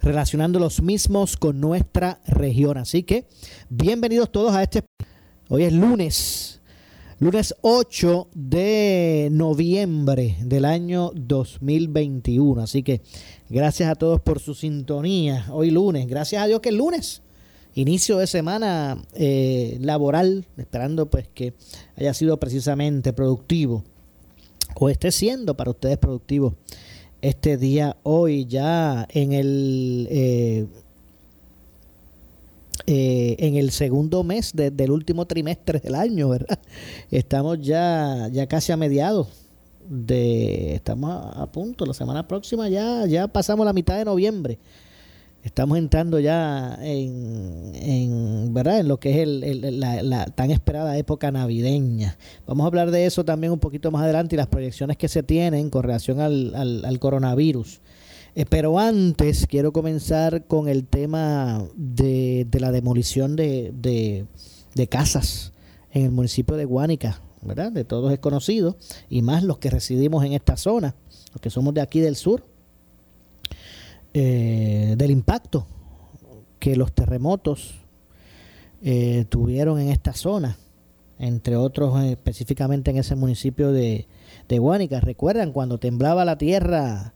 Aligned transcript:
relacionando 0.00 0.58
los 0.58 0.82
mismos 0.82 1.36
con 1.36 1.60
nuestra 1.60 2.20
región. 2.26 2.78
Así 2.78 3.02
que, 3.02 3.26
bienvenidos 3.68 4.32
todos 4.32 4.54
a 4.54 4.62
este. 4.62 4.84
Hoy 5.48 5.64
es 5.64 5.72
lunes, 5.72 6.58
Lunes 7.20 7.52
8 7.62 8.28
de 8.32 9.28
noviembre 9.32 10.36
del 10.40 10.64
año 10.64 11.10
2021. 11.16 12.62
Así 12.62 12.84
que 12.84 13.00
gracias 13.48 13.90
a 13.90 13.96
todos 13.96 14.20
por 14.20 14.38
su 14.38 14.54
sintonía. 14.54 15.46
Hoy 15.50 15.72
lunes. 15.72 16.06
Gracias 16.06 16.40
a 16.40 16.46
Dios 16.46 16.60
que 16.60 16.68
es 16.68 16.76
lunes. 16.76 17.22
Inicio 17.74 18.18
de 18.18 18.28
semana 18.28 19.02
eh, 19.14 19.78
laboral. 19.80 20.46
Esperando 20.58 21.10
pues 21.10 21.26
que 21.26 21.54
haya 21.96 22.14
sido 22.14 22.38
precisamente 22.38 23.12
productivo. 23.12 23.82
O 24.76 24.88
esté 24.88 25.10
siendo 25.10 25.56
para 25.56 25.72
ustedes 25.72 25.98
productivo 25.98 26.54
este 27.22 27.56
día 27.56 27.96
hoy 28.02 28.46
ya 28.46 29.06
en 29.10 29.32
el... 29.32 30.08
Eh, 30.10 30.66
eh, 32.90 33.36
en 33.40 33.56
el 33.56 33.70
segundo 33.70 34.24
mes 34.24 34.52
del 34.54 34.90
último 34.90 35.26
trimestre 35.26 35.78
del 35.78 35.94
año, 35.94 36.30
¿verdad? 36.30 36.58
Estamos 37.10 37.60
ya, 37.60 38.28
ya 38.32 38.46
casi 38.46 38.72
a 38.72 38.78
mediados 38.78 39.28
de, 39.88 40.74
estamos 40.74 41.36
a, 41.36 41.46
punto, 41.52 41.84
la 41.84 41.92
semana 41.92 42.26
próxima 42.26 42.68
ya, 42.68 43.04
ya 43.06 43.28
pasamos 43.28 43.66
la 43.66 43.72
mitad 43.72 43.96
de 43.98 44.04
noviembre. 44.04 44.58
Estamos 45.48 45.78
entrando 45.78 46.20
ya 46.20 46.78
en, 46.82 47.72
en 47.74 48.54
¿verdad? 48.54 48.80
En 48.80 48.88
lo 48.88 49.00
que 49.00 49.10
es 49.10 49.16
el, 49.16 49.80
la, 49.80 50.26
tan 50.26 50.50
esperada 50.50 50.96
época 50.98 51.30
navideña. 51.32 52.18
Vamos 52.46 52.64
a 52.64 52.66
hablar 52.68 52.90
de 52.90 53.06
eso 53.06 53.24
también 53.24 53.52
un 53.52 53.58
poquito 53.58 53.90
más 53.90 54.02
adelante 54.04 54.36
y 54.36 54.38
las 54.38 54.46
proyecciones 54.46 54.96
que 54.96 55.08
se 55.08 55.22
tienen 55.22 55.70
con 55.70 55.82
relación 55.82 56.20
al, 56.20 56.54
al 56.54 56.98
coronavirus. 56.98 57.80
Eh, 58.34 58.44
pero 58.48 58.78
antes 58.78 59.46
quiero 59.48 59.72
comenzar 59.72 60.46
con 60.46 60.68
el 60.68 60.86
tema 60.86 61.64
de, 61.74 62.46
la 62.52 62.70
demolición 62.70 63.34
de, 63.34 63.72
de, 63.74 64.86
casas 64.86 65.52
en 65.92 66.04
el 66.04 66.10
municipio 66.12 66.54
de 66.56 66.64
Guánica, 66.64 67.20
¿verdad? 67.42 67.72
De 67.72 67.84
todos 67.84 68.12
es 68.12 68.20
conocido, 68.20 68.76
y 69.08 69.22
más 69.22 69.42
los 69.42 69.58
que 69.58 69.70
residimos 69.70 70.24
en 70.24 70.34
esta 70.34 70.56
zona, 70.56 70.94
los 71.32 71.40
que 71.40 71.50
somos 71.50 71.74
de 71.74 71.80
aquí 71.80 71.98
del 72.00 72.14
sur, 72.14 72.44
eh, 74.20 74.94
del 74.96 75.10
impacto 75.10 75.66
que 76.58 76.76
los 76.76 76.92
terremotos 76.92 77.74
eh, 78.82 79.24
tuvieron 79.28 79.78
en 79.80 79.88
esta 79.88 80.12
zona, 80.12 80.56
entre 81.18 81.56
otros 81.56 82.02
específicamente 82.04 82.90
en 82.90 82.98
ese 82.98 83.14
municipio 83.14 83.72
de, 83.72 84.06
de 84.48 84.58
Guánica. 84.58 85.00
¿Recuerdan 85.00 85.52
cuando 85.52 85.78
temblaba 85.78 86.24
la 86.24 86.38
tierra? 86.38 87.14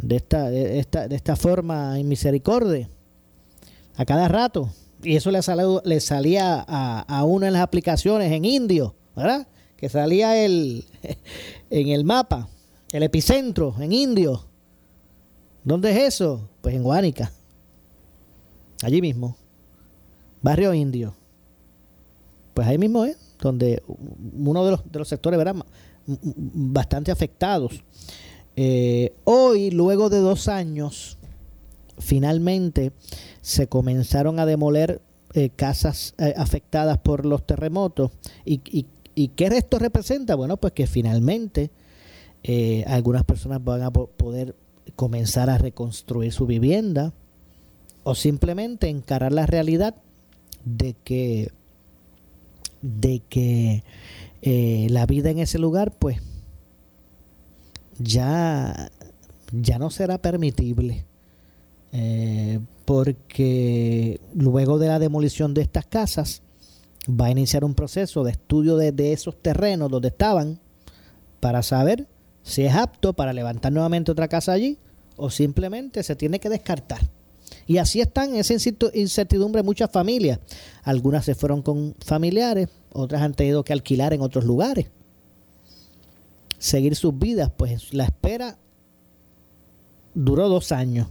de 0.00 0.16
esta, 0.16 0.50
de 0.50 0.78
esta, 0.78 1.08
de 1.08 1.16
esta 1.16 1.36
forma 1.36 1.98
en 1.98 2.08
misericordia 2.08 2.88
a 3.96 4.04
cada 4.04 4.28
rato. 4.28 4.70
Y 5.02 5.16
eso 5.16 5.30
le, 5.30 6.00
salía 6.00 6.64
a, 6.66 7.00
a 7.00 7.24
uno 7.24 7.46
en 7.46 7.52
las 7.52 7.62
aplicaciones 7.62 8.32
en 8.32 8.44
indio, 8.44 8.94
¿verdad? 9.14 9.46
Que 9.76 9.88
salía 9.88 10.44
el, 10.44 10.84
en 11.70 11.88
el 11.88 12.04
mapa, 12.04 12.48
el 12.92 13.02
epicentro 13.04 13.74
en 13.78 13.92
indio. 13.92 14.44
¿Dónde 15.68 15.90
es 15.90 16.14
eso? 16.14 16.48
Pues 16.62 16.74
en 16.74 16.82
Guánica. 16.82 17.30
Allí 18.82 19.02
mismo. 19.02 19.36
Barrio 20.40 20.72
Indio. 20.72 21.14
Pues 22.54 22.66
ahí 22.66 22.78
mismo 22.78 23.04
es 23.04 23.18
donde 23.38 23.82
uno 23.86 24.64
de 24.64 24.70
los, 24.72 24.90
de 24.90 24.98
los 24.98 25.08
sectores 25.08 25.36
¿verdad? 25.36 25.56
bastante 26.06 27.12
afectados 27.12 27.84
eh, 28.56 29.12
hoy, 29.24 29.70
luego 29.70 30.08
de 30.08 30.18
dos 30.18 30.48
años, 30.48 31.16
finalmente 31.98 32.90
se 33.40 33.68
comenzaron 33.68 34.40
a 34.40 34.46
demoler 34.46 35.00
eh, 35.34 35.50
casas 35.50 36.14
eh, 36.18 36.34
afectadas 36.36 36.98
por 36.98 37.24
los 37.24 37.46
terremotos. 37.46 38.10
¿Y, 38.44 38.58
qué 39.36 39.46
esto 39.46 39.78
representa? 39.78 40.34
Bueno, 40.34 40.56
pues 40.56 40.72
que 40.72 40.86
finalmente 40.86 41.70
algunas 42.86 43.24
personas 43.24 43.62
van 43.62 43.82
a 43.82 43.92
poder 43.92 44.56
comenzar 44.96 45.50
a 45.50 45.58
reconstruir 45.58 46.32
su 46.32 46.46
vivienda 46.46 47.12
o 48.04 48.14
simplemente 48.14 48.88
encarar 48.88 49.32
la 49.32 49.46
realidad 49.46 49.94
de 50.64 50.94
que 51.04 51.52
de 52.80 53.20
que 53.28 53.82
la 54.88 55.04
vida 55.06 55.30
en 55.30 55.40
ese 55.40 55.58
lugar 55.58 55.92
pues 55.98 56.20
ya, 57.98 58.90
ya 59.52 59.78
no 59.78 59.90
será 59.90 60.18
permitible. 60.18 61.04
Eh, 61.92 62.60
porque 62.84 64.20
luego 64.34 64.78
de 64.78 64.88
la 64.88 64.98
demolición 64.98 65.54
de 65.54 65.62
estas 65.62 65.86
casas 65.86 66.42
va 67.08 67.26
a 67.26 67.30
iniciar 67.30 67.64
un 67.64 67.74
proceso 67.74 68.24
de 68.24 68.32
estudio 68.32 68.76
de, 68.76 69.12
esos 69.12 69.40
terrenos 69.40 69.90
donde 69.90 70.08
estaban 70.08 70.58
para 71.40 71.62
saber 71.62 72.06
si 72.48 72.64
es 72.64 72.74
apto 72.74 73.12
para 73.12 73.32
levantar 73.32 73.72
nuevamente 73.72 74.10
otra 74.10 74.28
casa 74.28 74.52
allí 74.52 74.78
o 75.16 75.30
simplemente 75.30 76.02
se 76.02 76.16
tiene 76.16 76.40
que 76.40 76.48
descartar. 76.48 77.00
Y 77.66 77.78
así 77.78 78.00
están 78.00 78.30
en 78.30 78.40
esa 78.40 78.54
incertidumbre 78.94 79.62
muchas 79.62 79.90
familias. 79.90 80.38
Algunas 80.82 81.24
se 81.24 81.34
fueron 81.34 81.62
con 81.62 81.94
familiares, 82.04 82.68
otras 82.92 83.22
han 83.22 83.34
tenido 83.34 83.62
que 83.64 83.72
alquilar 83.72 84.12
en 84.12 84.22
otros 84.22 84.44
lugares 84.44 84.86
seguir 86.58 86.96
sus 86.96 87.16
vidas, 87.16 87.50
pues 87.56 87.94
la 87.94 88.04
espera 88.04 88.58
duró 90.14 90.48
dos 90.48 90.72
años. 90.72 91.08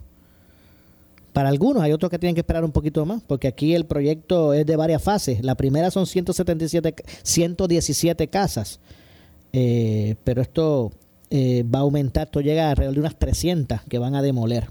Para 1.34 1.50
algunos 1.50 1.84
hay 1.84 1.92
otros 1.94 2.10
que 2.10 2.20
tienen 2.20 2.36
que 2.36 2.42
esperar 2.42 2.66
un 2.66 2.72
poquito 2.72 3.06
más, 3.06 3.22
porque 3.26 3.48
aquí 3.48 3.74
el 3.74 3.86
proyecto 3.86 4.54
es 4.54 4.66
de 4.66 4.76
varias 4.76 5.02
fases. 5.02 5.44
La 5.44 5.56
primera 5.56 5.92
son 5.92 6.06
177, 6.06 6.96
117 7.24 8.28
casas, 8.28 8.80
eh, 9.54 10.16
pero 10.24 10.42
esto 10.42 10.92
eh, 11.30 11.64
va 11.64 11.80
a 11.80 11.82
aumentar, 11.82 12.28
esto 12.28 12.42
llega 12.42 12.68
a 12.68 12.72
alrededor 12.72 12.96
de 12.96 13.00
unas 13.02 13.20
300 13.20 13.82
que 13.84 14.00
van 14.00 14.16
a 14.16 14.22
demoler. 14.22 14.70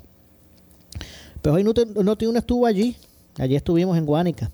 Pero 1.42 1.54
hoy 1.54 1.64
no, 1.64 1.72
no 2.02 2.38
estuvo 2.38 2.66
allí, 2.66 2.96
allí 3.38 3.56
estuvimos 3.56 3.96
en 3.98 4.06
Guánica, 4.06 4.50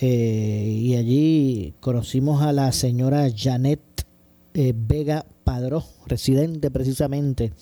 eh, 0.00 0.78
y 0.80 0.94
allí 0.94 1.74
conocimos 1.80 2.40
a 2.42 2.52
la 2.52 2.70
señora 2.70 3.28
Janet 3.36 3.80
eh, 4.54 4.72
Vega 4.76 5.26
Padró, 5.42 5.84
residente 6.06 6.70
precisamente 6.70 7.52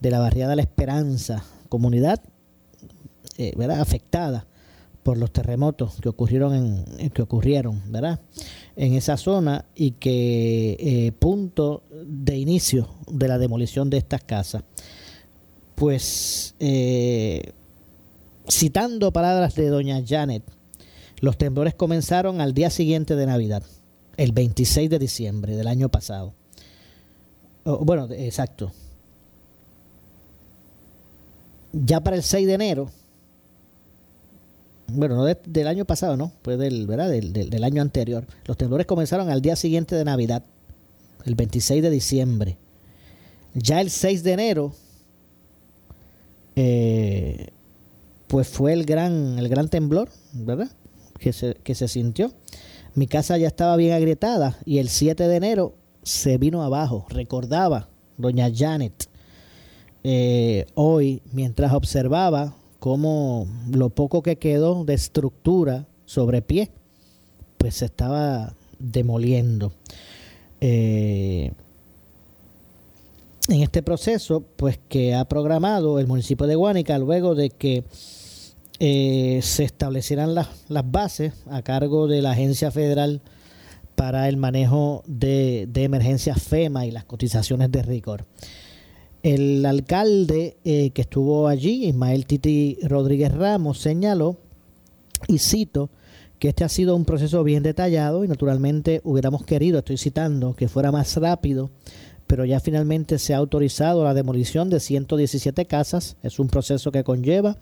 de 0.00 0.10
la 0.10 0.18
barriada 0.18 0.56
La 0.56 0.62
Esperanza, 0.62 1.42
comunidad 1.70 2.20
eh, 3.38 3.54
¿verdad? 3.56 3.80
afectada 3.80 4.46
por 5.02 5.16
los 5.16 5.32
terremotos 5.32 5.96
que 6.02 6.10
ocurrieron 6.10 6.84
en, 6.98 7.10
que 7.10 7.22
ocurrieron 7.22 7.80
¿verdad? 7.90 8.20
En 8.76 8.94
esa 8.94 9.16
zona 9.16 9.64
y 9.74 9.92
que 9.92 10.76
eh, 10.78 11.12
punto 11.12 11.82
de 12.06 12.36
inicio 12.36 12.88
de 13.10 13.28
la 13.28 13.38
demolición 13.38 13.90
de 13.90 13.96
estas 13.98 14.22
casas 14.22 14.62
pues 15.74 16.54
citando 18.48 19.12
palabras 19.12 19.54
de 19.54 19.68
doña 19.68 20.02
Janet 20.06 20.42
los 21.20 21.36
temblores 21.38 21.74
comenzaron 21.74 22.40
al 22.40 22.54
día 22.54 22.70
siguiente 22.70 23.16
de 23.16 23.26
Navidad 23.26 23.62
el 24.16 24.32
26 24.32 24.90
de 24.90 24.98
diciembre 24.98 25.56
del 25.56 25.68
año 25.68 25.88
pasado 25.88 26.34
bueno, 27.66 28.08
exacto. 28.12 28.70
Ya 31.72 32.00
para 32.00 32.16
el 32.16 32.22
6 32.22 32.46
de 32.46 32.54
enero, 32.54 32.90
bueno, 34.88 35.16
no 35.16 35.24
del 35.24 35.66
año 35.66 35.84
pasado, 35.84 36.16
no, 36.16 36.32
pues 36.42 36.58
del, 36.58 36.86
¿verdad? 36.86 37.10
Del, 37.10 37.32
del, 37.32 37.64
año 37.64 37.82
anterior. 37.82 38.26
Los 38.44 38.56
temblores 38.56 38.86
comenzaron 38.86 39.30
al 39.30 39.42
día 39.42 39.56
siguiente 39.56 39.94
de 39.94 40.04
Navidad, 40.04 40.44
el 41.24 41.34
26 41.34 41.82
de 41.82 41.90
diciembre. 41.90 42.58
Ya 43.54 43.80
el 43.80 43.90
6 43.90 44.22
de 44.22 44.32
enero, 44.32 44.74
eh, 46.54 47.48
pues 48.26 48.48
fue 48.48 48.72
el 48.72 48.84
gran, 48.84 49.38
el 49.38 49.48
gran 49.48 49.68
temblor, 49.68 50.08
¿verdad? 50.32 50.70
Que 51.18 51.32
se, 51.32 51.54
que 51.54 51.74
se 51.74 51.88
sintió. 51.88 52.32
Mi 52.94 53.06
casa 53.06 53.36
ya 53.38 53.46
estaba 53.46 53.76
bien 53.76 53.92
agrietada 53.92 54.58
y 54.64 54.78
el 54.78 54.88
7 54.88 55.26
de 55.26 55.36
enero 55.36 55.74
se 56.02 56.38
vino 56.38 56.62
abajo. 56.62 57.06
Recordaba 57.10 57.88
doña 58.16 58.50
Janet 58.54 59.08
eh, 60.08 60.66
hoy 60.74 61.20
mientras 61.32 61.72
observaba 61.72 62.54
cómo 62.86 63.48
lo 63.68 63.90
poco 63.90 64.22
que 64.22 64.36
quedó 64.36 64.84
de 64.84 64.94
estructura 64.94 65.88
sobre 66.04 66.40
pie, 66.40 66.70
pues 67.58 67.74
se 67.74 67.86
estaba 67.86 68.54
demoliendo. 68.78 69.72
Eh, 70.60 71.50
en 73.48 73.60
este 73.60 73.82
proceso, 73.82 74.44
pues 74.54 74.78
que 74.88 75.16
ha 75.16 75.24
programado 75.24 75.98
el 75.98 76.06
municipio 76.06 76.46
de 76.46 76.54
Guánica 76.54 76.96
luego 76.98 77.34
de 77.34 77.50
que 77.50 77.82
eh, 78.78 79.40
se 79.42 79.64
establecieran 79.64 80.36
las, 80.36 80.46
las 80.68 80.88
bases 80.88 81.32
a 81.50 81.62
cargo 81.62 82.06
de 82.06 82.22
la 82.22 82.30
Agencia 82.30 82.70
Federal 82.70 83.20
para 83.96 84.28
el 84.28 84.36
manejo 84.36 85.02
de, 85.08 85.66
de 85.68 85.82
emergencias 85.82 86.40
FEMA 86.40 86.86
y 86.86 86.92
las 86.92 87.04
cotizaciones 87.04 87.72
de 87.72 87.82
rigor. 87.82 88.26
El 89.26 89.66
alcalde 89.66 90.56
eh, 90.64 90.90
que 90.90 91.02
estuvo 91.02 91.48
allí, 91.48 91.86
Ismael 91.86 92.26
Titi 92.26 92.78
Rodríguez 92.84 93.34
Ramos, 93.34 93.80
señaló, 93.80 94.36
y 95.26 95.38
cito, 95.38 95.90
que 96.38 96.50
este 96.50 96.62
ha 96.62 96.68
sido 96.68 96.94
un 96.94 97.04
proceso 97.04 97.42
bien 97.42 97.64
detallado 97.64 98.22
y 98.22 98.28
naturalmente 98.28 99.00
hubiéramos 99.02 99.44
querido, 99.44 99.80
estoy 99.80 99.96
citando, 99.96 100.54
que 100.54 100.68
fuera 100.68 100.92
más 100.92 101.16
rápido, 101.16 101.70
pero 102.28 102.44
ya 102.44 102.60
finalmente 102.60 103.18
se 103.18 103.34
ha 103.34 103.38
autorizado 103.38 104.04
la 104.04 104.14
demolición 104.14 104.70
de 104.70 104.78
117 104.78 105.64
casas. 105.64 106.16
Es 106.22 106.38
un 106.38 106.46
proceso 106.46 106.92
que 106.92 107.02
conlleva 107.02 107.56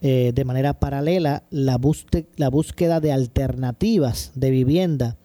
eh, 0.00 0.32
de 0.34 0.44
manera 0.46 0.80
paralela 0.80 1.42
la, 1.50 1.78
la 2.36 2.48
búsqueda 2.48 3.00
de 3.00 3.12
alternativas 3.12 4.32
de 4.34 4.50
vivienda 4.50 5.18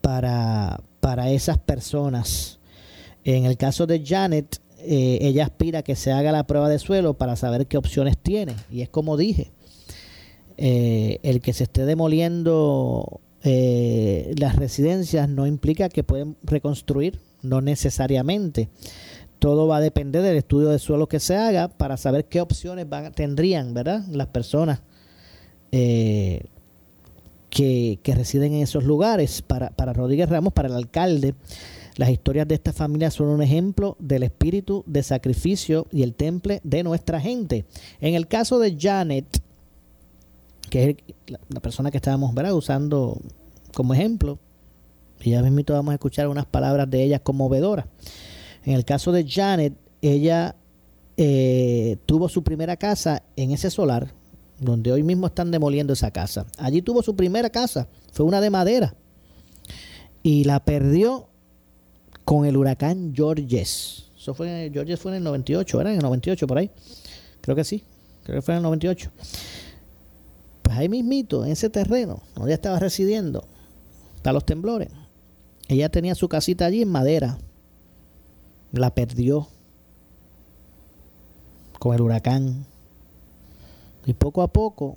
para, 0.00 0.84
para 1.00 1.32
esas 1.32 1.58
personas. 1.58 2.60
En 3.24 3.46
el 3.46 3.56
caso 3.56 3.86
de 3.86 4.04
Janet, 4.04 4.60
eh, 4.86 5.18
ella 5.22 5.44
aspira 5.44 5.78
a 5.80 5.82
que 5.82 5.96
se 5.96 6.12
haga 6.12 6.30
la 6.30 6.46
prueba 6.46 6.68
de 6.68 6.78
suelo 6.78 7.14
para 7.14 7.36
saber 7.36 7.66
qué 7.66 7.78
opciones 7.78 8.18
tiene. 8.18 8.54
Y 8.70 8.82
es 8.82 8.90
como 8.90 9.16
dije, 9.16 9.50
eh, 10.56 11.20
el 11.22 11.40
que 11.40 11.52
se 11.52 11.64
esté 11.64 11.86
demoliendo 11.86 13.20
eh, 13.42 14.34
las 14.38 14.56
residencias 14.56 15.28
no 15.28 15.46
implica 15.46 15.88
que 15.88 16.04
pueden 16.04 16.36
reconstruir, 16.42 17.18
no 17.42 17.60
necesariamente. 17.60 18.68
Todo 19.38 19.66
va 19.66 19.78
a 19.78 19.80
depender 19.80 20.22
del 20.22 20.36
estudio 20.36 20.68
de 20.68 20.78
suelo 20.78 21.08
que 21.08 21.20
se 21.20 21.36
haga 21.36 21.68
para 21.68 21.96
saber 21.96 22.26
qué 22.26 22.40
opciones 22.40 22.86
tendrían, 23.14 23.74
¿verdad? 23.74 24.04
Las 24.10 24.28
personas 24.28 24.82
que, 25.70 26.48
que, 27.50 28.14
residen 28.14 28.54
en 28.54 28.62
esos 28.62 28.84
lugares. 28.84 29.42
Para, 29.42 29.70
para 29.70 29.92
Rodríguez 29.92 30.28
Ramos, 30.28 30.52
para 30.52 30.68
el 30.68 30.74
alcalde, 30.74 31.34
las 31.96 32.10
historias 32.10 32.48
de 32.48 32.56
esta 32.56 32.72
familia 32.72 33.10
son 33.10 33.28
un 33.28 33.42
ejemplo 33.42 33.96
del 34.00 34.24
espíritu 34.24 34.82
de 34.86 35.02
sacrificio 35.02 35.86
y 35.92 36.02
el 36.02 36.14
temple 36.14 36.60
de 36.64 36.82
nuestra 36.82 37.20
gente. 37.20 37.66
En 38.00 38.14
el 38.14 38.26
caso 38.26 38.58
de 38.58 38.76
Janet, 38.78 39.40
que 40.70 40.90
es 40.90 40.96
la, 41.48 41.60
persona 41.60 41.90
que 41.90 41.98
estábamos 41.98 42.34
usando 42.52 43.20
como 43.74 43.94
ejemplo, 43.94 44.38
y 45.20 45.30
ya 45.30 45.42
mismo 45.42 45.62
vamos 45.68 45.92
a 45.92 45.94
escuchar 45.94 46.28
unas 46.28 46.46
palabras 46.46 46.90
de 46.90 47.02
ella 47.02 47.20
conmovedoras. 47.20 47.86
En 48.64 48.74
el 48.74 48.84
caso 48.84 49.12
de 49.12 49.28
Janet, 49.28 49.74
ella 50.02 50.56
eh, 51.16 51.96
tuvo 52.06 52.28
su 52.28 52.42
primera 52.42 52.76
casa 52.76 53.22
en 53.36 53.52
ese 53.52 53.70
solar, 53.70 54.12
donde 54.58 54.90
hoy 54.90 55.04
mismo 55.04 55.28
están 55.28 55.52
demoliendo 55.52 55.92
esa 55.92 56.10
casa. 56.10 56.46
Allí 56.58 56.82
tuvo 56.82 57.02
su 57.02 57.14
primera 57.14 57.50
casa, 57.50 57.88
fue 58.12 58.26
una 58.26 58.40
de 58.40 58.50
madera, 58.50 58.94
y 60.22 60.44
la 60.44 60.64
perdió 60.64 61.28
con 62.24 62.46
el 62.46 62.56
huracán 62.56 63.12
Georges. 63.14 64.04
Eso 64.16 64.34
fue, 64.34 64.70
Georges 64.72 64.98
fue 64.98 65.12
en 65.12 65.18
el 65.18 65.24
98, 65.24 65.78
¿verdad? 65.78 65.92
En 65.92 65.98
el 65.98 66.04
98 66.04 66.46
por 66.46 66.58
ahí. 66.58 66.70
Creo 67.40 67.54
que 67.54 67.64
sí. 67.64 67.84
Creo 68.24 68.38
que 68.38 68.42
fue 68.42 68.54
en 68.54 68.58
el 68.58 68.62
98. 68.62 69.10
Pues 70.62 70.76
ahí 70.78 70.88
mismito, 70.88 71.44
en 71.44 71.52
ese 71.52 71.68
terreno, 71.68 72.22
donde 72.34 72.50
ella 72.50 72.54
estaba 72.54 72.78
residiendo, 72.78 73.46
para 74.22 74.32
los 74.32 74.46
temblores. 74.46 74.88
Ella 75.68 75.90
tenía 75.90 76.14
su 76.14 76.28
casita 76.28 76.64
allí 76.64 76.82
en 76.82 76.88
madera. 76.88 77.38
La 78.72 78.94
perdió 78.94 79.48
con 81.78 81.94
el 81.94 82.00
huracán. 82.00 82.66
Y 84.06 84.14
poco 84.14 84.42
a 84.42 84.48
poco 84.48 84.96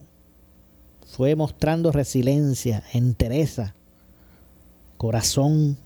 fue 1.05 1.35
mostrando 1.35 1.91
resiliencia, 1.91 2.83
entereza, 2.93 3.75
corazón 4.97 5.77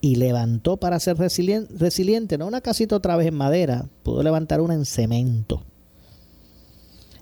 y 0.00 0.16
levantó 0.16 0.78
para 0.78 0.98
ser 0.98 1.16
resiliente, 1.18 2.38
no 2.38 2.46
una 2.46 2.60
casita 2.60 2.96
otra 2.96 3.16
vez 3.16 3.26
en 3.26 3.34
madera, 3.34 3.86
pudo 4.02 4.22
levantar 4.22 4.60
una 4.60 4.74
en 4.74 4.84
cemento. 4.84 5.62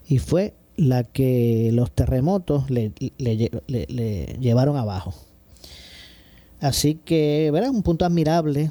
Y 0.06 0.18
fue 0.18 0.54
la 0.76 1.02
que 1.04 1.70
los 1.72 1.90
terremotos 1.90 2.70
le, 2.70 2.92
llevaron 4.40 4.76
abajo. 4.76 5.12
Así 6.60 6.94
que, 6.94 7.50
¿verdad? 7.52 7.70
Un 7.70 7.82
punto 7.82 8.04
admirable 8.04 8.70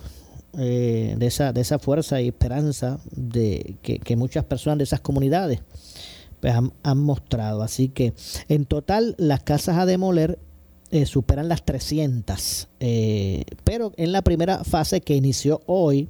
eh, 0.58 1.16
de, 1.18 1.26
esa, 1.26 1.54
de 1.54 1.62
esa 1.62 1.80
fuerza 1.80 2.22
y 2.22 2.30
esperanza 2.30 3.00
de 3.12 3.76
que, 3.82 4.16
muchas 4.16 4.46
personas 4.46 4.80
de 4.80 4.86
esas 4.86 5.02
comunidades 5.02 5.60
pues, 6.40 6.54
han, 6.54 6.74
han, 6.84 6.98
mostrado. 6.98 7.62
Así 7.62 7.90
que, 7.90 8.14
en 8.48 8.66
total, 8.66 9.16
las 9.18 9.44
casas 9.44 9.78
a 9.78 9.86
demoler 9.86 10.40
eh, 10.92 11.06
superan 11.06 11.50
las 11.50 11.64
300. 11.66 12.68
Eh, 12.80 13.44
pero 13.64 13.94
en 13.98 14.12
la 14.12 14.22
primera 14.22 14.64
fase 14.64 15.02
que 15.02 15.16
inició 15.16 15.62
hoy, 15.66 16.10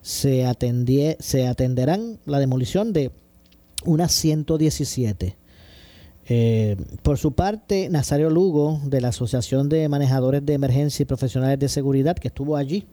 se, 0.00 0.46
se 1.20 1.46
atenderán 1.46 2.18
la 2.26 2.38
demolición 2.38 2.92
de 2.92 3.12
unas 3.84 4.12
117. 4.12 5.36
Eh, 6.28 6.76
por 7.02 7.18
su 7.18 7.32
parte, 7.32 7.88
Nazario 7.88 8.30
Lugo, 8.30 8.80
de 8.84 9.00
la 9.00 9.08
Asociación 9.08 9.68
de 9.68 9.88
Manejadores 9.88 10.44
de 10.44 10.54
Emergencia 10.54 11.02
y 11.02 11.06
Profesionales 11.06 11.58
de 11.58 11.68
Seguridad, 11.68 12.16
que 12.16 12.28
estuvo 12.28 12.56
allí, 12.56 12.86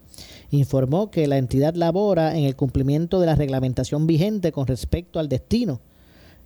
informó 0.52 1.12
que 1.12 1.28
la 1.28 1.38
entidad 1.38 1.76
labora 1.76 2.38
en 2.38 2.46
el 2.46 2.56
cumplimiento 2.56 3.20
de 3.20 3.28
la 3.28 3.36
reglamentación 3.36 4.08
vigente 4.08 4.52
con 4.52 4.68
respecto 4.68 5.20
al 5.20 5.30
destino 5.30 5.82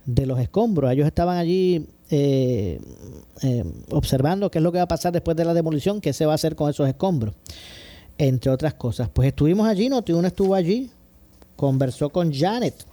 de 0.06 0.26
los 0.26 0.38
escombros. 0.38 0.92
Ellos 0.92 1.06
estaban 1.06 1.36
allí 1.36 1.86
eh, 2.10 2.80
eh, 3.42 3.64
observando 3.90 4.50
qué 4.50 4.58
es 4.58 4.62
lo 4.62 4.72
que 4.72 4.78
va 4.78 4.84
a 4.84 4.88
pasar 4.88 5.12
después 5.12 5.36
de 5.36 5.44
la 5.44 5.54
demolición, 5.54 6.00
qué 6.00 6.12
se 6.12 6.26
va 6.26 6.32
a 6.32 6.34
hacer 6.34 6.54
con 6.54 6.70
esos 6.70 6.88
escombros, 6.88 7.34
entre 8.18 8.50
otras 8.50 8.74
cosas. 8.74 9.08
Pues 9.08 9.28
estuvimos 9.28 9.66
allí, 9.66 9.88
no 9.88 10.04
uno 10.06 10.28
estuvo 10.28 10.54
allí, 10.54 10.90
conversó 11.56 12.10
con 12.10 12.32
Janet, 12.32 12.84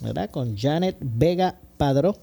¿verdad? 0.00 0.30
Con 0.30 0.56
Janet 0.56 0.96
Vega 1.00 1.58
Padró. 1.76 2.16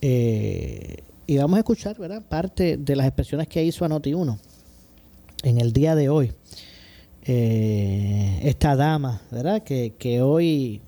Eh, 0.00 1.02
y 1.26 1.36
vamos 1.36 1.56
a 1.56 1.60
escuchar, 1.60 1.98
¿verdad? 1.98 2.22
Parte 2.26 2.78
de 2.78 2.96
las 2.96 3.06
expresiones 3.06 3.48
que 3.48 3.62
hizo 3.62 3.84
a 3.84 3.88
Noti1 3.88 4.38
en 5.42 5.60
el 5.60 5.72
día 5.72 5.94
de 5.94 6.08
hoy. 6.08 6.32
esta 7.22 8.74
dama, 8.74 9.20
¿verdad? 9.30 9.62
Que, 9.62 9.94
que 9.98 10.22
hoy 10.22 10.80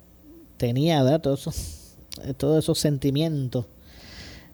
tenía, 0.57 1.03
¿verdad? 1.03 1.21
Todos 1.21 1.41
todos 2.37 2.63
esos 2.63 2.79
sentimientos 2.79 3.65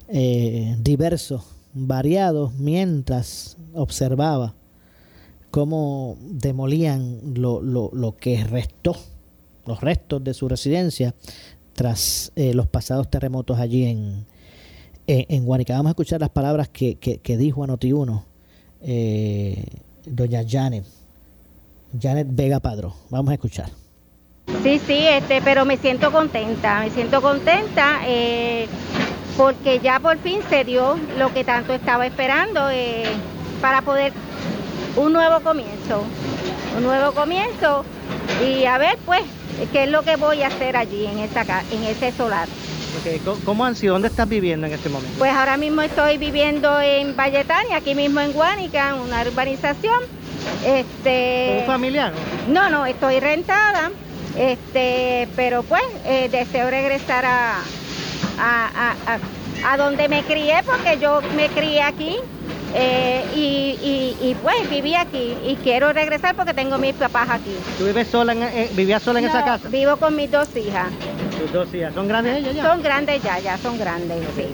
eh, 0.09 0.75
diversos, 0.79 1.43
variados, 1.73 2.53
mientras 2.53 3.57
observaba 3.73 4.55
cómo 5.51 6.17
demolían 6.21 7.19
lo, 7.35 7.61
lo, 7.61 7.89
lo, 7.93 8.15
que 8.17 8.43
restó, 8.43 8.95
los 9.65 9.81
restos 9.81 10.23
de 10.23 10.33
su 10.33 10.47
residencia 10.47 11.13
tras 11.73 12.31
eh, 12.35 12.53
los 12.53 12.67
pasados 12.67 13.09
terremotos 13.09 13.59
allí 13.59 13.85
en, 13.85 14.25
en, 15.07 15.45
Guanica. 15.45 15.73
Vamos 15.73 15.89
a 15.89 15.91
escuchar 15.91 16.19
las 16.21 16.29
palabras 16.29 16.69
que, 16.69 16.95
que, 16.95 17.37
dijo 17.37 17.63
a 17.63 17.67
Noti1 17.67 18.23
doña 20.05 20.43
Janet, 20.47 20.85
Janet 21.99 22.27
Vega 22.31 22.59
Padro. 22.59 22.93
Vamos 23.09 23.31
a 23.31 23.33
escuchar. 23.33 23.86
Sí, 24.63 24.81
sí, 24.85 25.07
este, 25.07 25.41
pero 25.41 25.65
me 25.65 25.77
siento 25.77 26.11
contenta, 26.11 26.79
me 26.79 26.89
siento 26.89 27.21
contenta 27.21 27.99
eh, 28.05 28.67
porque 29.35 29.79
ya 29.79 29.99
por 29.99 30.17
fin 30.17 30.39
se 30.49 30.63
dio 30.63 30.97
lo 31.17 31.33
que 31.33 31.43
tanto 31.43 31.73
estaba 31.73 32.05
esperando 32.05 32.69
eh, 32.69 33.03
para 33.61 33.81
poder 33.81 34.13
un 34.95 35.13
nuevo 35.13 35.41
comienzo, 35.41 36.03
un 36.75 36.83
nuevo 36.83 37.11
comienzo 37.11 37.85
y 38.45 38.65
a 38.65 38.77
ver 38.77 38.97
pues 39.05 39.21
qué 39.71 39.83
es 39.83 39.89
lo 39.89 40.03
que 40.03 40.15
voy 40.15 40.41
a 40.41 40.47
hacer 40.47 40.75
allí 40.75 41.05
en 41.05 41.19
esa 41.19 41.43
en 41.71 41.83
ese 41.83 42.11
solar. 42.11 42.47
¿Cómo 43.45 43.63
han 43.63 43.75
sido? 43.75 43.93
¿Dónde 43.93 44.07
estás 44.07 44.27
viviendo 44.27 44.65
en 44.67 44.73
este 44.73 44.89
momento? 44.89 45.13
Pues 45.19 45.31
ahora 45.31 45.55
mismo 45.57 45.81
estoy 45.81 46.17
viviendo 46.17 46.79
en 46.81 47.15
Valletania, 47.15 47.77
aquí 47.77 47.95
mismo 47.95 48.19
en 48.19 48.33
Guánica, 48.33 48.89
en 48.89 48.95
una 48.95 49.21
urbanización. 49.21 49.99
Este, 50.65 51.59
¿Un 51.59 51.65
familiar? 51.67 52.13
No, 52.49 52.69
no, 52.69 52.85
estoy 52.85 53.19
rentada, 53.19 53.91
este, 54.37 55.27
pero 55.35 55.63
pues 55.63 55.81
eh, 56.05 56.29
deseo 56.29 56.69
regresar 56.69 57.25
a, 57.25 57.55
a, 58.39 58.95
a, 59.05 59.19
a, 59.71 59.77
donde 59.77 60.07
me 60.07 60.23
crié, 60.23 60.61
porque 60.63 60.97
yo 60.99 61.21
me 61.35 61.49
crié 61.49 61.81
aquí 61.81 62.17
eh, 62.75 63.23
y, 63.35 64.15
y, 64.21 64.35
pues 64.35 64.69
viví 64.69 64.93
aquí 64.95 65.35
y 65.45 65.55
quiero 65.63 65.93
regresar 65.93 66.35
porque 66.35 66.53
tengo 66.53 66.77
mis 66.77 66.93
papás 66.93 67.29
aquí. 67.29 67.55
¿Tú 67.77 67.85
vives 67.85 68.07
sola 68.07 68.33
en, 68.33 68.43
eh, 68.43 68.69
vivías 68.73 69.01
sola 69.01 69.19
en 69.19 69.25
esa 69.25 69.43
casa? 69.43 69.69
Vivo 69.69 69.97
con 69.97 70.15
mis 70.15 70.29
dos 70.29 70.47
hijas. 70.55 70.91
¿Tus 71.39 71.51
dos 71.51 71.73
hijas? 71.73 71.93
¿Son 71.93 72.07
grandes 72.07 72.37
ellas 72.37 72.55
ya? 72.55 72.63
Son 72.63 72.83
grandes 72.83 73.23
ya, 73.23 73.39
ya 73.39 73.57
son 73.57 73.79
grandes, 73.79 74.19
sí. 74.35 74.47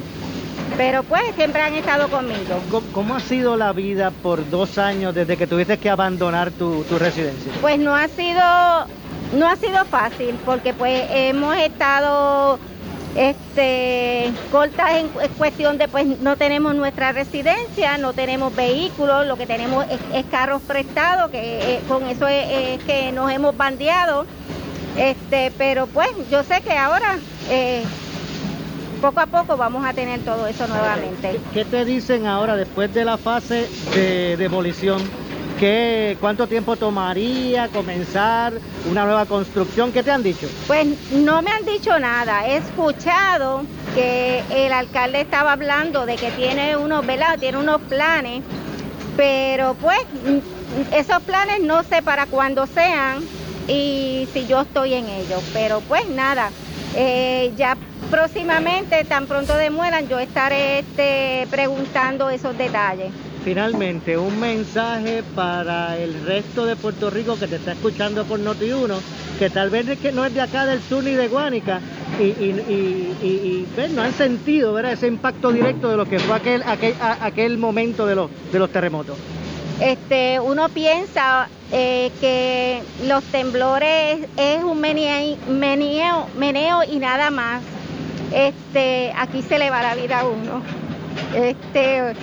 Pero 0.77 1.03
pues 1.03 1.21
siempre 1.35 1.61
han 1.61 1.73
estado 1.75 2.09
conmigo. 2.09 2.61
¿Cómo, 2.93 3.15
ha 3.15 3.19
sido 3.19 3.57
la 3.57 3.73
vida 3.73 4.11
por 4.11 4.49
dos 4.49 4.77
años 4.77 5.13
desde 5.13 5.37
que 5.37 5.45
tuviste 5.45 5.77
que 5.77 5.89
abandonar 5.89 6.51
tu, 6.51 6.83
tu 6.85 6.97
residencia? 6.97 7.51
Pues 7.61 7.77
no 7.79 7.95
ha 7.95 8.07
sido, 8.07 8.41
no 9.33 9.47
ha 9.47 9.55
sido 9.55 9.83
fácil 9.85 10.35
porque 10.45 10.73
pues 10.73 11.05
hemos 11.09 11.55
estado 11.57 12.59
este 13.15 14.31
cortas 14.51 14.91
en, 14.95 15.07
cuestión 15.37 15.77
de 15.77 15.87
pues 15.87 16.05
no 16.21 16.35
tenemos 16.35 16.75
nuestra 16.75 17.11
residencia, 17.11 17.97
no 17.97 18.13
tenemos 18.13 18.55
vehículos, 18.55 19.27
lo 19.27 19.37
que 19.37 19.45
tenemos 19.45 19.85
es, 20.13 20.25
carros 20.31 20.61
prestados, 20.63 21.29
que 21.29 21.75
eh, 21.75 21.79
con 21.87 22.07
eso 22.07 22.27
es, 22.27 22.81
que 22.83 23.11
nos 23.11 23.31
hemos 23.31 23.55
bandeado. 23.55 24.25
Este, 24.97 25.51
pero 25.57 25.87
pues 25.87 26.09
yo 26.29 26.43
sé 26.43 26.61
que 26.61 26.73
ahora 26.73 27.17
eh, 27.49 27.83
poco 29.01 29.19
a 29.19 29.25
poco 29.25 29.57
vamos 29.57 29.85
a 29.85 29.93
tener 29.93 30.19
todo 30.21 30.47
eso 30.47 30.67
nuevamente. 30.67 31.39
¿Qué 31.53 31.65
te 31.65 31.83
dicen 31.83 32.27
ahora 32.27 32.55
después 32.55 32.93
de 32.93 33.05
la 33.05 33.17
fase 33.17 33.67
de 33.93 34.37
demolición? 34.37 35.01
¿Qué, 35.59 36.17
¿Cuánto 36.19 36.47
tiempo 36.47 36.75
tomaría 36.75 37.67
comenzar 37.69 38.53
una 38.89 39.05
nueva 39.05 39.25
construcción? 39.25 39.91
¿Qué 39.91 40.03
te 40.03 40.11
han 40.11 40.23
dicho? 40.23 40.47
Pues 40.67 40.87
no 41.11 41.41
me 41.41 41.51
han 41.51 41.65
dicho 41.65 41.97
nada. 41.99 42.47
He 42.47 42.57
escuchado 42.57 43.63
que 43.93 44.43
el 44.51 44.73
alcalde 44.73 45.21
estaba 45.21 45.53
hablando 45.53 46.05
de 46.05 46.15
que 46.15 46.31
tiene 46.31 46.75
unos, 46.75 47.05
¿verdad? 47.05 47.37
Tiene 47.39 47.59
unos 47.59 47.81
planes, 47.81 48.43
pero 49.15 49.75
pues 49.75 49.99
esos 50.91 51.21
planes 51.21 51.61
no 51.61 51.83
sé 51.83 52.01
para 52.01 52.25
cuándo 52.25 52.65
sean 52.65 53.23
y 53.67 54.27
si 54.33 54.47
yo 54.47 54.61
estoy 54.61 54.95
en 54.95 55.07
ellos. 55.07 55.43
Pero 55.53 55.81
pues 55.81 56.07
nada, 56.09 56.49
eh, 56.95 57.53
ya 57.55 57.77
próximamente, 58.09 59.03
tan 59.05 59.27
pronto 59.27 59.55
demueran, 59.55 60.07
yo 60.07 60.19
estaré 60.19 60.79
este, 60.79 61.47
preguntando 61.49 62.29
esos 62.29 62.57
detalles. 62.57 63.11
Finalmente, 63.43 64.17
un 64.17 64.39
mensaje 64.39 65.21
para 65.35 65.97
el 65.97 66.25
resto 66.25 66.65
de 66.65 66.77
Puerto 66.77 67.09
Rico 67.09 67.37
que 67.37 67.47
te 67.47 67.57
está 67.57 67.73
escuchando 67.73 68.23
por 68.23 68.39
Noti1, 68.39 68.95
que 69.37 69.49
tal 69.49 69.69
vez 69.69 69.85
no 70.13 70.23
es 70.23 70.33
de 70.33 70.39
acá 70.39 70.65
del 70.65 70.81
sur 70.81 71.03
ni 71.03 71.11
de 71.11 71.27
Guánica 71.27 71.81
y, 72.21 73.65
no 73.93 74.01
han 74.01 74.13
sentido 74.13 74.79
ese 74.79 75.07
impacto 75.07 75.51
directo 75.51 75.89
de 75.89 75.97
lo 75.97 76.05
que 76.05 76.19
fue 76.19 76.35
aquel, 76.35 77.57
momento 77.57 78.05
de 78.05 78.15
los, 78.15 78.69
terremotos. 78.71 79.17
Este, 79.81 80.39
uno 80.39 80.69
piensa 80.69 81.49
eh, 81.71 82.11
que 82.21 82.81
los 83.05 83.23
temblores 83.25 84.19
es 84.37 84.63
un 84.63 84.79
meneo, 84.79 85.37
meneo, 85.49 86.27
meneo 86.37 86.83
y 86.89 86.97
nada 86.97 87.29
más. 87.29 87.61
Este, 88.33 89.11
aquí 89.17 89.41
se 89.41 89.59
le 89.59 89.69
va 89.69 89.81
la 89.81 89.95
vida 89.95 90.21
a 90.21 90.25
uno. 90.25 90.61
Este, 91.35 92.13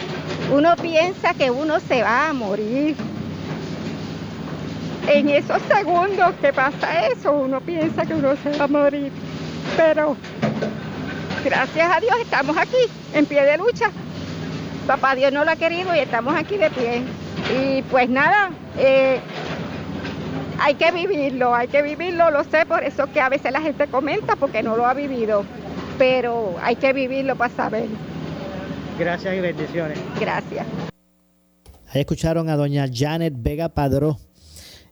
uno 0.52 0.74
piensa 0.76 1.34
que 1.34 1.50
uno 1.50 1.80
se 1.80 2.02
va 2.02 2.28
a 2.28 2.32
morir. 2.32 2.96
En 5.08 5.28
esos 5.28 5.60
segundos 5.62 6.34
que 6.40 6.52
pasa 6.52 7.06
eso, 7.06 7.32
uno 7.32 7.60
piensa 7.60 8.04
que 8.04 8.14
uno 8.14 8.34
se 8.42 8.56
va 8.58 8.64
a 8.64 8.68
morir. 8.68 9.12
Pero 9.76 10.16
gracias 11.44 11.96
a 11.96 12.00
Dios 12.00 12.16
estamos 12.20 12.56
aquí, 12.56 12.76
en 13.14 13.26
pie 13.26 13.44
de 13.44 13.58
lucha. 13.58 13.90
Papá 14.86 15.14
Dios 15.14 15.32
no 15.32 15.44
lo 15.44 15.50
ha 15.50 15.56
querido 15.56 15.94
y 15.94 15.98
estamos 15.98 16.34
aquí 16.34 16.56
de 16.56 16.70
pie. 16.70 17.02
Y 17.54 17.82
pues 17.82 18.08
nada, 18.08 18.50
eh, 18.78 19.20
hay 20.60 20.74
que 20.74 20.90
vivirlo, 20.92 21.54
hay 21.54 21.68
que 21.68 21.82
vivirlo, 21.82 22.30
lo 22.30 22.44
sé, 22.44 22.66
por 22.66 22.84
eso 22.84 23.06
que 23.12 23.20
a 23.20 23.28
veces 23.28 23.52
la 23.52 23.60
gente 23.60 23.86
comenta 23.86 24.36
porque 24.36 24.62
no 24.62 24.76
lo 24.76 24.86
ha 24.86 24.94
vivido, 24.94 25.44
pero 25.98 26.54
hay 26.62 26.76
que 26.76 26.92
vivirlo 26.92 27.36
para 27.36 27.54
saber. 27.54 27.88
Gracias 29.00 29.34
y 29.34 29.40
bendiciones. 29.40 29.98
Gracias. 30.20 30.66
Ahí 31.88 32.02
escucharon 32.02 32.50
a 32.50 32.56
doña 32.56 32.86
Janet 32.92 33.32
Vega 33.34 33.70
Padró 33.70 34.18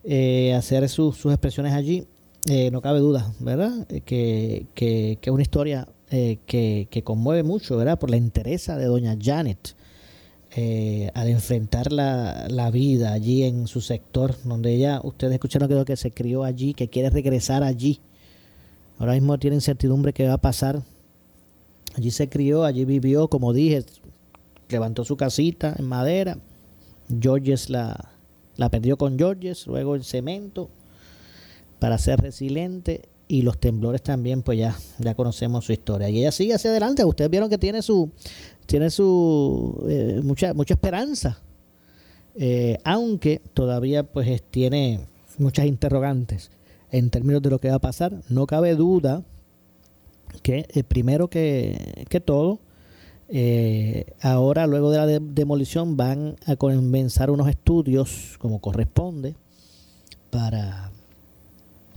eh, 0.03 0.55
hacer 0.55 0.89
sus 0.89 1.27
expresiones 1.27 1.75
allí. 1.75 2.07
Eh, 2.49 2.71
no 2.71 2.81
cabe 2.81 3.01
duda, 3.01 3.31
¿verdad? 3.39 3.87
Eh, 3.91 4.01
que, 4.01 5.19
es 5.21 5.29
una 5.29 5.43
historia 5.43 5.87
que, 6.09 7.03
conmueve 7.05 7.43
mucho, 7.43 7.77
¿verdad? 7.77 7.99
Por 7.99 8.09
la 8.09 8.17
interesa 8.17 8.79
de 8.79 8.87
doña 8.87 9.15
Janet 9.21 9.77
al 11.13 11.29
enfrentar 11.29 11.93
la, 11.93 12.47
la, 12.49 12.71
vida 12.71 13.13
allí 13.13 13.45
en 13.45 13.67
su 13.67 13.83
sector, 13.83 14.35
donde 14.43 14.73
ella, 14.73 15.03
ustedes 15.05 15.35
escucharon 15.35 15.69
creo 15.69 15.85
que 15.85 15.97
se 15.97 16.13
crió 16.13 16.45
allí, 16.45 16.73
que 16.73 16.89
quiere 16.89 17.11
regresar 17.11 17.63
allí. 17.63 18.01
Ahora 18.99 19.13
mismo 19.13 19.39
tiene 19.39 19.57
incertidumbre 19.57 20.15
qué 20.15 20.27
va 20.27 20.35
a 20.35 20.39
pasar 20.39 20.83
Allí 21.97 22.11
se 22.11 22.29
crió, 22.29 22.65
allí 22.65 22.85
vivió, 22.85 23.29
como 23.29 23.53
dije, 23.53 23.85
levantó 24.69 25.05
su 25.05 25.17
casita 25.17 25.75
en 25.79 25.87
madera. 25.87 26.39
Georges 27.21 27.71
la, 27.71 28.13
la 28.57 28.69
perdió 28.71 28.97
con 28.97 29.19
Georges, 29.19 29.67
luego 29.67 29.95
el 29.95 30.05
cemento 30.05 30.69
para 31.79 31.97
ser 31.99 32.21
resiliente 32.21 33.09
y 33.29 33.43
los 33.43 33.59
temblores 33.59 34.03
también, 34.03 34.43
pues 34.43 34.59
ya, 34.59 34.77
ya 34.99 35.15
conocemos 35.15 35.65
su 35.67 35.73
historia. 35.73 36.09
Y 36.09 36.21
ella 36.21 36.33
sigue 36.33 36.55
hacia 36.55 36.71
adelante. 36.71 37.05
Ustedes 37.05 37.31
vieron 37.31 37.51
que 37.51 37.59
tiene 37.59 37.83
su, 37.83 38.11
tiene 38.67 38.91
su 38.91 39.85
eh, 39.89 40.21
mucha, 40.25 40.55
mucha 40.55 40.75
esperanza. 40.75 41.41
Eh, 42.35 42.79
aunque 42.85 43.43
todavía 43.53 44.05
pues 44.05 44.43
tiene 44.51 45.01
muchas 45.39 45.67
interrogantes 45.67 46.51
en 46.91 47.11
términos 47.11 47.43
de 47.43 47.51
lo 47.51 47.59
que 47.59 47.69
va 47.69 47.77
a 47.77 47.81
pasar. 47.81 48.23
No 48.29 48.47
cabe 48.47 48.75
duda 48.75 49.23
que 50.43 50.67
eh, 50.73 50.85
primero 50.85 51.29
que, 51.29 52.23
todo, 52.25 52.61
eh, 53.29 54.07
ahora 54.21 54.67
luego 54.67 54.91
de 54.91 54.99
la 54.99 55.07
demolición 55.07 55.97
van 55.97 56.37
a 56.47 56.57
comenzar 56.57 57.31
unos 57.31 57.49
estudios 57.49 58.37
como 58.39 58.61
corresponde 58.61 59.35
para 60.31 60.91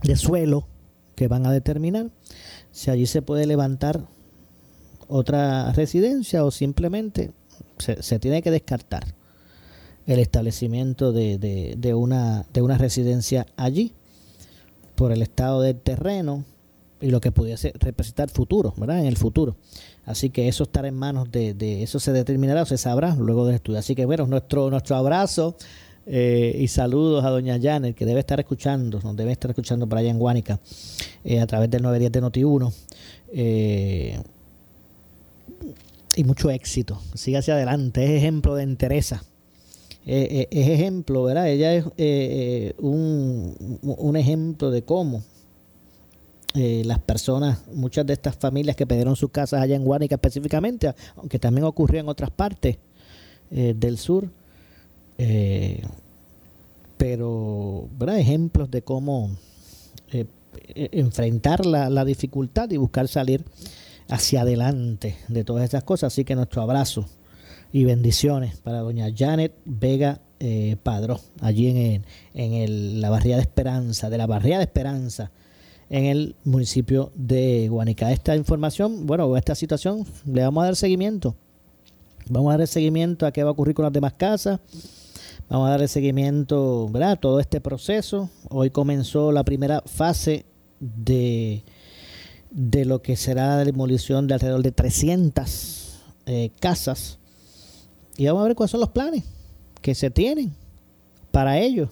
de 0.02 0.16
suelo 0.16 0.66
que 1.14 1.28
van 1.28 1.46
a 1.46 1.52
determinar 1.52 2.10
si 2.70 2.90
allí 2.90 3.06
se 3.06 3.22
puede 3.22 3.46
levantar 3.46 4.06
otra 5.08 5.72
residencia 5.72 6.44
o 6.44 6.50
simplemente 6.50 7.32
se, 7.78 8.18
tiene 8.18 8.42
que 8.42 8.50
descartar 8.50 9.14
el 10.06 10.18
establecimiento 10.18 11.12
de, 11.12 11.38
de, 11.76 11.94
una, 11.94 12.46
de 12.52 12.62
una 12.62 12.78
residencia 12.78 13.46
allí 13.56 13.92
por 14.94 15.12
el 15.12 15.22
estado 15.22 15.60
del 15.60 15.80
terreno, 15.80 16.44
y 17.02 17.10
lo 17.10 17.20
que 17.20 17.32
pudiese 17.32 17.72
representar 17.78 18.30
futuro, 18.30 18.72
¿verdad? 18.76 19.00
En 19.00 19.06
el 19.06 19.16
futuro. 19.16 19.56
Así 20.04 20.30
que 20.30 20.48
eso 20.48 20.62
estará 20.62 20.88
en 20.88 20.94
manos 20.94 21.30
de, 21.30 21.52
de 21.52 21.82
eso 21.82 22.00
se 22.00 22.12
determinará 22.12 22.62
o 22.62 22.66
se 22.66 22.78
sabrá 22.78 23.14
luego 23.16 23.44
del 23.44 23.56
estudio. 23.56 23.78
Así 23.78 23.94
que 23.94 24.06
bueno, 24.06 24.26
nuestro, 24.26 24.70
nuestro 24.70 24.96
abrazo 24.96 25.56
eh, 26.06 26.56
y 26.58 26.68
saludos 26.68 27.24
a 27.24 27.30
doña 27.30 27.58
Janet, 27.60 27.94
que 27.94 28.06
debe 28.06 28.20
estar 28.20 28.40
escuchando, 28.40 29.00
nos 29.02 29.16
debe 29.16 29.32
estar 29.32 29.50
escuchando 29.50 29.88
en 29.98 30.18
Guánica, 30.18 30.60
eh, 31.24 31.40
a 31.40 31.46
través 31.46 31.70
del 31.70 31.82
910 31.82 32.12
de 32.12 32.22
Noti1. 32.22 32.72
Eh, 33.34 34.22
y 36.14 36.24
mucho 36.24 36.50
éxito. 36.50 37.00
Siga 37.14 37.38
hacia 37.38 37.54
adelante. 37.54 38.04
Es 38.04 38.10
ejemplo 38.10 38.54
de 38.54 38.64
entereza. 38.64 39.24
es 40.04 40.46
ejemplo, 40.50 41.24
¿verdad? 41.24 41.48
Ella 41.48 41.74
es 41.74 42.74
un, 42.78 43.78
un 43.80 44.16
ejemplo 44.16 44.70
de 44.70 44.82
cómo 44.82 45.22
eh, 46.54 46.82
las 46.84 46.98
personas, 46.98 47.60
muchas 47.72 48.04
de 48.04 48.12
estas 48.12 48.36
familias 48.36 48.76
que 48.76 48.86
perdieron 48.86 49.16
sus 49.16 49.30
casas 49.30 49.62
allá 49.62 49.74
en 49.74 49.84
Guánica 49.84 50.16
específicamente, 50.16 50.92
aunque 51.16 51.38
también 51.38 51.64
ocurrió 51.64 52.00
en 52.00 52.10
otras 52.10 52.30
partes 52.30 52.76
eh, 53.50 53.72
del 53.74 53.96
sur, 53.96 54.28
eh, 55.16 55.82
pero 56.98 57.88
¿verdad? 57.98 58.18
ejemplos 58.18 58.70
de 58.70 58.82
cómo 58.82 59.30
e, 60.10 60.26
enfrentar 60.92 61.64
la, 61.64 61.88
la, 61.88 62.04
dificultad 62.04 62.70
y 62.70 62.76
buscar 62.76 63.08
salir 63.08 63.42
hacia 64.10 64.42
adelante 64.42 65.16
de 65.28 65.44
todas 65.44 65.64
esas 65.64 65.84
cosas. 65.84 66.12
Así 66.12 66.22
que 66.26 66.34
nuestro 66.34 66.60
abrazo 66.60 67.08
y 67.72 67.84
bendiciones 67.84 68.58
para 68.58 68.80
doña 68.80 69.08
Janet 69.16 69.54
Vega 69.64 70.20
Padró, 70.82 71.20
allí 71.40 71.68
en, 71.68 72.04
en 72.34 72.52
el, 72.52 73.00
la 73.00 73.10
barriada 73.10 73.36
de 73.36 73.42
Esperanza, 73.42 74.10
de 74.10 74.18
la 74.18 74.26
barriada 74.26 74.58
de 74.58 74.64
Esperanza 74.64 75.30
en 75.92 76.06
el 76.06 76.36
municipio 76.44 77.12
de 77.14 77.68
Guanica. 77.68 78.10
Esta 78.12 78.34
información, 78.34 79.06
bueno, 79.06 79.36
esta 79.36 79.54
situación 79.54 80.06
le 80.24 80.42
vamos 80.42 80.62
a 80.62 80.64
dar 80.64 80.76
seguimiento. 80.76 81.36
Vamos 82.30 82.54
a 82.54 82.56
dar 82.56 82.66
seguimiento 82.66 83.26
a 83.26 83.30
qué 83.30 83.42
va 83.44 83.50
a 83.50 83.52
ocurrir 83.52 83.74
con 83.74 83.82
las 83.82 83.92
demás 83.92 84.14
casas. 84.14 84.58
Vamos 85.50 85.66
a 85.66 85.72
darle 85.72 85.88
seguimiento 85.88 86.90
a 86.94 87.16
todo 87.16 87.40
este 87.40 87.60
proceso. 87.60 88.30
Hoy 88.48 88.70
comenzó 88.70 89.32
la 89.32 89.44
primera 89.44 89.82
fase 89.84 90.46
de, 90.80 91.62
de 92.50 92.86
lo 92.86 93.02
que 93.02 93.14
será 93.14 93.58
la 93.58 93.64
demolición 93.66 94.26
de 94.26 94.34
alrededor 94.34 94.62
de 94.62 94.72
300 94.72 95.98
eh, 96.24 96.50
casas. 96.58 97.18
Y 98.16 98.24
vamos 98.24 98.40
a 98.40 98.46
ver 98.46 98.56
cuáles 98.56 98.70
son 98.70 98.80
los 98.80 98.88
planes 98.88 99.24
que 99.82 99.94
se 99.94 100.08
tienen 100.08 100.54
para 101.30 101.58
ellos 101.58 101.90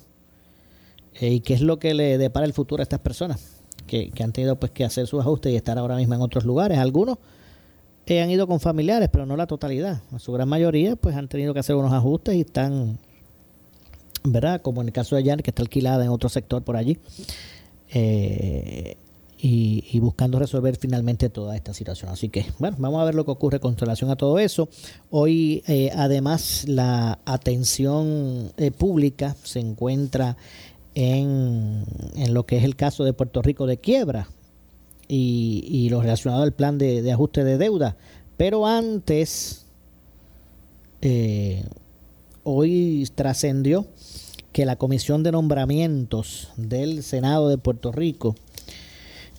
eh, 1.20 1.34
y 1.34 1.40
qué 1.40 1.52
es 1.52 1.60
lo 1.60 1.78
que 1.78 1.92
le 1.92 2.16
depara 2.16 2.46
el 2.46 2.54
futuro 2.54 2.80
a 2.80 2.84
estas 2.84 3.00
personas 3.00 3.49
que, 3.90 4.22
han 4.22 4.32
tenido 4.32 4.56
pues 4.56 4.70
que 4.70 4.84
hacer 4.84 5.06
sus 5.08 5.20
ajustes 5.20 5.52
y 5.52 5.56
estar 5.56 5.76
ahora 5.76 5.96
mismo 5.96 6.14
en 6.14 6.20
otros 6.20 6.44
lugares. 6.44 6.78
Algunos 6.78 7.18
eh, 8.06 8.22
han 8.22 8.30
ido 8.30 8.46
con 8.46 8.60
familiares, 8.60 9.08
pero 9.12 9.26
no 9.26 9.36
la 9.36 9.46
totalidad. 9.46 10.00
Su 10.18 10.32
gran 10.32 10.48
mayoría 10.48 10.94
pues 10.94 11.16
han 11.16 11.26
tenido 11.28 11.52
que 11.52 11.60
hacer 11.60 11.74
unos 11.74 11.92
ajustes 11.92 12.36
y 12.36 12.42
están, 12.42 12.98
¿verdad? 14.22 14.62
Como 14.62 14.80
en 14.80 14.88
el 14.88 14.92
caso 14.92 15.16
de 15.16 15.24
Jan, 15.24 15.40
que 15.40 15.50
está 15.50 15.62
alquilada 15.62 16.04
en 16.04 16.10
otro 16.10 16.28
sector 16.28 16.62
por 16.62 16.76
allí. 16.76 16.98
Eh, 17.92 18.96
y, 19.42 19.98
buscando 20.00 20.38
resolver 20.38 20.76
finalmente 20.76 21.30
toda 21.30 21.56
esta 21.56 21.72
situación. 21.72 22.10
Así 22.10 22.28
que, 22.28 22.44
bueno, 22.58 22.76
vamos 22.78 23.00
a 23.00 23.04
ver 23.04 23.14
lo 23.14 23.24
que 23.24 23.30
ocurre 23.30 23.58
con 23.58 23.76
relación 23.76 24.10
a 24.10 24.16
todo 24.16 24.38
eso. 24.38 24.68
Hoy, 25.08 25.62
eh, 25.66 25.90
además, 25.96 26.64
la 26.68 27.18
atención 27.24 28.52
eh, 28.58 28.70
pública 28.70 29.34
se 29.42 29.60
encuentra 29.60 30.36
en, 30.94 31.84
en, 32.16 32.34
lo 32.34 32.46
que 32.46 32.56
es 32.56 32.64
el 32.64 32.76
caso 32.76 33.04
de 33.04 33.12
Puerto 33.12 33.42
Rico 33.42 33.66
de 33.66 33.78
quiebra 33.78 34.28
y, 35.08 35.64
y 35.68 35.88
lo 35.88 36.00
relacionado 36.00 36.42
al 36.42 36.52
plan 36.52 36.78
de, 36.78 37.10
ajuste 37.12 37.44
de 37.44 37.58
deuda. 37.58 37.96
Pero 38.36 38.66
antes, 38.66 39.66
eh, 41.02 41.64
hoy 42.44 43.08
trascendió 43.14 43.86
que 44.52 44.66
la 44.66 44.76
Comisión 44.76 45.22
de 45.22 45.32
Nombramientos 45.32 46.48
del 46.56 47.02
Senado 47.02 47.48
de 47.48 47.58
Puerto 47.58 47.92
Rico 47.92 48.34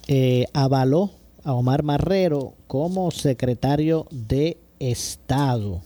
eh, 0.07 0.45
avaló 0.53 1.11
a 1.43 1.53
Omar 1.53 1.83
Marrero 1.83 2.53
como 2.67 3.11
secretario 3.11 4.07
de 4.11 4.57
Estado. 4.79 5.81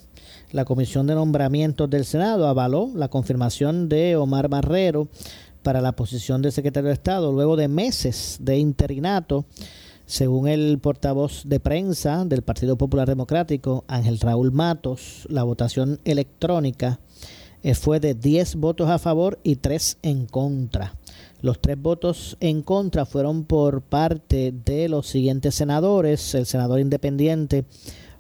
La 0.52 0.66
Comisión 0.66 1.08
de 1.08 1.16
Nombramientos 1.16 1.90
del 1.90 2.06
Senado 2.06 2.48
avaló 2.48 2.92
la 2.94 3.10
confirmación 3.10 3.90
de 3.90 4.16
Omar 4.16 4.50
Marrero 4.50 5.08
para 5.66 5.82
la 5.82 5.94
posición 5.96 6.44
de 6.44 6.52
secretario 6.52 6.90
de 6.90 6.94
Estado 6.94 7.34
luego 7.34 7.56
de 7.56 7.68
meses 7.68 8.38
de 8.40 8.60
interinato. 8.60 9.46
Según 10.06 10.48
el 10.48 10.78
portavoz 10.78 11.42
de 11.44 11.60
prensa 11.60 12.24
del 12.24 12.44
Partido 12.44 12.78
Popular 12.78 13.08
Democrático, 13.08 13.84
Ángel 13.88 14.20
Raúl 14.20 14.52
Matos, 14.52 15.26
la 15.28 15.42
votación 15.42 16.00
electrónica 16.06 17.00
eh, 17.64 17.74
fue 17.74 18.00
de 18.00 18.14
10 18.14 18.58
votos 18.58 18.92
a 18.92 19.00
favor 19.00 19.40
y 19.42 19.56
3 19.56 19.98
en 20.04 20.28
contra. 20.28 20.94
Los 21.42 21.60
tres 21.60 21.82
votos 21.82 22.38
en 22.40 22.62
contra 22.62 23.08
fueron 23.08 23.44
por 23.46 23.82
parte 23.82 24.54
de 24.66 24.88
los 24.88 25.08
siguientes 25.08 25.56
senadores. 25.56 26.36
El 26.36 26.46
senador 26.46 26.80
independiente 26.80 27.66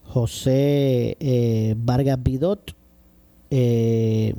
José 0.03 1.15
eh, 1.19 1.75
Vargas 1.77 2.21
Bidot, 2.23 2.75
eh, 3.51 4.33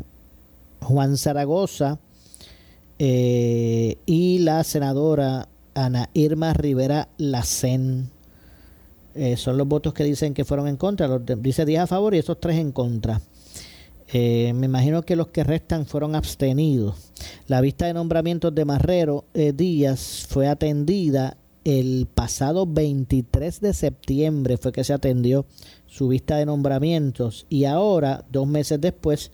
Juan 0.80 1.16
Zaragoza 1.16 2.00
eh, 2.98 3.98
y 4.06 4.38
la 4.38 4.64
senadora 4.64 5.48
Ana 5.74 6.10
Irma 6.14 6.52
Rivera 6.54 7.08
Lacén. 7.18 8.10
son 9.36 9.56
los 9.56 9.66
votos 9.66 9.94
que 9.94 10.04
dicen 10.04 10.34
que 10.34 10.44
fueron 10.44 10.68
en 10.68 10.76
contra. 10.76 11.08
Los 11.08 11.22
dice 11.42 11.64
10 11.64 11.80
a 11.80 11.86
favor 11.86 12.14
y 12.14 12.18
esos 12.18 12.40
tres 12.40 12.56
en 12.56 12.72
contra. 12.72 13.20
Eh, 14.12 14.52
me 14.54 14.66
imagino 14.66 15.02
que 15.02 15.16
los 15.16 15.28
que 15.28 15.44
restan 15.44 15.86
fueron 15.86 16.14
abstenidos. 16.14 17.12
La 17.48 17.60
vista 17.60 17.86
de 17.86 17.94
nombramientos 17.94 18.54
de 18.54 18.64
Marrero 18.64 19.24
eh, 19.34 19.52
Díaz 19.52 20.26
fue 20.28 20.46
atendida 20.46 21.36
el 21.64 22.06
pasado 22.12 22.66
23 22.66 23.60
de 23.60 23.74
septiembre, 23.74 24.56
fue 24.56 24.70
que 24.70 24.84
se 24.84 24.92
atendió 24.92 25.46
su 25.86 26.06
vista 26.08 26.36
de 26.36 26.46
nombramientos 26.46 27.46
y 27.48 27.64
ahora, 27.64 28.24
dos 28.30 28.46
meses 28.46 28.80
después, 28.80 29.32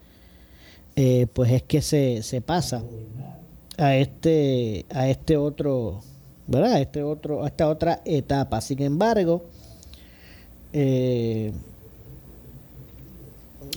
eh, 0.97 1.27
pues 1.35 1.53
es 1.53 1.63
que 1.63 1.83
se, 1.83 2.23
se 2.23 2.41
pasa 2.41 2.83
a 3.79 3.97
este, 3.97 4.87
a 4.91 5.09
este 5.09 5.37
otro, 5.37 6.01
¿verdad? 6.47 6.75
A 6.75 6.81
este 6.81 7.03
otro, 7.03 7.45
a 7.45 7.49
esta 7.49 7.69
otra 7.69 8.03
etapa. 8.05 8.61
Sin 8.61 8.83
embargo, 8.83 9.45
eh, 10.73 11.53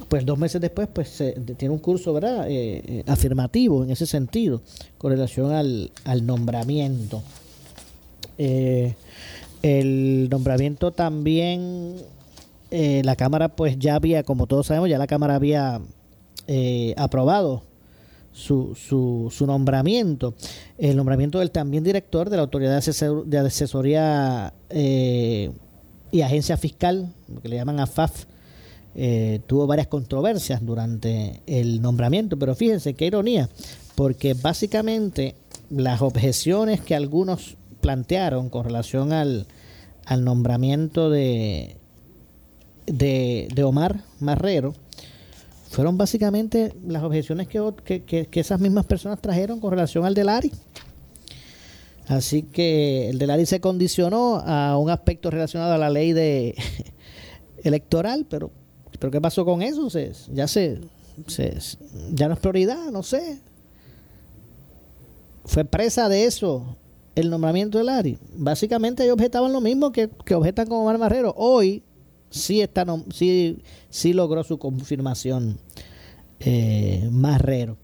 pues 0.08 0.26
dos 0.26 0.38
meses 0.38 0.62
después 0.62 0.88
pues 0.92 1.24
tiene 1.58 1.74
un 1.74 1.80
curso 1.80 2.14
verdad 2.14 2.50
eh, 2.50 2.82
eh, 2.86 3.04
afirmativo 3.08 3.84
en 3.84 3.92
ese 3.92 4.06
sentido 4.06 4.62
con 4.98 5.12
relación 5.12 5.52
al, 5.52 5.92
nombramiento 6.26 7.24
eh, 8.38 8.96
el 9.62 10.28
nombramiento 10.30 10.92
también 10.92 11.96
la 12.72 13.16
cámara 13.16 13.50
pues 13.50 13.80
ya 13.80 13.96
había 13.96 14.24
como 14.24 14.48
todos 14.48 14.68
sabemos 14.68 14.90
ya 14.90 14.98
la 14.98 15.08
cámara 15.08 15.36
había 15.36 15.80
aprobado 16.98 17.64
su, 18.36 18.76
su, 18.76 19.32
su, 19.32 19.48
nombramiento. 19.48 20.36
El 20.78 20.98
nombramiento 20.98 21.40
del 21.40 21.52
también 21.52 21.84
director 21.84 22.30
de 22.30 22.36
la 22.36 22.44
autoridad 22.44 22.84
de, 23.26 23.38
asesoría 23.40 24.54
y 26.12 26.22
agencia 26.22 26.58
fiscal 26.58 27.14
que 27.42 27.50
le 27.50 27.56
llaman 27.56 27.80
AFAF 27.80 28.26
eh, 28.98 29.42
tuvo 29.46 29.68
varias 29.68 29.88
controversias 29.88 30.66
durante 30.66 31.42
el 31.48 31.82
nombramiento, 31.82 32.40
pero 32.40 32.56
fíjense 32.56 32.94
qué 32.94 33.08
ironía, 33.08 33.50
porque 33.96 34.36
básicamente 34.36 35.36
las 35.70 36.02
objeciones 36.02 36.80
que 36.80 36.96
algunos 36.96 37.58
plantearon 37.82 38.50
con 38.50 38.64
relación 38.64 39.12
al, 39.12 39.48
al 40.06 40.24
nombramiento 40.24 41.10
de, 41.10 41.76
de, 42.86 43.64
Omar 43.66 44.00
Marrero 44.22 44.74
fueron 45.76 45.98
básicamente 45.98 46.74
las 46.88 47.04
objeciones 47.04 47.48
que, 47.48 48.04
que, 48.04 48.40
esas 48.40 48.60
mismas 48.60 48.86
personas 48.86 49.22
trajeron 49.22 49.60
con 49.60 49.72
relación 49.72 50.06
al 50.06 50.14
Delari. 50.14 50.52
Así 52.08 52.44
que 52.44 53.10
el 53.10 53.18
Delari 53.18 53.46
se 53.46 53.60
condicionó 53.60 54.38
a 54.46 54.78
un 54.78 54.90
aspecto 54.90 55.30
relacionado 55.30 55.74
a 55.74 55.78
la 55.78 55.90
ley 55.90 56.14
de 56.14 56.56
electoral, 57.64 58.26
pero 58.30 58.52
¿Pero 59.00 59.12
qué 59.12 59.22
pasó 59.22 59.46
con 59.46 59.62
eso? 59.62 59.90
Se, 59.90 60.12
ya 60.34 60.48
se, 60.48 60.80
ya 62.12 62.28
no 62.28 62.34
es 62.34 62.40
prioridad, 62.40 62.92
no 62.92 63.04
sé. 63.04 63.40
Fue 65.46 65.66
presa 65.66 66.10
de 66.10 66.26
eso 66.26 66.78
el 67.16 67.30
nombramiento 67.30 67.78
de 67.78 67.84
Lari. 67.84 68.18
Básicamente 68.36 69.04
ellos 69.04 69.14
objetaban 69.14 69.54
lo 69.54 69.62
mismo 69.62 69.92
que, 69.92 70.10
que 70.26 70.36
objetan 70.36 70.68
con 70.68 70.80
Omar 70.80 70.98
Marrero. 70.98 71.34
Hoy 71.38 71.84
sí, 72.36 72.62
está, 72.62 72.86
sí, 73.14 73.60
sí 73.90 74.14
logró 74.14 74.44
su 74.44 74.58
confirmación 74.58 75.58
eh, 76.40 77.08
Marrero. 77.12 77.78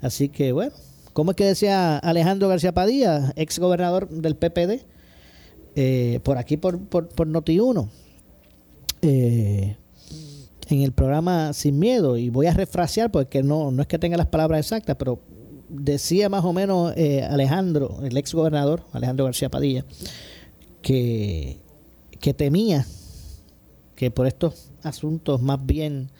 Así 0.00 0.28
que 0.28 0.52
bueno, 0.52 0.72
¿cómo 1.12 1.32
es 1.32 1.36
que 1.36 1.44
decía 1.44 1.98
Alejandro 1.98 2.48
García 2.48 2.72
Padilla, 2.72 3.32
ex 3.36 3.58
gobernador 3.58 4.08
del 4.08 4.36
PPD? 4.36 4.84
Eh, 5.74 6.20
por 6.22 6.38
aquí, 6.38 6.56
por, 6.56 6.80
por, 6.80 7.08
por 7.08 7.26
Noti1. 7.28 7.88
Eh, 9.02 9.76
en 10.68 10.82
el 10.82 10.92
programa 10.92 11.52
Sin 11.52 11.78
Miedo, 11.78 12.16
y 12.16 12.30
voy 12.30 12.46
a 12.46 12.54
refrasear 12.54 13.10
porque 13.10 13.42
no, 13.42 13.70
no 13.70 13.82
es 13.82 13.88
que 13.88 13.98
tenga 13.98 14.16
las 14.16 14.28
palabras 14.28 14.60
exactas, 14.60 14.96
pero 14.98 15.20
decía 15.68 16.28
más 16.28 16.44
o 16.44 16.52
menos 16.52 16.92
eh, 16.96 17.22
Alejandro, 17.22 17.98
el 18.02 18.16
ex 18.16 18.34
gobernador, 18.34 18.84
Alejandro 18.92 19.24
García 19.24 19.50
Padilla, 19.50 19.84
que, 20.80 21.58
que 22.20 22.34
temía 22.34 22.86
que 23.94 24.10
por 24.10 24.26
estos 24.26 24.70
asuntos 24.82 25.42
más 25.42 25.64
bien 25.64 26.10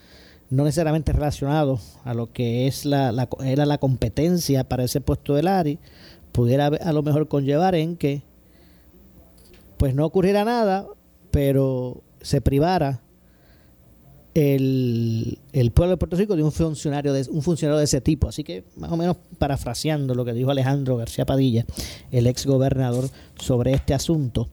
no 0.50 0.64
necesariamente 0.64 1.12
relacionados 1.12 1.98
a 2.04 2.12
lo 2.12 2.32
que 2.32 2.66
es 2.66 2.84
la, 2.84 3.28
era 3.42 3.64
la 3.64 3.78
competencia 3.78 4.64
para 4.64 4.84
ese 4.84 5.00
puesto 5.00 5.34
del 5.34 5.48
ARI, 5.48 5.78
pudiera 6.32 6.66
a 6.66 6.92
lo 6.92 7.02
mejor 7.02 7.28
conllevar 7.28 7.74
en 7.74 7.96
que 7.96 8.22
pues 9.78 9.94
no 9.94 10.04
ocurriera 10.04 10.44
nada, 10.44 10.86
pero 11.30 12.02
se 12.20 12.40
privara 12.40 13.00
el, 14.34 15.38
pueblo 15.74 15.92
de 15.92 15.96
Puerto 15.96 16.16
Rico 16.16 16.36
de 16.36 16.42
un 16.42 16.52
funcionario 16.52 17.12
de 17.12 17.28
un 17.30 17.42
funcionario 17.42 17.78
de 17.78 17.84
ese 17.84 18.00
tipo. 18.00 18.28
Así 18.28 18.44
que 18.44 18.64
más 18.76 18.90
o 18.92 18.96
menos 18.96 19.16
parafraseando 19.38 20.14
lo 20.14 20.24
que 20.24 20.32
dijo 20.32 20.50
Alejandro 20.50 20.96
García 20.96 21.26
Padilla, 21.26 21.66
el 22.10 22.26
ex 22.26 22.46
gobernador, 22.46 23.08
sobre 23.38 23.72
este 23.72 23.94
asunto, 23.94 24.48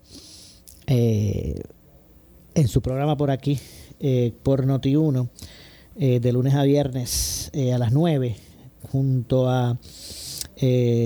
eh, 0.88 1.62
en 2.60 2.68
su 2.68 2.82
programa 2.82 3.18
por 3.18 3.32
aquí, 3.32 3.60
eh, 4.00 4.34
por 4.44 4.66
Noti1, 4.66 5.30
eh, 5.98 6.20
de 6.20 6.32
lunes 6.32 6.54
a 6.56 6.64
viernes 6.64 7.52
a 7.74 7.78
las 7.78 7.92
9, 7.92 8.36
junto 8.92 9.50
a 9.50 9.78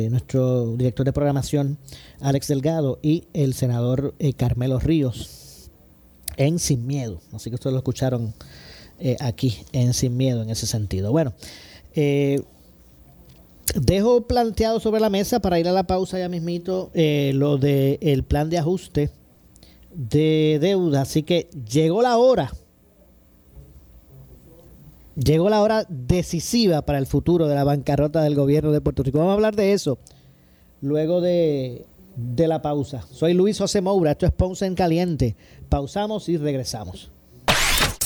nuestro 0.09 0.75
director 0.75 1.05
de 1.05 1.13
programación, 1.13 1.77
Alex 2.23 2.47
Delgado 2.47 2.99
y 3.01 3.25
el 3.33 3.53
senador 3.53 4.15
eh, 4.17 4.33
Carmelo 4.33 4.79
Ríos 4.79 5.69
en 6.37 6.57
Sin 6.57 6.87
Miedo. 6.87 7.19
Así 7.33 7.49
que 7.49 7.55
ustedes 7.55 7.73
lo 7.73 7.79
escucharon 7.79 8.33
eh, 8.99 9.17
aquí 9.19 9.57
en 9.73 9.93
Sin 9.93 10.15
Miedo 10.15 10.41
en 10.41 10.49
ese 10.49 10.65
sentido. 10.65 11.11
Bueno, 11.11 11.33
eh, 11.95 12.41
dejo 13.75 14.25
planteado 14.25 14.79
sobre 14.79 15.01
la 15.01 15.09
mesa 15.09 15.41
para 15.41 15.59
ir 15.59 15.67
a 15.67 15.73
la 15.73 15.83
pausa 15.83 16.17
ya 16.17 16.29
mismito 16.29 16.91
lo 16.93 17.57
del 17.57 17.97
el 18.01 18.23
plan 18.23 18.49
de 18.49 18.57
ajuste 18.57 19.09
de 19.95 20.59
deuda. 20.61 21.01
Así 21.01 21.23
que 21.23 21.49
llegó 21.69 22.01
la 22.01 22.17
hora. 22.17 22.51
Llegó 25.15 25.49
la 25.49 25.61
hora 25.61 25.85
decisiva 25.89 26.81
para 26.81 26.97
el 26.97 27.05
futuro 27.05 27.47
de 27.47 27.55
la 27.55 27.63
bancarrota 27.63 28.23
del 28.23 28.35
gobierno 28.35 28.71
de 28.71 28.81
Puerto 28.81 29.03
Rico. 29.03 29.19
Vamos 29.19 29.31
a 29.31 29.35
hablar 29.35 29.55
de 29.55 29.73
eso 29.73 29.99
luego 30.81 31.21
de, 31.21 31.85
de 32.15 32.47
la 32.47 32.61
pausa. 32.61 33.05
Soy 33.11 33.33
Luis 33.33 33.57
José 33.57 33.81
Moura, 33.81 34.11
esto 34.11 34.25
es 34.25 34.31
Ponce 34.31 34.65
en 34.65 34.75
Caliente. 34.75 35.35
Pausamos 35.69 36.29
y 36.29 36.37
regresamos. 36.37 37.11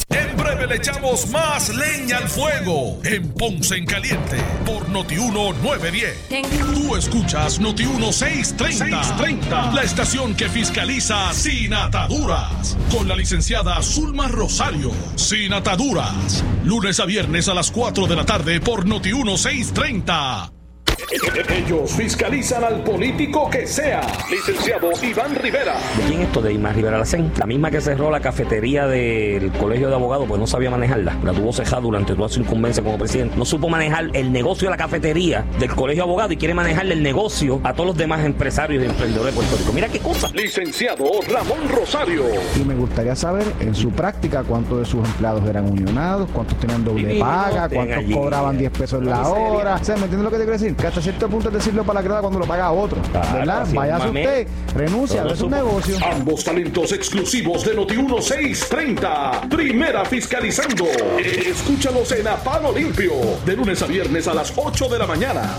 En 0.10 0.38
breve 0.38 0.68
le 0.68 0.76
echamos 0.76 1.30
más 1.32 1.70
leña 1.70 2.18
al 2.18 2.30
fuego 2.30 3.00
en 3.04 3.28
Ponce 3.34 3.76
en 3.76 3.86
Caliente 3.86 4.38
por 4.66 4.88
Notiuno 4.88 5.52
910. 5.62 6.30
Tú 6.74 6.96
escuchas 6.96 7.60
Notiuno 7.60 8.14
630, 8.14 9.04
630, 9.04 9.74
la 9.74 9.84
estación 9.84 10.34
que 10.36 10.48
fiscaliza 10.48 11.34
sin 11.34 11.74
ataduras. 11.74 12.78
Con 12.90 13.10
la 13.10 13.18
licenciada 13.18 13.82
Zulma 13.82 14.30
Rosario. 14.30 14.92
Sin 15.16 15.52
ataduras. 15.54 16.44
Lunes 16.64 17.02
a 17.02 17.06
viernes 17.06 17.50
a 17.50 17.54
las 17.54 17.70
4 17.72 18.08
de 18.08 18.16
la 18.16 18.26
tarde 18.26 18.62
por 18.62 18.86
Notiuno 18.86 19.38
630. 19.38 20.57
Ellos 20.98 21.92
fiscalizan 21.92 22.64
al 22.64 22.84
político 22.84 23.50
que 23.50 23.68
sea. 23.68 24.02
Licenciado 24.32 24.90
Iván 25.04 25.36
Rivera. 25.36 25.76
quién 26.08 26.22
esto 26.22 26.42
de 26.42 26.54
Iván 26.54 26.76
Rivera 26.76 26.98
Lacén? 26.98 27.32
La 27.38 27.46
misma 27.46 27.70
que 27.70 27.82
cerró 27.82 28.10
la 28.10 28.20
cafetería 28.20 28.88
del 28.88 29.52
colegio 29.54 29.90
de 29.90 29.96
abogados, 29.96 30.26
pues 30.28 30.40
no 30.40 30.48
sabía 30.48 30.72
manejarla. 30.72 31.16
La 31.24 31.34
tuvo 31.34 31.54
cejada 31.54 31.82
durante 31.82 32.16
toda 32.16 32.30
su 32.30 32.40
incumbencia 32.40 32.84
como 32.84 32.98
presidente. 32.98 33.38
No 33.38 33.46
supo 33.46 33.70
manejar 33.70 34.10
el 34.14 34.32
negocio 34.32 34.68
de 34.68 34.72
la 34.72 34.78
cafetería 34.78 35.46
del 35.60 35.70
colegio 35.70 36.04
de 36.04 36.10
abogados 36.10 36.32
y 36.34 36.38
quiere 36.38 36.54
manejarle 36.56 36.94
el 36.94 37.04
negocio 37.04 37.62
a 37.64 37.74
todos 37.74 37.88
los 37.88 37.98
demás 37.98 38.26
empresarios 38.26 38.84
y 38.84 38.88
emprendedores 38.88 39.34
de 39.34 39.40
Puerto 39.40 39.58
Rico. 39.58 39.74
Mira 39.74 39.90
qué 39.90 40.00
cosa. 40.00 40.30
Licenciado 40.34 41.06
Ramón 41.30 41.70
Rosario. 41.70 42.24
Y 42.56 42.66
me 42.66 42.74
gustaría 42.76 43.16
saber 43.16 43.46
en 43.60 43.76
su 43.76 43.92
práctica 43.92 44.44
cuántos 44.44 44.80
de 44.80 44.86
sus 44.86 45.06
empleados 45.06 45.48
eran 45.48 45.70
unionados, 45.70 46.28
cuántos 46.34 46.58
tenían 46.60 46.84
doble 46.84 47.20
paga, 47.20 47.70
cuántos 47.70 48.04
cobraban 48.12 48.58
10 48.58 48.72
pesos 48.72 49.04
la 49.04 49.28
hora. 49.28 49.76
O 49.76 49.84
sea, 49.84 49.96
¿me 49.96 50.04
entiendes 50.04 50.24
lo 50.24 50.32
que 50.32 50.38
te 50.38 50.44
quiero 50.44 50.58
decir? 50.58 50.76
Hasta 50.88 51.02
cierto 51.02 51.28
punto 51.30 51.50
es 51.50 51.54
decirlo 51.54 51.84
para 51.84 52.00
la 52.00 52.04
grada 52.04 52.22
cuando 52.22 52.40
lo 52.40 52.46
paga 52.46 52.72
otro. 52.72 53.00
¿Verdad? 53.34 53.68
Vaya 53.74 53.98
usted, 53.98 54.48
renuncia, 54.76 55.24
a 55.24 55.36
su 55.36 55.50
negocio. 55.50 55.98
Ambos 56.04 56.44
talentos 56.44 56.92
exclusivos 56.92 57.66
de 57.66 57.76
Noti 57.76 57.98
1630. 57.98 59.42
Primera 59.50 60.06
fiscalizando. 60.06 60.86
Escúchalos 61.20 62.12
en 62.12 62.28
Apalo 62.28 62.72
Limpio. 62.72 63.14
De 63.46 63.56
lunes 63.56 63.82
a 63.82 63.88
viernes 63.88 64.28
a 64.28 64.34
las 64.34 64.54
8 64.56 64.90
de 64.90 65.00
la 65.00 65.08
mañana. 65.08 65.58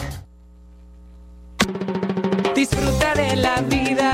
Disfruta 2.55 3.15
de 3.15 3.37
la 3.37 3.61
vida 3.63 4.13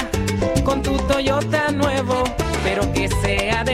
con 0.65 0.83
tu 0.83 0.97
Toyota 0.97 1.71
nuevo, 1.71 2.25
pero 2.63 2.93
que 2.93 3.09
sea 3.09 3.65
de 3.65 3.74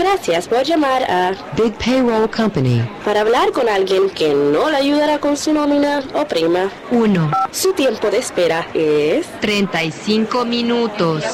Gracias 0.00 0.48
por 0.48 0.62
llamar 0.62 1.02
a 1.10 1.32
Big 1.62 1.74
Payroll 1.74 2.30
Company. 2.30 2.80
Para 3.04 3.20
hablar 3.20 3.52
con 3.52 3.68
alguien 3.68 4.08
que 4.08 4.32
no 4.32 4.70
le 4.70 4.78
ayudará 4.78 5.18
con 5.18 5.36
su 5.36 5.52
nómina 5.52 6.02
o 6.14 6.24
prima. 6.24 6.70
1. 6.90 7.30
Su 7.52 7.74
tiempo 7.74 8.10
de 8.10 8.16
espera 8.16 8.66
es 8.72 9.26
35 9.40 10.46
minutos. 10.46 11.24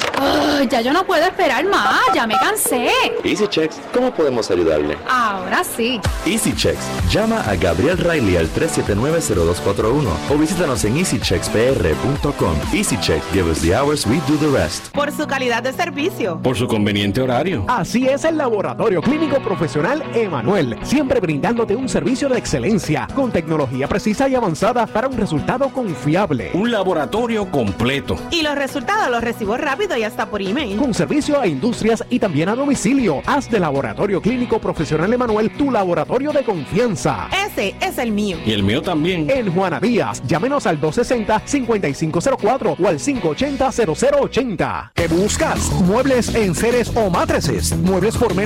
ya 0.69 0.81
yo 0.81 0.93
no 0.93 1.07
puedo 1.07 1.25
esperar 1.25 1.65
más, 1.67 2.01
ya 2.13 2.27
me 2.27 2.35
cansé. 2.39 2.89
Easy 3.23 3.47
Checks, 3.47 3.77
¿cómo 3.95 4.13
podemos 4.13 4.51
ayudarle? 4.51 4.99
Ahora 5.09 5.63
sí. 5.63 6.01
Easy 6.27 6.53
Checks, 6.53 6.85
llama 7.09 7.43
a 7.43 7.55
Gabriel 7.55 7.99
Riley 7.99 8.37
al 8.37 8.49
379-0241 8.53 10.09
o 10.29 10.39
visítanos 10.39 10.85
en 10.85 10.97
easycheckspr.com. 10.97 12.57
Easy 12.75 12.99
Check, 13.01 13.23
give 13.33 13.49
us 13.49 13.61
the 13.61 13.77
hours, 13.77 14.05
we 14.07 14.17
do 14.27 14.37
the 14.39 14.49
rest. 14.49 14.89
Por 14.89 15.13
su 15.13 15.25
calidad 15.29 15.63
de 15.63 15.73
servicio. 15.73 16.41
Por 16.43 16.57
su 16.57 16.67
conveniente 16.67 17.21
horario. 17.23 17.65
Así 17.69 18.09
es 18.09 18.25
el 18.25 18.37
Laboratorio 18.57 19.03
Clínico 19.03 19.39
Profesional 19.43 20.03
Emanuel, 20.15 20.79
siempre 20.83 21.21
brindándote 21.21 21.77
un 21.77 21.91
servicio 21.91 22.27
de 22.31 22.39
excelencia 22.39 23.07
con 23.15 23.31
tecnología 23.31 23.87
precisa 23.87 24.31
y 24.31 24.35
avanzada 24.35 24.87
para 24.87 25.09
un 25.09 25.17
resultado 25.19 25.69
confiable. 25.69 26.53
Un 26.55 26.71
laboratorio 26.71 27.51
completo. 27.51 28.17
Y 28.31 28.41
los 28.41 28.55
resultados 28.55 29.11
los 29.11 29.23
recibo 29.23 29.59
rápido 29.59 29.95
y 29.99 30.05
hasta 30.05 30.31
por 30.31 30.41
email. 30.41 30.79
Con 30.79 30.95
servicio 30.95 31.39
a 31.39 31.47
industrias 31.47 32.03
y 32.09 32.19
también 32.19 32.49
a 32.49 32.55
domicilio. 32.55 33.21
Haz 33.27 33.51
de 33.51 33.61
Laboratorio 33.61 34.23
Clínico 34.23 34.59
Profesional 34.59 35.13
Emanuel 35.13 35.51
tu 35.51 35.71
laboratorio 35.71 36.33
de 36.33 36.43
confianza. 36.43 37.29
Ese 37.47 37.75
es 37.83 37.99
el 37.99 38.11
mío. 38.11 38.39
Y 38.47 38.53
el 38.53 38.63
mío 38.63 38.81
también. 38.81 39.29
En 39.29 39.53
Juana 39.53 39.81
Díaz, 39.81 40.23
llámenos 40.27 40.67
al 40.67 40.81
260-5504 40.81 42.77
o 42.83 42.89
al 42.89 42.99
580-0080. 42.99 44.93
¿Qué 44.95 45.09
buscas? 45.09 45.71
Muebles 45.83 46.35
en 46.35 46.55
seres 46.55 46.91
o 46.97 47.11
matrices. 47.11 47.77
Muebles 47.77 48.17
por 48.17 48.35
menos 48.35 48.46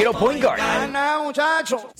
Quiero 0.00 0.14
point 0.14 0.42
guard. 0.42 0.60
muchachos. 1.22 1.82
Si 1.94 1.99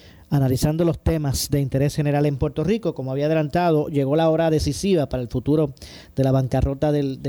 analizando 0.31 0.85
los 0.85 0.97
temas 0.97 1.49
de 1.51 1.59
interés 1.59 1.93
general 1.93 2.25
en 2.25 2.37
Puerto 2.37 2.63
Rico. 2.63 2.95
Como 2.95 3.11
había 3.11 3.25
adelantado, 3.25 3.89
llegó 3.89 4.15
la 4.15 4.29
hora 4.29 4.49
decisiva 4.49 5.07
para 5.07 5.21
el 5.21 5.27
futuro 5.27 5.73
de 6.15 6.23
la 6.23 6.31
bancarrota 6.31 6.91
del, 6.93 7.19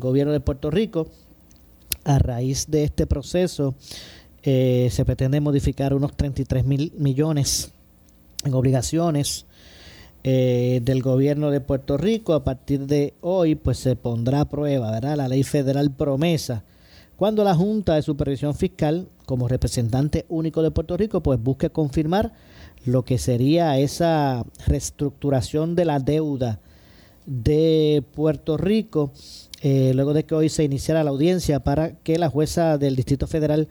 gobierno 0.00 0.32
de 0.32 0.40
Puerto 0.40 0.70
Rico. 0.70 1.08
A 2.04 2.18
raíz 2.18 2.70
de 2.70 2.84
este 2.84 3.06
proceso, 3.06 3.74
eh, 4.42 4.88
se 4.92 5.04
pretende 5.04 5.40
modificar 5.40 5.92
unos 5.92 6.14
33 6.16 6.64
mil 6.64 6.92
millones 6.98 7.72
en 8.44 8.54
obligaciones 8.54 9.46
eh, 10.22 10.80
del 10.84 11.02
gobierno 11.02 11.50
de 11.50 11.60
Puerto 11.60 11.96
Rico. 11.96 12.34
A 12.34 12.44
partir 12.44 12.86
de 12.86 13.14
hoy, 13.22 13.56
pues 13.56 13.78
se 13.78 13.96
pondrá 13.96 14.42
a 14.42 14.48
prueba, 14.48 14.92
¿verdad? 14.92 15.16
La 15.16 15.28
ley 15.28 15.42
federal 15.42 15.90
promesa. 15.90 16.62
Cuando 17.16 17.44
la 17.44 17.54
Junta 17.54 17.94
de 17.94 18.02
Supervisión 18.02 18.54
Fiscal, 18.54 19.06
como 19.24 19.46
representante 19.46 20.26
único 20.28 20.62
de 20.62 20.72
Puerto 20.72 20.96
Rico, 20.96 21.22
pues 21.22 21.40
busque 21.40 21.70
confirmar 21.70 22.32
lo 22.84 23.04
que 23.04 23.18
sería 23.18 23.78
esa 23.78 24.44
reestructuración 24.66 25.76
de 25.76 25.84
la 25.84 26.00
deuda 26.00 26.60
de 27.26 28.02
Puerto 28.14 28.56
Rico, 28.56 29.12
eh, 29.62 29.92
luego 29.94 30.12
de 30.12 30.24
que 30.24 30.34
hoy 30.34 30.48
se 30.48 30.64
iniciara 30.64 31.04
la 31.04 31.10
audiencia 31.10 31.60
para 31.60 31.92
que 31.92 32.18
la 32.18 32.28
jueza 32.28 32.78
del 32.78 32.96
Distrito 32.96 33.26
Federal, 33.26 33.68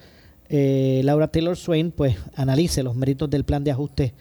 eh, 0.50 1.02
Laura 1.04 1.28
Taylor 1.28 1.58
Swain, 1.58 1.92
pues 1.92 2.16
analice 2.36 2.82
los 2.82 2.96
méritos 2.96 3.30
del 3.30 3.44
plan 3.44 3.64
de 3.64 3.72
ajuste 3.72 4.14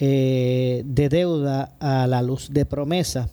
eh, 0.00 0.82
de 0.86 1.08
deuda 1.08 1.74
a 1.78 2.06
la 2.06 2.22
luz 2.22 2.48
de 2.50 2.64
promesa. 2.64 3.28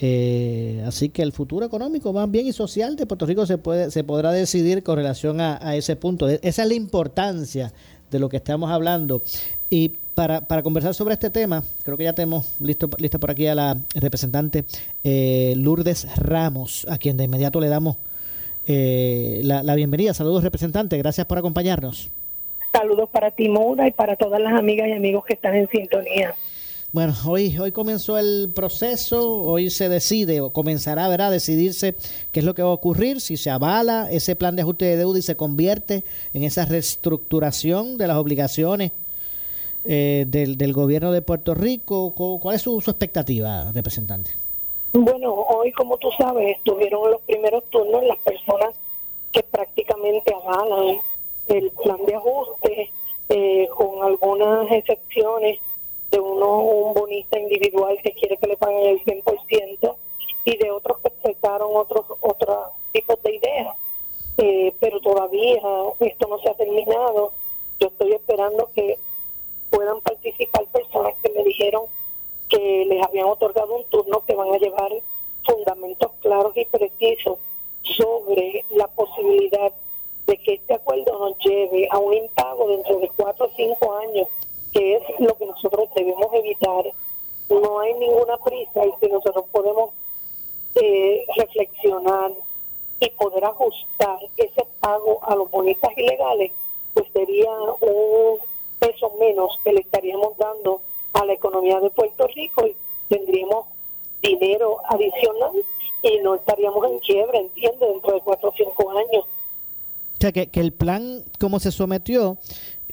Eh, 0.00 0.82
así 0.86 1.08
que 1.08 1.22
el 1.22 1.32
futuro 1.32 1.66
económico 1.66 2.12
más 2.12 2.30
bien 2.30 2.46
y 2.46 2.52
social 2.52 2.94
de 2.94 3.04
Puerto 3.04 3.26
Rico 3.26 3.46
se 3.46 3.58
puede 3.58 3.90
se 3.90 4.04
podrá 4.04 4.30
decidir 4.30 4.84
con 4.84 4.96
relación 4.96 5.40
a, 5.40 5.74
ese 5.74 5.96
punto. 5.96 6.28
E, 6.28 6.38
Esa 6.42 6.62
es 6.62 6.68
la 6.68 6.74
importancia 6.74 7.72
de 8.10 8.18
lo 8.18 8.28
que 8.28 8.36
estamos 8.36 8.70
hablando. 8.70 9.22
Y 9.70 9.90
para, 10.14 10.40
para 10.40 10.62
conversar 10.62 10.94
sobre 10.94 11.14
este 11.14 11.30
tema, 11.30 11.62
creo 11.84 11.96
que 11.96 12.04
ya 12.04 12.12
tenemos 12.12 12.56
listo, 12.60 12.88
lista 12.98 13.18
por 13.18 13.30
aquí 13.30 13.46
a 13.46 13.54
la 13.54 13.76
representante 13.94 14.64
eh, 15.04 15.54
Lourdes 15.56 16.06
Ramos, 16.16 16.86
a 16.88 16.98
quien 16.98 17.16
de 17.16 17.24
inmediato 17.24 17.60
le 17.60 17.68
damos 17.68 17.96
eh, 18.66 19.40
la, 19.44 19.62
la 19.62 19.74
bienvenida. 19.74 20.14
Saludos, 20.14 20.42
representante. 20.42 20.96
Gracias 20.98 21.26
por 21.26 21.38
acompañarnos. 21.38 22.10
Saludos 22.72 23.08
para 23.10 23.30
ti, 23.30 23.46
y 23.48 23.90
para 23.92 24.16
todas 24.16 24.40
las 24.40 24.52
amigas 24.52 24.88
y 24.88 24.92
amigos 24.92 25.24
que 25.24 25.34
están 25.34 25.54
en 25.54 25.68
sintonía. 25.68 26.34
Bueno, 26.90 27.12
hoy, 27.26 27.54
hoy 27.58 27.70
comenzó 27.70 28.16
el 28.16 28.50
proceso, 28.54 29.42
hoy 29.42 29.68
se 29.68 29.90
decide 29.90 30.40
o 30.40 30.50
comenzará 30.50 31.06
¿verdad? 31.08 31.26
a 31.26 31.32
decidirse 31.32 31.94
qué 32.32 32.40
es 32.40 32.46
lo 32.46 32.54
que 32.54 32.62
va 32.62 32.70
a 32.70 32.72
ocurrir, 32.72 33.20
si 33.20 33.36
se 33.36 33.50
avala 33.50 34.08
ese 34.10 34.34
plan 34.36 34.56
de 34.56 34.62
ajuste 34.62 34.86
de 34.86 34.96
deuda 34.96 35.18
y 35.18 35.22
se 35.22 35.36
convierte 35.36 36.02
en 36.32 36.44
esa 36.44 36.64
reestructuración 36.64 37.98
de 37.98 38.06
las 38.06 38.16
obligaciones 38.16 38.92
eh, 39.84 40.24
del, 40.28 40.56
del 40.56 40.72
gobierno 40.72 41.12
de 41.12 41.20
Puerto 41.20 41.54
Rico. 41.54 42.14
¿Cuál 42.40 42.56
es 42.56 42.62
su, 42.62 42.78
expectativa, 42.78 43.70
representante? 43.72 44.30
Bueno, 44.94 45.34
hoy, 45.34 45.70
como 45.72 45.98
tú 45.98 46.08
sabes, 46.16 46.56
estuvieron 46.56 47.10
los 47.10 47.20
primeros 47.20 47.64
turnos 47.68 48.02
las 48.04 48.18
personas 48.20 48.70
que 49.30 49.42
prácticamente 49.42 50.32
avalan 50.34 51.00
el 51.48 51.70
plan 51.82 51.98
de 52.06 52.14
ajuste, 52.14 52.92
eh, 53.28 53.68
con 53.76 54.02
algunas 54.02 54.72
excepciones 54.72 55.58
de 56.10 56.20
uno, 56.20 56.58
un 56.58 56.94
bonista 56.94 57.38
individual 57.38 57.98
que 58.02 58.12
quiere 58.12 58.36
que 58.36 58.46
le 58.46 58.56
paguen 58.56 58.86
el 58.86 59.04
100% 59.04 59.96
y 60.44 60.56
de 60.56 60.70
otros 60.70 60.98
que 61.00 61.08
aceptaron 61.08 61.70
otros 61.74 62.06
otros 62.20 62.68
tipos 62.92 63.22
de 63.22 63.34
ideas. 63.36 63.76
Eh, 64.38 64.72
pero 64.78 65.00
todavía 65.00 65.60
esto 66.00 66.28
no 66.28 66.38
se 66.38 66.48
ha 66.48 66.54
terminado. 66.54 67.32
Yo 67.80 67.88
estoy 67.88 68.12
esperando 68.12 68.70
que 68.74 68.98
puedan 69.70 70.00
participar 70.00 70.64
personas 70.66 71.14
que 71.22 71.30
me 71.30 71.44
dijeron 71.44 71.84
que 72.48 72.86
les 72.86 73.04
habían 73.04 73.26
otorgado 73.26 73.76
un 73.76 73.84
turno 73.84 74.24
que 74.24 74.34
van 74.34 74.54
a 74.54 74.58
llevar 74.58 74.90
fundamentos 75.44 76.12
claros 76.20 76.56
y 76.56 76.64
precisos 76.66 77.38
sobre 77.82 78.64
la 78.70 78.86
posibilidad 78.88 79.72
de 80.26 80.36
que 80.38 80.54
este 80.54 80.74
acuerdo 80.74 81.18
nos 81.18 81.38
lleve 81.38 81.88
a 81.90 81.98
un 81.98 82.14
impago 82.14 82.68
dentro 82.68 82.98
de 83.00 83.08
cuatro 83.16 83.46
o 83.46 83.50
cinco 83.56 83.94
años, 83.94 84.28
que 84.72 84.96
es 84.96 85.02
lo 85.18 85.36
que 85.36 85.46
nosotros 85.46 85.88
debemos 85.94 86.32
evitar. 86.34 86.84
No 87.50 87.80
hay 87.80 87.94
ninguna 87.94 88.36
prisa 88.38 88.84
y 88.86 88.92
si 89.00 89.10
nosotros 89.10 89.46
podemos 89.50 89.90
eh, 90.74 91.24
reflexionar 91.36 92.32
y 93.00 93.10
poder 93.10 93.44
ajustar 93.44 94.18
ese 94.36 94.66
pago 94.80 95.20
a 95.22 95.34
los 95.34 95.50
bonistas 95.50 95.90
ilegales, 95.96 96.52
pues 96.94 97.06
sería 97.12 97.50
un 97.80 98.38
peso 98.78 99.12
menos 99.18 99.58
que 99.64 99.72
le 99.72 99.80
estaríamos 99.80 100.36
dando 100.36 100.80
a 101.12 101.24
la 101.24 101.32
economía 101.32 101.80
de 101.80 101.90
Puerto 101.90 102.26
Rico 102.28 102.66
y 102.66 102.76
tendríamos 103.08 103.66
dinero 104.22 104.78
adicional 104.88 105.52
y 106.02 106.18
no 106.22 106.34
estaríamos 106.34 106.84
en 106.90 106.98
quiebra, 106.98 107.38
entiende, 107.38 107.86
dentro 107.86 108.14
de 108.14 108.20
cuatro 108.20 108.50
o 108.50 108.54
cinco 108.56 108.90
años. 108.90 109.24
O 109.24 110.20
sea, 110.20 110.32
que, 110.32 110.48
que 110.48 110.60
el 110.60 110.72
plan, 110.72 111.24
como 111.38 111.60
se 111.60 111.70
sometió, 111.70 112.38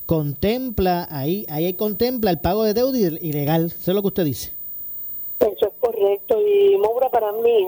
contempla, 0.05 1.07
ahí, 1.09 1.45
ahí 1.49 1.73
contempla 1.73 2.31
el 2.31 2.39
pago 2.39 2.63
de 2.63 2.73
deuda 2.73 2.97
ilegal. 2.97 3.65
Eso 3.65 3.91
es 3.91 3.95
lo 3.95 4.01
que 4.01 4.07
usted 4.07 4.25
dice. 4.25 4.53
Eso 5.39 5.67
es 5.67 5.73
correcto. 5.79 6.39
Y 6.41 6.77
Moura, 6.77 7.09
para 7.09 7.31
mí, 7.31 7.67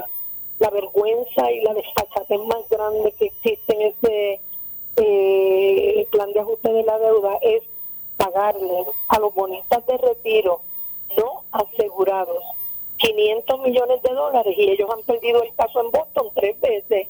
la 0.59 0.69
vergüenza 0.69 1.51
y 1.51 1.61
la 1.61 1.73
desfachatez 1.73 2.39
más 2.47 2.67
grande 2.69 3.13
que 3.13 3.25
existe 3.25 3.73
en 3.73 3.81
ese 3.81 4.41
eh, 4.97 6.07
plan 6.11 6.31
de 6.33 6.39
ajuste 6.39 6.71
de 6.71 6.83
la 6.83 6.97
deuda 6.97 7.37
es 7.41 7.63
pagarle 8.17 8.85
a 9.09 9.19
los 9.19 9.33
bonistas 9.33 9.85
de 9.85 9.97
retiro 9.97 10.61
no 11.15 11.43
asegurados 11.51 12.43
500 12.97 13.59
millones 13.61 14.01
de 14.01 14.13
dólares 14.13 14.55
y 14.57 14.71
ellos 14.71 14.89
han 14.91 15.03
perdido 15.03 15.43
el 15.43 15.53
caso 15.55 15.81
en 15.81 15.91
Boston 15.91 16.27
tres 16.33 16.59
veces. 16.59 17.07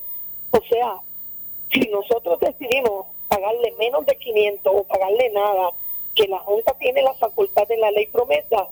O 0.51 0.59
sea, 0.69 0.97
si 1.71 1.79
nosotros 1.89 2.39
decidimos 2.39 3.05
pagarle 3.27 3.73
menos 3.77 4.05
de 4.05 4.17
500 4.17 4.73
o 4.75 4.83
pagarle 4.83 5.29
nada, 5.31 5.71
que 6.15 6.27
la 6.27 6.39
Junta 6.39 6.73
tiene 6.79 7.01
la 7.01 7.13
facultad 7.15 7.67
de 7.67 7.77
la 7.77 7.91
ley 7.91 8.07
promesa, 8.07 8.67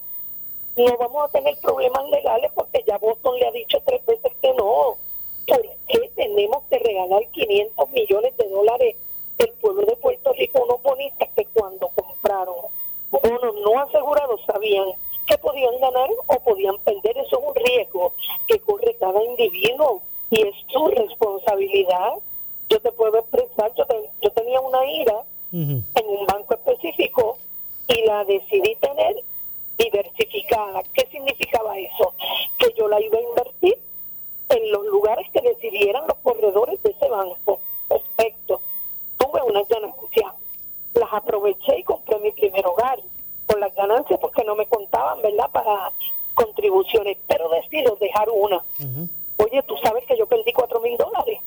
no 0.76 0.98
vamos 0.98 1.26
a 1.26 1.32
tener 1.32 1.58
problemas 1.60 2.10
legales 2.10 2.52
porque 2.54 2.84
ya 2.86 2.98
Boston 2.98 3.40
le 3.40 3.48
ha 3.48 3.52
dicho 3.52 3.82
tres 3.86 4.06
veces 4.06 4.32
que 4.42 4.54
no. 4.54 4.98
¿Por 5.48 5.62
qué 5.88 6.12
tenemos 6.16 6.64
que 6.70 6.80
regalar 6.80 7.26
500 7.32 7.90
millones 7.92 8.36
de 8.36 8.50
dólares 8.50 8.96
el 9.38 9.52
pueblo 9.54 9.86
de 9.86 9.96
Puerto 9.98 10.34
Rico 10.34 10.64
unos 10.64 10.82
bonistas 10.82 11.30
que 11.36 11.46
cuando 11.46 11.90
compraron 11.90 12.56
bonos 13.12 13.56
no 13.64 13.80
asegurados 13.82 14.42
sabían 14.46 14.88
que 15.28 15.38
podían 15.38 15.80
ganar 15.80 16.10
o 16.28 16.40
podían 16.40 16.78
perder. 16.80 17.18
Eso 17.18 17.40
es 17.40 17.48
un 17.48 17.56
riesgo 17.56 18.14
que 18.48 18.60
corre 18.60 18.96
cada 19.00 19.24
individuo 19.24 20.02
y 20.30 20.42
es 20.42 20.56
su 20.68 20.88
responsabilidad. 20.88 22.14
Yo 22.70 22.80
te 22.80 22.92
puedo 22.92 23.20
expresar, 23.20 23.74
yo, 23.76 23.86
yo 24.22 24.32
tenía 24.32 24.60
una 24.62 24.86
ira 24.86 25.24
en 25.52 26.08
un 26.08 26.26
banco 26.26 26.54
específico 26.56 27.38
y 27.88 28.06
la 28.06 28.26
decidí 28.26 28.76
tener 28.76 29.16
diversificada. 29.78 30.84
¿Qué 30.94 31.08
significaba 31.12 31.78
eso? 31.78 32.14
Que 32.58 32.74
yo 32.78 32.88
la 32.88 33.00
iba 33.00 33.18
a 33.18 33.22
invertir 33.22 33.78
en 34.50 34.72
los 34.72 34.86
lugares 34.88 35.30
que 35.32 35.42
decidieran 35.42 36.08
los 36.08 36.18
corredores 36.18 36.82
de 36.84 36.92
ese 36.92 37.08
banco. 37.10 37.60
Perfecto. 37.88 38.62
Tuve 39.18 39.42
unas 39.44 39.68
ganancias. 39.68 40.34
Las 40.94 41.14
aproveché 41.14 41.80
y 41.80 41.84
compré 41.84 42.20
mi 42.20 42.32
primer 42.32 42.66
hogar 42.66 43.00
con 43.48 43.60
las 43.60 43.74
ganancias 43.76 44.20
porque 44.20 44.44
no 44.44 44.56
me 44.56 44.66
contaban, 44.66 45.22
¿verdad? 45.22 45.50
Para 45.52 45.92
contribuciones. 46.34 47.18
Pero 47.28 47.50
decido 47.50 47.96
dejar 47.98 48.30
una. 48.30 48.64
Oye, 49.38 49.64
tú 49.64 49.76
sabes 49.84 50.06
que 50.06 50.18
yo 50.18 50.26
perdí 50.26 50.52
cuatro 50.54 50.80
mil 50.82 50.98
dólares. 50.98 51.40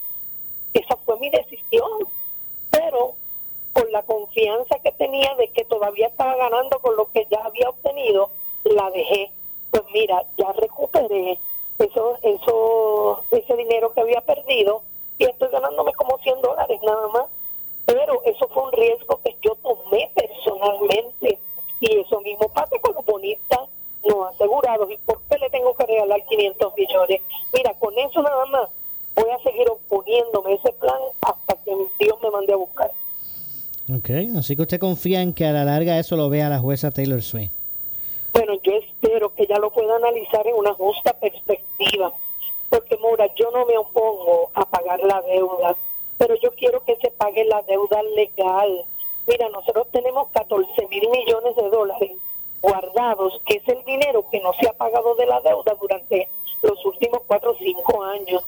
Esa 0.74 0.96
fue 1.04 1.18
mi 1.18 1.30
decisión. 1.30 2.08
Pero 2.70 3.14
con 3.72 3.90
la 3.92 4.02
confianza 4.02 4.78
que 4.80 4.92
tenía 4.92 5.34
de 5.36 5.48
que 5.48 5.64
todavía 5.64 6.08
estaba 6.08 6.36
ganando 6.36 6.78
con 6.80 6.96
lo 6.96 7.10
que 7.12 7.26
ya 7.30 7.40
había 7.44 7.68
obtenido, 7.70 8.30
la 8.64 8.90
dejé. 8.90 9.30
Pues 9.70 9.84
mira, 9.92 10.24
ya 10.36 10.52
recuperé 10.52 11.38
eso, 11.78 12.18
eso, 12.22 13.22
ese 13.30 13.56
dinero 13.56 13.92
que 13.92 14.00
había 14.00 14.20
perdido 14.22 14.82
y 15.18 15.24
estoy 15.24 15.48
ganándome 15.50 15.92
como 15.94 16.18
100 16.18 16.40
dólares 16.40 16.80
nada 16.82 17.08
más. 17.08 17.26
Pero 17.86 18.22
eso 18.24 18.48
fue 18.48 18.64
un 18.64 18.72
riesgo 18.72 19.20
que 19.22 19.36
yo 19.42 19.54
tomé 19.56 20.10
personalmente 20.14 21.38
y 21.80 21.98
eso 21.98 22.20
mismo 22.20 22.48
pasa 22.48 22.78
con 22.80 22.94
los 22.94 23.04
bonistas 23.04 23.60
no 24.04 24.24
asegurados. 24.24 24.90
¿Y 24.90 24.96
por 24.98 25.20
qué 25.28 25.38
le 25.38 25.50
tengo 25.50 25.74
que 25.74 25.86
regalar 25.86 26.24
500 26.26 26.74
millones? 26.76 27.22
Mira, 27.52 27.74
con 27.78 27.96
eso 27.98 28.22
nada 28.22 28.44
más 28.46 28.68
voy 29.18 29.30
a 29.30 29.42
seguir 29.42 29.68
oponiéndome 29.68 30.52
a 30.52 30.54
ese 30.54 30.72
plan 30.74 30.98
hasta 31.22 31.56
que 31.64 31.74
Dios 31.98 32.16
me 32.22 32.30
mande 32.30 32.52
a 32.52 32.56
buscar. 32.56 32.90
Ok, 33.90 34.10
así 34.38 34.54
que 34.54 34.62
usted 34.62 34.78
confía 34.78 35.22
en 35.22 35.32
que 35.32 35.46
a 35.46 35.52
la 35.52 35.64
larga 35.64 35.98
eso 35.98 36.16
lo 36.16 36.28
vea 36.28 36.48
la 36.48 36.58
jueza 36.58 36.90
Taylor 36.90 37.22
Swift. 37.22 37.52
Bueno, 38.32 38.54
yo 38.62 38.72
espero 38.72 39.34
que 39.34 39.44
ella 39.44 39.58
lo 39.58 39.70
pueda 39.70 39.96
analizar 39.96 40.46
en 40.46 40.54
una 40.54 40.74
justa 40.74 41.12
perspectiva, 41.18 42.12
porque 42.68 42.96
Mora, 42.98 43.26
yo 43.34 43.50
no 43.50 43.64
me 43.64 43.78
opongo 43.78 44.50
a 44.54 44.64
pagar 44.66 45.00
la 45.00 45.22
deuda, 45.22 45.74
pero 46.18 46.34
yo 46.42 46.50
quiero 46.52 46.84
que 46.84 46.96
se 46.96 47.10
pague 47.10 47.44
la 47.46 47.62
deuda 47.62 48.02
legal. 48.14 48.84
Mira, 49.26 49.48
nosotros 49.48 49.86
tenemos 49.90 50.28
14 50.32 50.66
mil 50.88 51.08
millones 51.08 51.56
de 51.56 51.70
dólares 51.70 52.12
guardados, 52.60 53.40
que 53.46 53.54
es 53.54 53.68
el 53.68 53.84
dinero 53.84 54.24
que 54.30 54.40
no 54.40 54.52
se 54.60 54.68
ha 54.68 54.72
pagado 54.74 55.14
de 55.14 55.26
la 55.26 55.40
deuda 55.40 55.74
durante 55.80 56.28
los 56.62 56.84
últimos 56.84 57.22
4 57.26 57.50
o 57.50 57.56
5 57.56 58.04
años. 58.04 58.44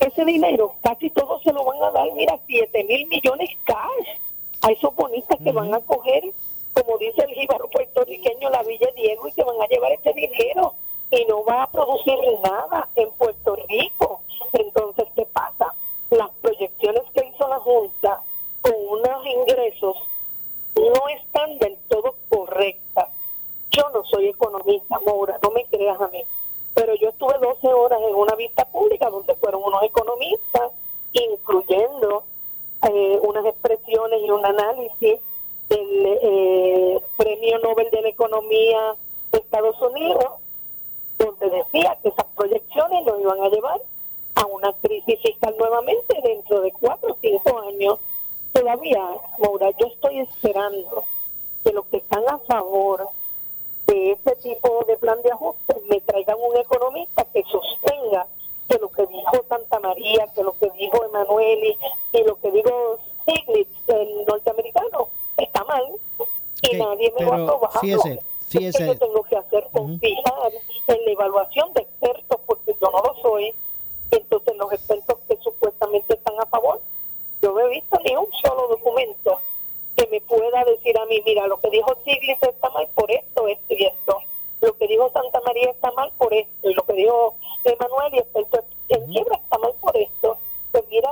Ese 0.00 0.24
dinero 0.24 0.74
casi 0.82 1.10
todo 1.10 1.40
se 1.40 1.52
lo 1.52 1.64
van 1.64 1.82
a 1.82 1.90
dar, 1.90 2.10
mira, 2.14 2.38
7 2.46 2.84
mil 2.84 3.06
millones 3.08 3.50
cash 3.64 4.18
a 4.62 4.70
esos 4.70 4.94
bonistas 4.94 5.38
que 5.42 5.52
van 5.52 5.72
a 5.74 5.80
coger, 5.80 6.24
como 6.72 6.96
dice 6.98 7.22
el 7.22 7.34
jíbaro 7.34 7.68
puertorriqueño, 7.68 8.48
la 8.50 8.62
Villa 8.62 8.88
Diego 8.96 9.28
y 9.28 9.32
que 9.32 9.44
van 9.44 9.60
a 9.60 9.66
llevar 9.66 9.92
ese 9.92 10.12
dinero 10.14 10.74
y 11.10 11.24
no 11.26 11.44
va 11.44 11.64
a 11.64 11.70
producir 11.70 12.16
nada 12.42 12.88
en 12.96 13.10
Puerto 13.12 13.56
Rico. 13.68 14.22
Entonces, 14.52 15.06
¿qué 15.14 15.26
pasa? 15.26 15.74
Las 16.10 16.30
proyecciones 16.40 17.02
que 17.14 17.26
hizo 17.26 17.48
la 17.48 17.58
Junta 17.58 18.22
con 18.62 18.74
unos 18.88 19.26
ingresos 19.26 19.96
no 20.76 21.08
están 21.08 21.58
del 21.58 21.76
todo 21.88 22.14
correctas. 22.28 23.08
Yo 23.70 23.88
no 23.90 24.04
soy 24.04 24.28
economista, 24.28 24.98
Maura, 25.00 25.38
no 25.42 25.50
me 25.50 25.64
creas 25.66 26.00
a 26.00 26.08
mí, 26.08 26.22
pero 26.80 26.94
yo 26.94 27.10
estuve 27.10 27.34
12 27.38 27.66
horas 27.74 28.00
en 28.08 28.14
una 28.14 28.34
vista 28.36 28.64
pública 28.64 29.10
donde 29.10 29.34
fueron 29.34 29.62
unos 29.62 29.82
economistas, 29.82 30.72
incluyendo 31.12 32.24
eh, 32.90 33.18
unas 33.20 33.44
expresiones 33.44 34.22
y 34.22 34.30
un 34.30 34.46
análisis 34.46 35.20
del 35.68 36.06
eh, 36.22 37.00
Premio 37.18 37.58
Nobel 37.58 37.90
de 37.90 38.00
la 38.00 38.08
Economía 38.08 38.96
de 39.30 39.38
Estados 39.40 39.78
Unidos, 39.82 40.24
donde 41.18 41.50
decía 41.50 41.98
que 42.02 42.08
esas 42.08 42.24
proyecciones 42.34 43.04
nos 43.04 43.20
iban 43.20 43.42
a 43.42 43.50
llevar 43.50 43.82
a 44.36 44.46
una 44.46 44.72
crisis 44.80 45.20
fiscal 45.20 45.54
nuevamente 45.58 46.18
dentro 46.22 46.62
de 46.62 46.72
cuatro 46.72 47.12
o 47.12 47.18
cinco 47.20 47.60
años. 47.60 47.98
Todavía, 48.54 49.06
Maura, 49.38 49.70
yo 49.78 49.86
estoy 49.86 50.20
esperando 50.20 51.04
que 51.62 51.74
los 51.74 51.84
que 51.88 51.98
están 51.98 52.26
a 52.26 52.38
favor 52.38 53.06
de 53.90 54.12
ese 54.12 54.36
tipo 54.36 54.84
de 54.86 54.96
plan 54.98 55.20
de 55.22 55.32
ajuste 55.32 55.74
me 55.88 56.00
traigan 56.02 56.36
un 56.40 56.56
economista 56.56 57.24
que 57.32 57.42
sostenga 57.42 58.26
que 58.68 58.78
lo 58.78 58.88
que 58.88 59.04
dijo 59.06 59.44
Santa 59.48 59.80
María, 59.80 60.28
que 60.32 60.44
lo 60.44 60.52
que 60.52 60.70
dijo 60.78 61.04
Emanueli 61.04 61.76
y 62.12 62.22
lo 62.22 62.36
que 62.36 62.52
dijo 62.52 62.98
Stiglitz, 63.22 63.68
el 63.88 64.24
norteamericano, 64.26 65.08
está 65.36 65.64
mal 65.64 65.84
y 66.62 66.76
nadie 66.76 67.12
me 67.18 67.24
va 67.24 67.36
a 67.36 67.46
probarlo. 67.46 67.80
Fíjese, 67.80 68.20
fíjese. 68.48 68.86
yo 68.86 68.98
tengo 68.98 69.22
que 69.24 69.36
hacer 69.36 69.68
confiar 69.72 70.52
en 70.86 71.04
la 71.04 71.10
evaluación 71.10 71.72
de 71.72 71.82
expertos 71.82 72.40
porque 72.46 72.72
yo 72.80 72.90
no 72.92 73.02
lo 73.02 73.20
soy. 73.20 73.52
Entonces 74.12 74.56
los 74.56 74.72
expertos 74.72 75.18
que 75.26 75.36
supuestamente 75.38 76.14
están 76.14 76.34
a 76.38 76.46
favor, 76.46 76.80
yo 77.42 77.52
no 77.52 77.60
he 77.60 77.68
visto 77.70 77.98
ni 78.04 78.14
un 78.14 78.28
solo 78.40 78.68
documento 78.68 79.39
pueda 80.50 80.64
decir 80.64 80.98
a 80.98 81.06
mí, 81.06 81.22
mira, 81.24 81.46
lo 81.46 81.60
que 81.60 81.70
dijo 81.70 81.94
Stiglitz 82.00 82.42
está 82.42 82.70
mal 82.70 82.88
por 82.94 83.10
esto, 83.10 83.46
esto 83.48 83.74
y 83.74 83.84
esto. 83.84 84.18
Lo 84.60 84.76
que 84.76 84.86
dijo 84.88 85.10
Santa 85.12 85.40
María 85.46 85.70
está 85.70 85.90
mal 85.92 86.12
por 86.18 86.32
esto. 86.34 86.70
Y 86.70 86.74
lo 86.74 86.82
que 86.82 86.92
dijo 86.94 87.34
Emanuel 87.64 88.14
y 88.14 88.18
experto 88.18 88.64
en 88.88 89.06
quiebra 89.06 89.36
está 89.36 89.58
mal 89.58 89.72
por 89.80 89.96
esto. 89.96 90.36
Pues 90.72 90.84
mira, 90.90 91.10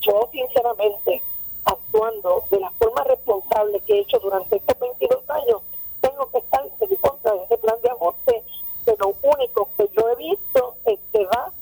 yo 0.00 0.28
sinceramente, 0.32 1.22
actuando 1.64 2.44
de 2.50 2.60
la 2.60 2.70
forma 2.72 3.04
responsable 3.04 3.80
que 3.80 3.94
he 3.94 4.00
hecho 4.00 4.18
durante 4.18 4.56
estos 4.56 4.78
22 4.78 5.30
años, 5.30 5.62
tengo 6.00 6.28
que 6.30 6.38
estar 6.38 6.62
en 6.80 6.96
contra 6.96 7.32
de 7.34 7.44
ese 7.44 7.58
plan 7.58 7.76
de 7.82 7.90
ajuste, 7.90 8.42
que 8.84 8.94
lo 8.98 9.14
único 9.22 9.68
que 9.76 9.88
yo 9.96 10.08
he 10.10 10.16
visto 10.16 10.74
es 10.84 10.98
que 11.12 11.24
va 11.26 11.52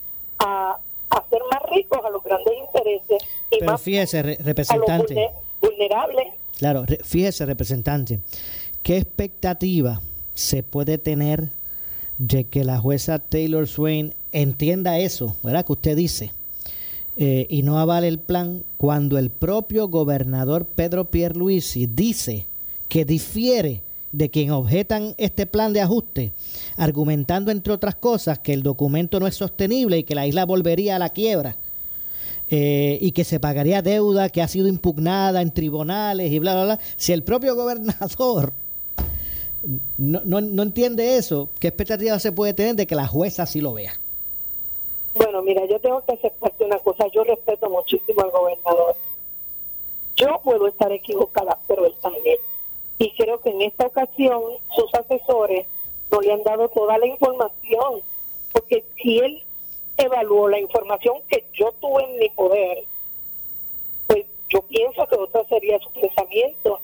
a 0.40 0.78
hacer 1.10 1.42
más 1.52 1.62
ricos 1.70 2.04
a 2.04 2.10
los 2.10 2.22
grandes 2.24 2.54
intereses 2.56 3.22
y 3.50 3.58
Pero 3.60 3.72
más 3.72 3.82
fíjese, 3.82 4.22
re- 4.22 4.38
representante. 4.42 4.92
a 4.92 4.98
los 4.98 5.06
vulne- 5.06 5.32
vulnerables. 5.60 6.31
Claro, 6.62 6.84
fíjese, 7.02 7.44
representante, 7.44 8.20
¿qué 8.84 8.96
expectativa 8.98 10.00
se 10.32 10.62
puede 10.62 10.96
tener 10.96 11.50
de 12.18 12.44
que 12.44 12.62
la 12.62 12.78
jueza 12.78 13.18
Taylor 13.18 13.66
Swain 13.66 14.14
entienda 14.30 15.00
eso, 15.00 15.36
¿verdad? 15.42 15.66
Que 15.66 15.72
usted 15.72 15.96
dice, 15.96 16.32
eh, 17.16 17.48
y 17.50 17.64
no 17.64 17.80
avale 17.80 18.06
el 18.06 18.20
plan 18.20 18.62
cuando 18.76 19.18
el 19.18 19.30
propio 19.30 19.88
gobernador 19.88 20.66
Pedro 20.66 21.10
Pierluisi 21.10 21.86
dice 21.86 22.46
que 22.88 23.04
difiere 23.04 23.82
de 24.12 24.30
quien 24.30 24.52
objetan 24.52 25.16
este 25.18 25.46
plan 25.46 25.72
de 25.72 25.80
ajuste, 25.80 26.30
argumentando 26.76 27.50
entre 27.50 27.72
otras 27.72 27.96
cosas 27.96 28.38
que 28.38 28.52
el 28.52 28.62
documento 28.62 29.18
no 29.18 29.26
es 29.26 29.34
sostenible 29.34 29.98
y 29.98 30.04
que 30.04 30.14
la 30.14 30.28
isla 30.28 30.44
volvería 30.44 30.94
a 30.94 31.00
la 31.00 31.08
quiebra 31.08 31.56
eh, 32.54 32.98
y 33.00 33.12
que 33.12 33.24
se 33.24 33.40
pagaría 33.40 33.80
deuda 33.80 34.28
que 34.28 34.42
ha 34.42 34.46
sido 34.46 34.68
impugnada 34.68 35.40
en 35.40 35.52
tribunales 35.52 36.30
y 36.30 36.38
bla, 36.38 36.52
bla, 36.52 36.64
bla. 36.64 36.80
Si 36.96 37.14
el 37.14 37.22
propio 37.22 37.56
gobernador 37.56 38.52
no, 39.96 40.20
no, 40.26 40.42
no 40.42 40.62
entiende 40.62 41.16
eso, 41.16 41.48
¿qué 41.58 41.68
expectativa 41.68 42.18
se 42.18 42.30
puede 42.30 42.52
tener 42.52 42.74
de 42.74 42.86
que 42.86 42.94
la 42.94 43.06
jueza 43.06 43.46
sí 43.46 43.62
lo 43.62 43.72
vea? 43.72 43.94
Bueno, 45.14 45.40
mira, 45.40 45.64
yo 45.64 45.80
tengo 45.80 46.04
que 46.04 46.12
aceptarte 46.12 46.62
una 46.62 46.78
cosa. 46.80 47.06
Yo 47.14 47.24
respeto 47.24 47.70
muchísimo 47.70 48.20
al 48.20 48.30
gobernador. 48.30 48.96
Yo 50.16 50.38
puedo 50.44 50.68
estar 50.68 50.92
equivocada, 50.92 51.58
pero 51.66 51.86
él 51.86 51.94
también. 52.02 52.36
Y 52.98 53.14
creo 53.16 53.40
que 53.40 53.48
en 53.48 53.62
esta 53.62 53.86
ocasión 53.86 54.42
sus 54.76 54.94
asesores 54.94 55.66
no 56.10 56.20
le 56.20 56.34
han 56.34 56.42
dado 56.42 56.68
toda 56.68 56.98
la 56.98 57.06
información, 57.06 58.02
porque 58.52 58.84
si 59.02 59.20
él 59.20 59.42
evaluó 59.96 60.48
la 60.48 60.58
información 60.58 61.22
que 61.28 61.46
yo 61.52 61.72
tuve 61.80 62.04
en 62.04 62.18
mi 62.18 62.28
poder, 62.30 62.84
pues 64.06 64.26
yo 64.48 64.62
pienso 64.62 65.06
que 65.06 65.16
otra 65.16 65.44
sería 65.44 65.78
su 65.80 65.90
pensamiento, 65.92 66.80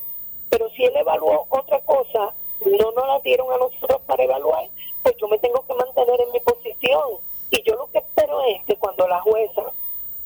pero 0.50 0.70
si 0.70 0.84
él 0.84 0.96
evaluó 0.96 1.46
otra 1.50 1.80
cosa, 1.80 2.32
no 2.64 2.92
nos 2.92 3.06
la 3.06 3.20
dieron 3.20 3.50
a 3.52 3.58
nosotros 3.58 4.00
para 4.06 4.24
evaluar, 4.24 4.68
pues 5.02 5.16
yo 5.18 5.28
me 5.28 5.38
tengo 5.38 5.64
que 5.66 5.74
mantener 5.74 6.20
en 6.20 6.32
mi 6.32 6.40
posición. 6.40 7.18
Y 7.50 7.62
yo 7.62 7.74
lo 7.76 7.90
que 7.90 7.98
espero 7.98 8.42
es 8.44 8.62
que 8.64 8.76
cuando 8.76 9.06
la 9.08 9.20
jueza 9.20 9.62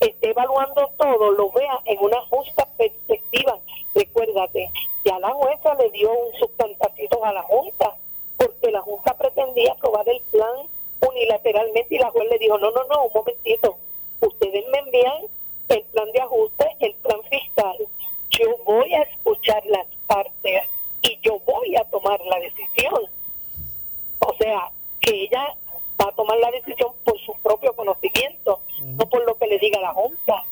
esté 0.00 0.30
evaluando 0.30 0.90
todo, 0.96 1.30
lo 1.32 1.50
vea 1.50 1.80
en 1.84 1.98
una 2.00 2.20
justa 2.26 2.66
perspectiva. 2.76 3.58
Recuérdate, 3.94 4.70
ya 5.04 5.18
la 5.18 5.30
jueza 5.30 5.74
le 5.74 5.90
dio 5.90 6.10
un 6.10 6.32
sustantacito 6.38 7.24
a 7.24 7.32
la 7.32 7.42
Junta, 7.42 7.96
porque 8.36 8.70
la 8.70 8.80
Junta 8.80 9.14
pretendía 9.16 9.72
aprobar 9.72 10.08
el 10.08 10.20
plan 10.30 10.68
unilateralmente 11.08 11.94
y 11.94 11.98
la 11.98 12.10
juez 12.10 12.28
le 12.30 12.38
dijo, 12.38 12.58
no, 12.58 12.70
no, 12.70 12.84
no, 12.84 13.04
un 13.04 13.12
momentito, 13.14 13.76
ustedes 14.20 14.64
me 14.70 14.78
envían 14.78 15.22
el 15.68 15.82
plan 15.84 16.10
de 16.12 16.20
ajuste, 16.20 16.76
el 16.80 16.94
plan 16.94 17.20
fiscal, 17.28 17.76
yo 18.30 18.56
voy 18.64 18.92
a 18.94 19.02
escuchar 19.02 19.64
las 19.66 19.86
partes 20.06 20.62
y 21.02 21.18
yo 21.22 21.38
voy 21.40 21.76
a 21.76 21.84
tomar 21.84 22.20
la 22.20 22.38
decisión. 22.38 23.02
O 24.20 24.34
sea, 24.38 24.70
que 25.00 25.24
ella 25.24 25.56
va 26.00 26.08
a 26.08 26.14
tomar 26.14 26.38
la 26.38 26.50
decisión 26.50 26.92
por 27.04 27.18
su 27.20 27.34
propio 27.42 27.74
conocimiento, 27.74 28.60
no 28.82 29.08
por 29.08 29.24
lo 29.26 29.36
que 29.36 29.46
le 29.46 29.58
diga 29.58 29.80
la 29.80 29.92
Junta. 29.92 30.44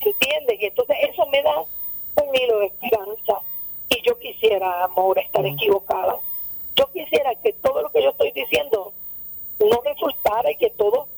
¿Entiendes? 0.00 0.60
Y 0.60 0.66
entonces 0.66 0.96
eso 1.10 1.26
me 1.26 1.42
da 1.42 1.60
un 1.60 2.36
hilo 2.36 2.60
de 2.60 2.66
esperanza. 2.66 3.40
Y 3.88 4.02
yo 4.02 4.18
quisiera, 4.18 4.84
amor, 4.84 5.18
estar 5.18 5.44
equivocada. 5.44 6.16
Yo 6.76 6.86
quisiera 6.92 7.34
que 7.36 7.52
todo 7.54 7.82
lo 7.82 7.90
que 7.90 8.02
yo 8.02 8.10
estoy 8.10 8.30
diciendo 8.32 8.92
no 9.58 9.80
resultara 9.84 10.50
y 10.52 10.56
que 10.56 10.70
todo 10.70 11.08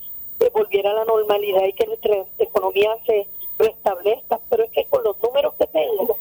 volviera 0.53 0.91
a 0.91 0.95
la 0.95 1.05
normalidad 1.05 1.65
y 1.65 1.73
que 1.73 1.87
nuestra 1.87 2.25
economía 2.39 2.91
se 3.07 3.27
restablezca. 3.59 4.41
Pero 4.49 4.65
es 4.65 4.71
que 4.73 4.85
con 4.87 5.05
los 5.05 5.21
números 5.23 5.55
que 5.59 5.67
tengo, 5.67 6.17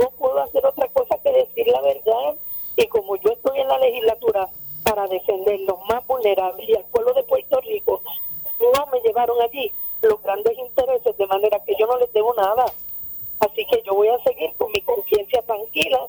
no 0.00 0.10
puedo 0.18 0.40
hacer 0.40 0.64
otra 0.66 0.88
cosa 0.88 1.18
que 1.22 1.32
decir 1.32 1.68
la 1.68 1.80
verdad. 1.80 2.36
Y 2.76 2.86
como 2.88 3.16
yo 3.16 3.30
estoy 3.30 3.60
en 3.60 3.68
la 3.68 3.78
legislatura 3.78 4.48
para 4.84 5.06
defender 5.06 5.60
los 5.60 5.78
más 5.88 6.06
vulnerables 6.06 6.68
y 6.68 6.74
al 6.74 6.84
pueblo 6.86 7.12
de 7.14 7.22
Puerto 7.24 7.60
Rico, 7.60 8.02
no 8.60 8.86
me 8.86 9.00
llevaron 9.00 9.40
allí 9.40 9.72
los 10.02 10.20
grandes 10.22 10.58
intereses, 10.58 11.16
de 11.16 11.26
manera 11.26 11.60
que 11.64 11.76
yo 11.78 11.86
no 11.86 11.98
les 11.98 12.12
debo 12.12 12.34
nada. 12.34 12.66
Así 13.40 13.64
que 13.66 13.82
yo 13.84 13.94
voy 13.94 14.08
a 14.08 14.22
seguir 14.22 14.52
con 14.56 14.70
mi 14.72 14.80
conciencia 14.82 15.42
tranquila, 15.42 16.06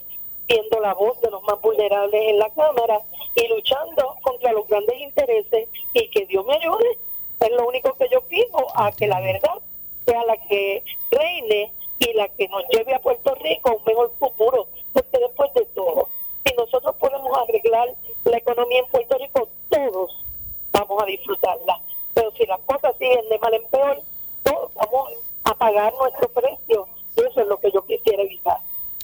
siendo 0.48 0.80
la 0.80 0.94
voz 0.94 1.20
de 1.22 1.32
los 1.32 1.42
más 1.44 1.60
vulnerables 1.62 2.30
en 2.30 2.40
la 2.40 2.50
Cámara 2.50 3.02
y 3.36 3.48
luchando 3.48 4.16
contra 4.22 4.52
los 4.54 4.68
grandes 4.68 5.00
intereses 5.02 5.68
y 5.94 6.10
que 6.10 6.26
Dios 6.26 6.46
me 6.46 6.56
ayude. 6.56 6.98
Es 7.40 7.52
lo 7.52 7.68
único 7.68 7.94
que 7.96 8.08
yo 8.10 8.22
pido, 8.22 8.66
a 8.76 8.92
que 8.92 9.08
la 9.08 9.20
verdad 9.20 9.60
sea 10.06 10.24
la 10.26 10.38
que 10.38 10.84
reine 11.12 11.72
y 12.00 12.14
la 12.14 12.28
que 12.30 12.48
nos 12.48 12.64
lleve 12.70 12.94
a 12.94 13.00
Puerto 13.00 13.36
Rico 13.36 13.70
a 13.70 13.74
un 13.74 13.84
mejor 13.86 14.12
futuro. 14.20 14.68
Porque 14.94 15.18
después 15.18 15.54
de 15.54 15.66
todo, 15.74 16.10
si 16.46 16.54
nosotros 16.56 16.96
podemos 16.96 17.38
arreglar 17.38 17.94
la 18.26 18.38
economía 18.38 18.80
en 18.80 18.88
Puerto 18.88 19.18
Rico, 19.18 19.50
todos 19.70 20.26
vamos 20.72 21.04
a 21.04 21.06
disfrutarla. 21.06 21.82
Pero 22.14 22.32
si 22.32 22.43
las 22.54 22.60
cosas 22.66 22.96
siguen 23.00 23.30
de 23.30 23.40
mal 23.40 23.54
en 23.54 23.64
peor, 23.70 24.02
todos 24.44 24.72
vamos 24.76 25.10
a 25.44 25.56
pagar 25.56 25.94
nuestro 26.00 26.30
precio. 26.30 26.88
Eso 27.16 27.42
es 27.42 27.48
lo 27.48 27.58
que 27.58 27.72
yo 27.72 27.86
quisiera 27.86 28.24
evitar. 28.24 28.58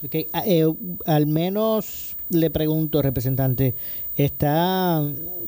Okay. 0.04 0.26
ah, 0.32 0.42
eh, 0.46 0.66
al 1.06 1.26
menos 1.26 2.16
le 2.30 2.50
pregunto, 2.50 3.02
representante, 3.02 3.74
está 4.16 5.02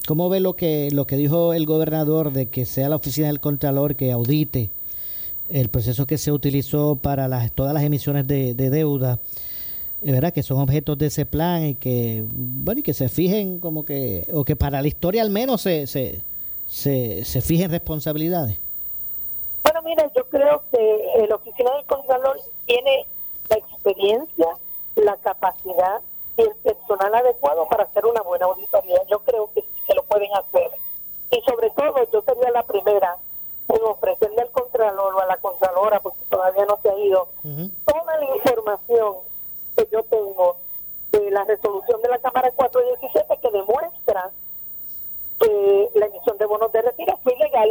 ¿cómo 0.07 0.29
ve 0.29 0.41
lo 0.41 0.55
que 0.55 0.91
lo 0.93 1.07
que 1.07 1.17
dijo 1.17 1.55
el 1.55 1.65
gobernador 1.65 2.33
de 2.33 2.47
que 2.47 2.67
sea 2.67 2.89
la 2.89 2.97
oficina 2.97 3.29
del 3.29 3.41
contralor 3.41 3.97
que 3.97 4.13
audite 4.13 4.71
el 5.49 5.69
proceso 5.69 6.07
que 6.07 6.19
se 6.19 6.33
utilizó 6.33 6.97
para 6.97 7.29
las 7.29 7.53
todas 7.53 7.73
las 7.73 7.83
emisiones 7.83 8.27
de, 8.27 8.55
de 8.55 8.71
deuda, 8.71 9.21
eh, 10.03 10.13
verdad 10.13 10.33
que 10.33 10.43
son 10.43 10.59
objetos 10.61 10.99
de 10.99 11.07
ese 11.07 11.25
plan 11.25 11.65
y 11.65 11.75
que 11.75 12.25
bueno 12.29 12.81
y 12.81 12.83
que 12.83 12.95
se 12.95 13.09
fijen 13.09 13.59
como 13.59 13.85
que 13.85 14.27
o 14.33 14.45
que 14.45 14.57
para 14.57 14.83
la 14.83 14.89
historia 14.89 15.23
al 15.23 15.31
menos 15.31 15.63
se 15.63 15.87
se, 15.87 16.23
se, 16.73 17.23
se 17.27 17.43
fijen 17.43 17.71
responsabilidades. 17.71 18.59
Bueno, 19.63 19.83
mira, 19.83 20.11
yo 20.17 20.27
creo 20.31 20.63
que 20.71 20.79
eh, 20.79 21.27
la 21.29 21.35
oficina 21.35 21.71
del 21.77 21.85
contralor 21.85 22.41
tiene 22.65 23.07
la 23.51 23.57
experiencia, 23.57 24.47
la 24.97 25.17
capacidad 25.19 26.01
y 26.39 26.41
el 26.41 26.55
personal 26.63 27.15
adecuado 27.15 27.69
para 27.69 27.85
hacer 27.85 28.07
una 28.07 28.23
buena 28.23 28.47
auditoría. 28.47 28.99
Yo 29.11 29.19
creo 29.19 29.51
que 29.55 29.63
se 29.87 29.95
lo 29.95 30.03
pueden 30.05 30.31
hacer. 30.33 30.71
Y 31.31 31.43
sobre 31.43 31.69
todo, 31.71 32.11
yo 32.11 32.23
sería 32.23 32.51
la 32.51 32.63
primera 32.63 33.19
en 33.69 33.83
ofrecerle 33.85 34.41
al 34.41 34.51
contralor 34.51 35.15
o 35.15 35.21
a 35.21 35.27
la 35.27 35.37
contralora, 35.37 36.01
porque 36.01 36.25
todavía 36.31 36.65
no 36.65 36.79
se 36.83 36.89
ha 36.89 36.99
ido, 36.99 37.29
toda 37.85 38.17
la 38.17 38.35
información 38.35 39.17
que 39.77 39.89
yo 39.93 40.03
tengo 40.05 40.57
de 41.13 41.31
la 41.31 41.45
resolución 41.45 42.01
de 42.01 42.09
la 42.09 42.19
Cámara 42.19 42.51
417 42.57 43.39
que 43.43 43.51
demuestra 43.51 44.31
que 45.43 45.91
la 45.99 46.07
emisión 46.07 46.39
de 46.39 46.47
bonos 46.47 46.73
de 46.73 46.83
retiro 46.83 47.19
fue 47.23 47.35
ilegal 47.35 47.71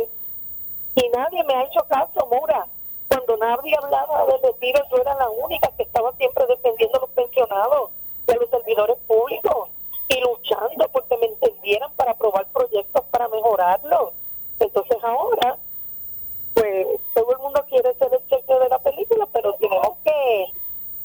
y 0.96 1.10
nadie 1.10 1.44
me 1.46 1.54
ha 1.56 1.64
hecho 1.64 1.82
caso, 1.88 2.28
Mura. 2.30 2.68
Cuando 3.08 3.38
nadie 3.38 3.76
hablaba 3.82 4.26
de 4.26 4.38
retiro, 4.48 4.82
yo 4.90 4.98
era 4.98 5.16
la 5.16 5.30
única 5.30 5.70
que 5.78 5.84
estaba 5.84 6.12
siempre 6.14 6.46
defendiendo 6.48 6.98
a 6.98 7.02
los 7.02 7.10
pensionados 7.12 7.92
y 8.28 8.32
a 8.32 8.36
los 8.36 8.50
servidores 8.50 8.98
públicos 9.08 9.70
y 10.10 10.20
luchando 10.20 10.88
porque 10.92 11.18
me 11.18 11.28
entendieran 11.28 11.92
para 11.96 12.12
aprobar 12.12 12.46
proyectos 12.52 13.04
para 13.12 13.28
mejorarlos. 13.30 14.14
Entonces 14.60 14.98
ahora, 15.04 15.58
pues 16.54 16.88
todo 17.14 17.32
el 17.32 17.40
mundo 17.40 17.64
quiere 17.70 17.94
ser 17.96 18.14
el 18.14 18.28
cheque 18.28 18.54
de 18.54 18.70
la 18.70 18.80
película, 18.80 19.28
pero 19.32 19.54
tenemos 19.54 19.98
que 20.04 20.46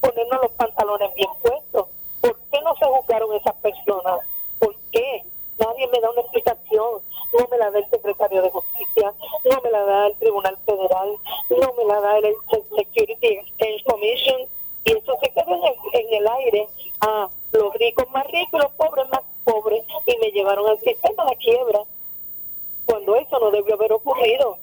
ponernos 0.00 0.42
los 0.42 0.52
pantalones 0.52 1.14
bien 1.14 1.30
puestos. 1.42 1.86
¿Por 2.20 2.38
qué 2.50 2.60
no 2.62 2.74
se 2.76 2.86
juzgaron 2.86 3.34
esas 3.34 3.54
personas? 3.56 4.20
¿Por 4.58 4.74
qué? 4.90 5.24
Nadie 5.58 5.88
me 5.88 6.00
da 6.00 6.10
una 6.10 6.20
explicación. 6.20 7.02
No 7.32 7.48
me 7.50 7.58
la 7.58 7.70
da 7.70 7.78
el 7.78 7.90
secretario 7.90 8.42
de 8.42 8.50
Justicia, 8.50 9.14
no 9.44 9.60
me 9.62 9.70
la 9.70 9.82
da 9.84 10.06
el 10.06 10.14
Tribunal 10.16 10.56
Federal, 10.64 11.16
no 11.50 11.72
me 11.76 11.84
la 11.84 12.00
da 12.00 12.18
el 12.18 12.34
Security 12.50 13.26
Exchange 13.26 13.84
Commission. 13.84 14.40
Y 14.84 14.92
eso 14.92 15.18
se 15.20 15.30
queda 15.30 15.44
en 15.46 15.64
el, 15.64 15.74
en 15.92 16.14
el 16.14 16.28
aire 16.28 16.68
a 17.00 17.28
los 17.52 17.74
ricos 17.74 18.08
más 18.12 18.26
ricos 18.26 18.60
y 18.60 18.62
los 18.62 18.72
pobres 18.72 19.08
más 19.10 19.22
pobres. 19.44 19.84
Y 20.06 20.16
me 20.18 20.30
llevaron 20.30 20.68
al 20.68 20.78
sistema 20.80 21.22
a 21.22 21.26
la 21.26 21.34
quiebra. 21.34 21.80
Cuando 22.84 23.16
eso 23.16 23.38
no 23.38 23.50
debió 23.50 23.74
haber 23.74 23.92
ocurrido. 23.92 24.58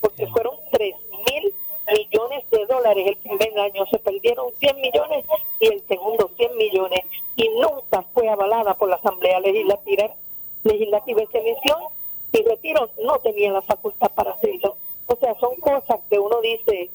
Porque 0.00 0.26
fueron 0.28 0.54
3 0.70 0.94
mil 1.26 1.54
millones 1.92 2.44
de 2.50 2.66
dólares 2.66 3.06
el 3.08 3.16
primer 3.16 3.58
año. 3.58 3.84
Se 3.86 3.98
perdieron 3.98 4.52
100 4.58 4.80
millones 4.80 5.24
y 5.58 5.66
el 5.66 5.82
segundo 5.88 6.30
100 6.36 6.56
millones. 6.56 7.00
Y 7.36 7.48
nunca 7.48 8.02
fue 8.14 8.28
avalada 8.28 8.74
por 8.74 8.88
la 8.88 8.96
Asamblea 8.96 9.40
Legislativa, 9.40 10.14
legislativa 10.62 11.22
esa 11.22 11.38
emisión 11.38 11.78
y 12.32 12.42
retiro 12.42 12.88
no 13.04 13.18
tenía 13.18 13.52
la 13.52 13.62
facultad 13.62 14.10
para 14.14 14.32
hacerlo. 14.32 14.76
O 15.06 15.16
sea, 15.16 15.34
son 15.38 15.54
cosas 15.56 16.00
que 16.08 16.18
uno 16.18 16.40
dice, 16.40 16.90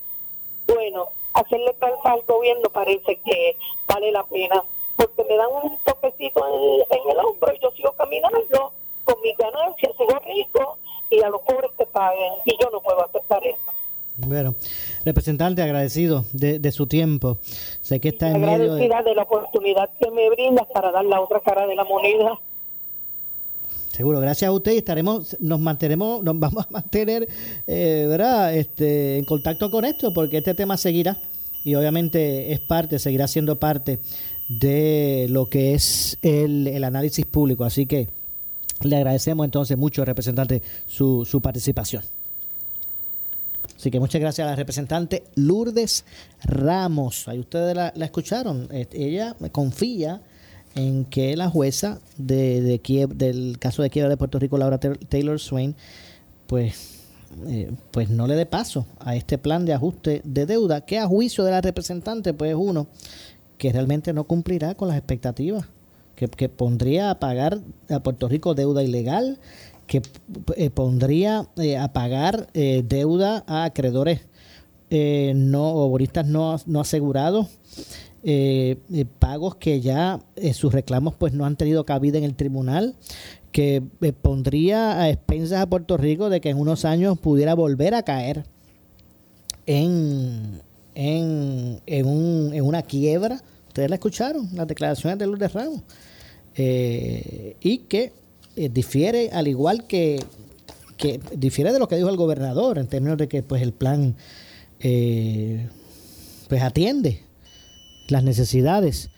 bueno, 0.68 1.10
hacerle 1.34 1.74
falta 1.80 2.14
al 2.14 2.22
gobierno 2.24 2.70
parece 2.70 3.18
que 3.18 3.56
vale 3.88 4.12
la 4.12 4.24
pena, 4.24 4.64
porque 4.98 5.24
me 5.24 5.38
dan 5.38 5.48
un 5.64 5.78
toquecito 5.84 6.46
en, 6.48 6.98
en 6.98 7.12
el 7.12 7.26
hombro 7.26 7.54
y 7.54 7.60
yo 7.60 7.72
sigo 7.72 7.92
caminando 7.94 8.74
con 9.06 9.22
mis 9.22 9.38
ganancias, 9.38 9.94
sigo 9.98 10.20
rico 10.20 10.78
y 11.10 11.22
a 11.22 11.30
los 11.30 11.42
pobres 11.42 11.72
que 11.78 11.86
paguen 11.86 12.34
y 12.46 12.58
yo 12.62 12.70
no 12.72 12.82
puedo 12.82 13.04
aceptar 13.06 13.46
eso. 13.46 13.72
Bueno, 14.18 14.54
representante, 15.20 15.62
agradecido 15.62 16.24
de, 16.32 16.60
de 16.60 16.72
su 16.72 16.88
tiempo. 16.88 17.40
Sé 17.82 18.00
que 18.00 18.10
está 18.10 18.32
en 18.32 18.40
medio 18.40 18.76
de... 18.76 18.88
De 18.88 19.16
la 19.16 19.24
oportunidad 19.24 19.90
que 20.00 20.10
me 20.12 20.30
brindas 20.30 20.66
para 20.74 20.92
dar 20.92 21.04
la 21.04 21.20
otra 21.20 21.42
cara 21.42 21.68
de 21.68 21.76
la 21.76 21.84
moneda. 21.84 22.40
Seguro, 23.90 24.22
gracias 24.22 24.48
a 24.48 24.54
usted 24.54 24.72
y 24.72 24.78
estaremos, 24.78 25.36
nos 25.42 25.60
mantenemos, 25.60 26.24
nos 26.24 26.40
vamos 26.40 26.66
a 26.66 26.72
mantener, 26.72 27.28
eh, 27.68 28.06
¿verdad? 28.08 28.56
Este, 28.56 29.18
en 29.18 29.26
contacto 29.26 29.70
con 29.70 29.84
esto, 29.84 30.14
porque 30.14 30.38
este 30.38 30.54
tema 30.54 30.78
seguirá 30.78 31.18
y 31.66 31.76
obviamente 31.76 32.54
es 32.54 32.62
parte, 32.62 32.98
seguirá 32.98 33.28
siendo 33.28 33.60
parte 33.60 34.00
de 34.48 35.28
lo 35.30 35.50
que 35.50 35.74
es 35.74 36.18
el, 36.22 36.66
el 36.68 36.86
análisis 36.86 37.26
público. 37.26 37.66
Así 37.66 37.86
que 37.86 38.08
le 38.84 38.96
agradecemos 38.96 39.44
entonces 39.44 39.78
mucho, 39.78 40.06
representante, 40.06 40.62
su, 40.88 41.26
su 41.26 41.42
participación. 41.42 42.04
Así 43.80 43.92
que 43.92 44.02
muchas 44.02 44.20
gracias 44.20 44.46
a 44.46 44.50
la 44.50 44.58
representante 44.58 45.24
Lourdes 45.36 46.04
Ramos. 46.44 47.30
Ahí 47.30 47.40
ustedes 47.40 47.74
la, 47.74 47.94
la 47.96 48.04
escucharon. 48.04 48.68
Ella 48.92 49.38
confía 49.54 50.22
en 50.76 51.06
que 51.06 51.38
la 51.38 51.50
jueza 51.50 52.02
de, 52.18 52.82
del 53.16 53.58
caso 53.58 53.82
de 53.82 53.90
quiebra 53.90 54.10
de 54.10 54.18
Puerto 54.18 54.38
Rico, 54.38 54.58
Laura 54.58 54.82
Taylor- 54.82 55.40
Swain, 55.40 55.78
pues, 56.46 57.06
eh, 57.48 57.72
pues 57.92 58.10
no 58.10 58.28
le 58.28 58.36
dé 58.36 58.46
paso 58.46 58.86
a 59.00 59.16
este 59.16 59.38
plan 59.38 59.64
de 59.64 59.74
ajuste 59.74 60.22
de 60.26 60.46
deuda, 60.46 60.82
que 60.82 61.00
a 61.00 61.08
juicio 61.08 61.46
de 61.46 61.52
la 61.52 61.62
representante, 61.62 62.34
pues 62.34 62.52
es 62.52 62.58
uno 62.60 62.88
que 63.58 63.72
realmente 63.72 64.12
no 64.12 64.26
cumplirá 64.26 64.76
con 64.76 64.90
las 64.90 64.98
expectativas 64.98 65.66
que, 66.28 66.50
pondría 66.50 67.12
a 67.12 67.20
pagar 67.20 67.60
a 67.90 68.02
Puerto 68.02 68.28
Rico 68.28 68.56
deuda 68.56 68.84
ilegal, 68.84 69.40
que 69.90 70.04
eh, 70.56 70.70
pondría 70.70 71.48
eh, 71.58 71.76
a 71.76 71.92
pagar 71.94 72.48
eh, 72.54 72.84
deuda 72.88 73.44
a 73.48 73.64
acreedores 73.66 74.22
no 74.92 75.72
o 75.76 75.90
bonistas 75.90 76.26
no, 76.26 76.56
no 76.66 76.80
asegurados, 76.80 77.46
pagos 79.20 79.54
que 79.54 79.82
ya 79.82 80.20
sus 80.52 80.74
reclamos 80.74 81.14
pues 81.14 81.34
no 81.34 81.46
han 81.46 81.58
tenido 81.58 81.86
cabida 81.86 82.18
en 82.18 82.24
el 82.24 82.34
tribunal, 82.34 82.96
que 83.52 83.84
pondría 84.24 85.00
a 85.00 85.10
expensas 85.12 85.62
a 85.62 85.70
Puerto 85.70 85.96
Rico 85.96 86.32
de 86.32 86.42
que 86.42 86.50
en 86.50 86.58
unos 86.58 86.86
años 86.86 87.20
pudiera 87.20 87.54
volver 87.54 87.94
a 87.94 88.02
caer 88.02 88.46
en, 89.68 90.60
en, 90.96 91.82
en, 91.86 92.06
un, 92.08 92.52
en 92.56 92.66
una 92.66 92.82
quiebra. 92.82 93.44
Ustedes 93.68 93.92
la 93.92 93.98
escucharon, 93.98 94.50
las 94.54 94.66
declaraciones 94.66 95.20
de 95.20 95.28
Lourdes 95.28 95.54
Ramos. 95.54 95.84
Y 96.56 97.78
que 97.88 98.12
eh, 98.60 98.68
difiere 98.68 99.30
al 99.32 99.48
igual 99.48 99.88
que, 99.88 100.20
que 100.98 101.22
difiere 101.34 101.72
de 101.72 101.80
lo 101.80 101.88
que 101.88 101.96
dijo 101.96 102.10
el 102.10 102.18
gobernador 102.18 102.78
en 102.78 102.88
términos 102.88 103.18
de 103.18 103.30
que 103.30 103.42
pues 103.42 103.62
el 103.62 103.72
plan 103.72 104.18
eh, 104.82 105.70
pues 106.50 106.62
atiende 106.62 107.22
las 108.10 108.22
necesidades 108.22 109.12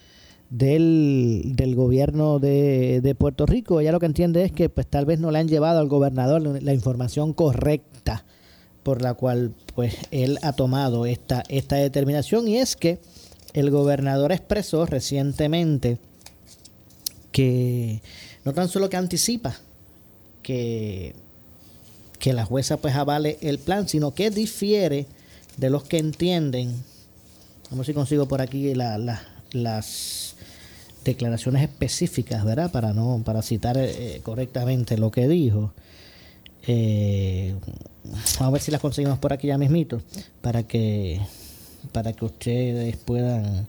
del, 0.51 1.53
del 1.55 1.73
gobierno 1.73 2.37
de, 2.37 3.01
de, 3.01 3.15
Puerto 3.15 3.47
Rico. 3.47 3.79
Ella 3.79 3.91
lo 3.91 3.99
que 3.99 4.05
entiende 4.05 4.43
es 4.43 4.51
que 4.51 4.69
pues 4.69 4.85
tal 4.85 5.07
vez 5.07 5.19
no 5.19 5.31
le 5.31 5.39
han 5.39 5.47
llevado 5.47 5.79
al 5.79 5.87
gobernador 5.87 6.61
la 6.61 6.73
información 6.75 7.33
correcta 7.33 8.23
por 8.83 9.01
la 9.01 9.15
cual 9.15 9.55
pues 9.73 9.95
él 10.11 10.37
ha 10.43 10.53
tomado 10.53 11.07
esta, 11.07 11.41
esta 11.49 11.77
determinación 11.77 12.47
y 12.47 12.57
es 12.57 12.75
que 12.75 12.99
el 13.53 13.71
gobernador 13.71 14.31
expresó 14.31 14.85
recientemente 14.85 15.97
que 17.31 18.03
no 18.43 18.53
tan 18.53 18.69
solo 18.69 18.89
que 18.89 18.97
anticipa 18.97 19.55
que, 20.41 21.15
que 22.19 22.33
la 22.33 22.45
jueza 22.45 22.77
pues 22.77 22.95
avale 22.95 23.37
el 23.41 23.59
plan, 23.59 23.87
sino 23.87 24.13
que 24.13 24.29
difiere 24.29 25.05
de 25.57 25.69
los 25.69 25.83
que 25.83 25.97
entienden, 25.97 26.69
vamos 27.69 27.71
a 27.71 27.75
ver 27.77 27.85
si 27.85 27.93
consigo 27.93 28.27
por 28.27 28.41
aquí 28.41 28.73
las 28.73 30.35
declaraciones 31.03 31.63
específicas, 31.63 32.45
¿verdad? 32.45 32.71
Para 32.71 32.93
no 32.93 33.21
para 33.25 33.41
citar 33.41 33.77
eh, 33.77 34.21
correctamente 34.23 34.97
lo 34.97 35.11
que 35.11 35.27
dijo. 35.27 35.73
Eh, 36.67 37.55
vamos 38.03 38.41
a 38.41 38.49
ver 38.51 38.61
si 38.61 38.71
las 38.71 38.81
conseguimos 38.81 39.19
por 39.19 39.33
aquí 39.33 39.47
ya 39.47 39.57
mismito, 39.57 40.01
para 40.41 40.63
que 40.63 41.19
para 41.91 42.13
que 42.13 42.25
ustedes 42.25 42.97
puedan 42.97 43.67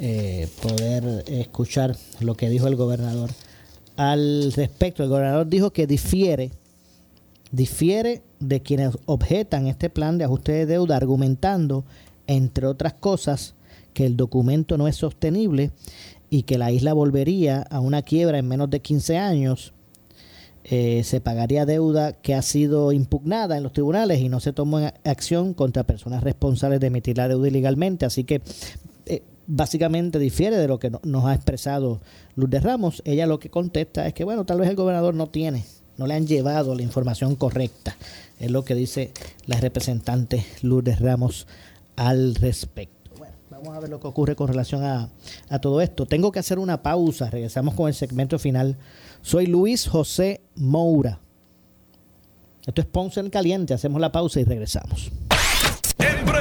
eh, 0.00 0.48
poder 0.62 1.24
escuchar 1.26 1.96
lo 2.20 2.36
que 2.36 2.48
dijo 2.48 2.68
el 2.68 2.76
gobernador 2.76 3.30
al 3.98 4.52
respecto. 4.52 5.02
El 5.02 5.10
gobernador 5.10 5.48
dijo 5.48 5.72
que 5.72 5.86
difiere, 5.86 6.52
difiere 7.50 8.22
de 8.40 8.62
quienes 8.62 8.96
objetan 9.04 9.66
este 9.66 9.90
plan 9.90 10.16
de 10.16 10.24
ajuste 10.24 10.52
de 10.52 10.66
deuda, 10.66 10.96
argumentando, 10.96 11.84
entre 12.26 12.66
otras 12.66 12.94
cosas, 12.94 13.54
que 13.92 14.06
el 14.06 14.16
documento 14.16 14.78
no 14.78 14.86
es 14.86 14.96
sostenible 14.96 15.72
y 16.30 16.44
que 16.44 16.58
la 16.58 16.70
isla 16.70 16.92
volvería 16.92 17.62
a 17.62 17.80
una 17.80 18.02
quiebra 18.02 18.38
en 18.38 18.46
menos 18.46 18.70
de 18.70 18.80
15 18.80 19.18
años. 19.18 19.74
Eh, 20.62 21.02
se 21.02 21.20
pagaría 21.20 21.66
deuda 21.66 22.12
que 22.12 22.34
ha 22.34 22.42
sido 22.42 22.92
impugnada 22.92 23.56
en 23.56 23.62
los 23.62 23.72
tribunales 23.72 24.20
y 24.20 24.28
no 24.28 24.38
se 24.38 24.52
tomó 24.52 24.78
acción 25.04 25.54
contra 25.54 25.82
personas 25.82 26.22
responsables 26.22 26.78
de 26.78 26.88
emitir 26.88 27.16
la 27.16 27.26
deuda 27.26 27.48
ilegalmente. 27.48 28.06
Así 28.06 28.22
que 28.22 28.42
básicamente 29.48 30.18
difiere 30.18 30.56
de 30.58 30.68
lo 30.68 30.78
que 30.78 30.92
nos 31.02 31.24
ha 31.24 31.34
expresado 31.34 32.00
Lourdes 32.36 32.62
Ramos. 32.62 33.02
Ella 33.04 33.26
lo 33.26 33.40
que 33.40 33.50
contesta 33.50 34.06
es 34.06 34.14
que, 34.14 34.22
bueno, 34.22 34.44
tal 34.44 34.60
vez 34.60 34.68
el 34.68 34.76
gobernador 34.76 35.14
no 35.14 35.26
tiene, 35.26 35.64
no 35.96 36.06
le 36.06 36.14
han 36.14 36.26
llevado 36.26 36.76
la 36.76 36.82
información 36.82 37.34
correcta. 37.34 37.96
Es 38.38 38.50
lo 38.52 38.64
que 38.64 38.76
dice 38.76 39.12
la 39.46 39.58
representante 39.58 40.46
Lourdes 40.62 41.00
Ramos 41.00 41.48
al 41.96 42.36
respecto. 42.36 43.10
Bueno, 43.18 43.34
vamos 43.50 43.74
a 43.74 43.80
ver 43.80 43.90
lo 43.90 43.98
que 43.98 44.06
ocurre 44.06 44.36
con 44.36 44.48
relación 44.48 44.84
a, 44.84 45.08
a 45.48 45.58
todo 45.58 45.80
esto. 45.80 46.06
Tengo 46.06 46.30
que 46.30 46.38
hacer 46.38 46.58
una 46.58 46.82
pausa, 46.82 47.30
regresamos 47.30 47.74
con 47.74 47.88
el 47.88 47.94
segmento 47.94 48.38
final. 48.38 48.76
Soy 49.22 49.46
Luis 49.46 49.88
José 49.88 50.42
Moura. 50.54 51.18
Esto 52.66 52.82
es 52.82 52.86
Ponce 52.86 53.20
en 53.20 53.30
Caliente, 53.30 53.72
hacemos 53.72 53.98
la 53.98 54.12
pausa 54.12 54.40
y 54.40 54.44
regresamos. 54.44 55.10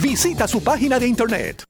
Visita 0.00 0.46
su 0.46 0.62
página 0.62 0.98
de 0.98 1.06
internet. 1.06 1.64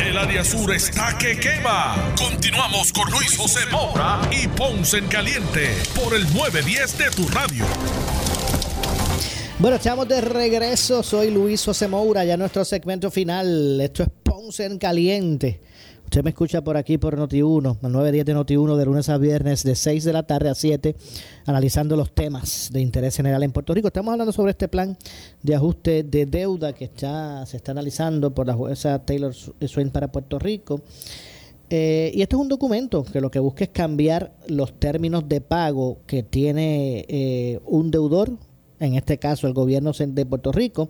El 0.00 0.16
área 0.16 0.44
sur 0.44 0.72
está 0.74 1.16
que 1.18 1.38
quema. 1.38 2.14
Continuamos 2.16 2.92
con 2.92 3.10
Luis 3.10 3.36
José 3.36 3.60
Moura 3.70 4.20
y 4.30 4.46
Ponce 4.48 4.98
en 4.98 5.06
Caliente 5.08 5.74
por 5.94 6.14
el 6.14 6.22
910 6.34 6.98
de 6.98 7.10
tu 7.10 7.28
radio. 7.28 7.64
Bueno, 9.58 9.76
estamos 9.76 10.06
de 10.06 10.20
regreso. 10.20 11.02
Soy 11.02 11.30
Luis 11.30 11.64
José 11.64 11.88
Moura, 11.88 12.24
ya 12.24 12.36
nuestro 12.36 12.64
segmento 12.64 13.10
final. 13.10 13.80
Esto 13.80 14.02
es 14.02 14.08
Ponce 14.22 14.64
en 14.64 14.78
Caliente. 14.78 15.60
Usted 16.06 16.22
me 16.22 16.30
escucha 16.30 16.62
por 16.62 16.76
aquí 16.76 16.98
por 16.98 17.18
Noti1, 17.18 17.78
a 17.82 17.88
9.10 17.88 18.24
de 18.24 18.34
Noti1 18.36 18.76
de 18.76 18.86
lunes 18.86 19.08
a 19.08 19.18
viernes 19.18 19.64
de 19.64 19.74
6 19.74 20.04
de 20.04 20.12
la 20.12 20.22
tarde 20.22 20.48
a 20.48 20.54
7, 20.54 20.94
analizando 21.46 21.96
los 21.96 22.12
temas 22.14 22.70
de 22.72 22.80
interés 22.80 23.16
general 23.16 23.42
en 23.42 23.50
Puerto 23.50 23.74
Rico. 23.74 23.88
Estamos 23.88 24.12
hablando 24.12 24.32
sobre 24.32 24.52
este 24.52 24.68
plan 24.68 24.96
de 25.42 25.56
ajuste 25.56 26.04
de 26.04 26.24
deuda 26.26 26.72
que 26.72 26.84
está, 26.84 27.44
se 27.44 27.56
está 27.56 27.72
analizando 27.72 28.32
por 28.32 28.46
la 28.46 28.54
jueza 28.54 29.04
Taylor 29.04 29.34
Swain 29.34 29.90
para 29.90 30.12
Puerto 30.12 30.38
Rico. 30.38 30.80
Eh, 31.70 32.12
y 32.14 32.22
este 32.22 32.36
es 32.36 32.40
un 32.40 32.48
documento 32.48 33.02
que 33.02 33.20
lo 33.20 33.28
que 33.28 33.40
busca 33.40 33.64
es 33.64 33.70
cambiar 33.70 34.32
los 34.46 34.78
términos 34.78 35.28
de 35.28 35.40
pago 35.40 35.98
que 36.06 36.22
tiene 36.22 37.04
eh, 37.08 37.58
un 37.66 37.90
deudor, 37.90 38.30
en 38.78 38.94
este 38.94 39.18
caso 39.18 39.48
el 39.48 39.54
gobierno 39.54 39.90
de 39.92 40.24
Puerto 40.24 40.52
Rico, 40.52 40.88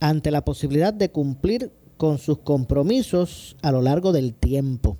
ante 0.00 0.30
la 0.30 0.44
posibilidad 0.44 0.92
de 0.92 1.10
cumplir 1.10 1.72
con 2.00 2.16
sus 2.16 2.38
compromisos 2.38 3.56
a 3.60 3.70
lo 3.70 3.82
largo 3.82 4.12
del 4.12 4.32
tiempo. 4.32 4.96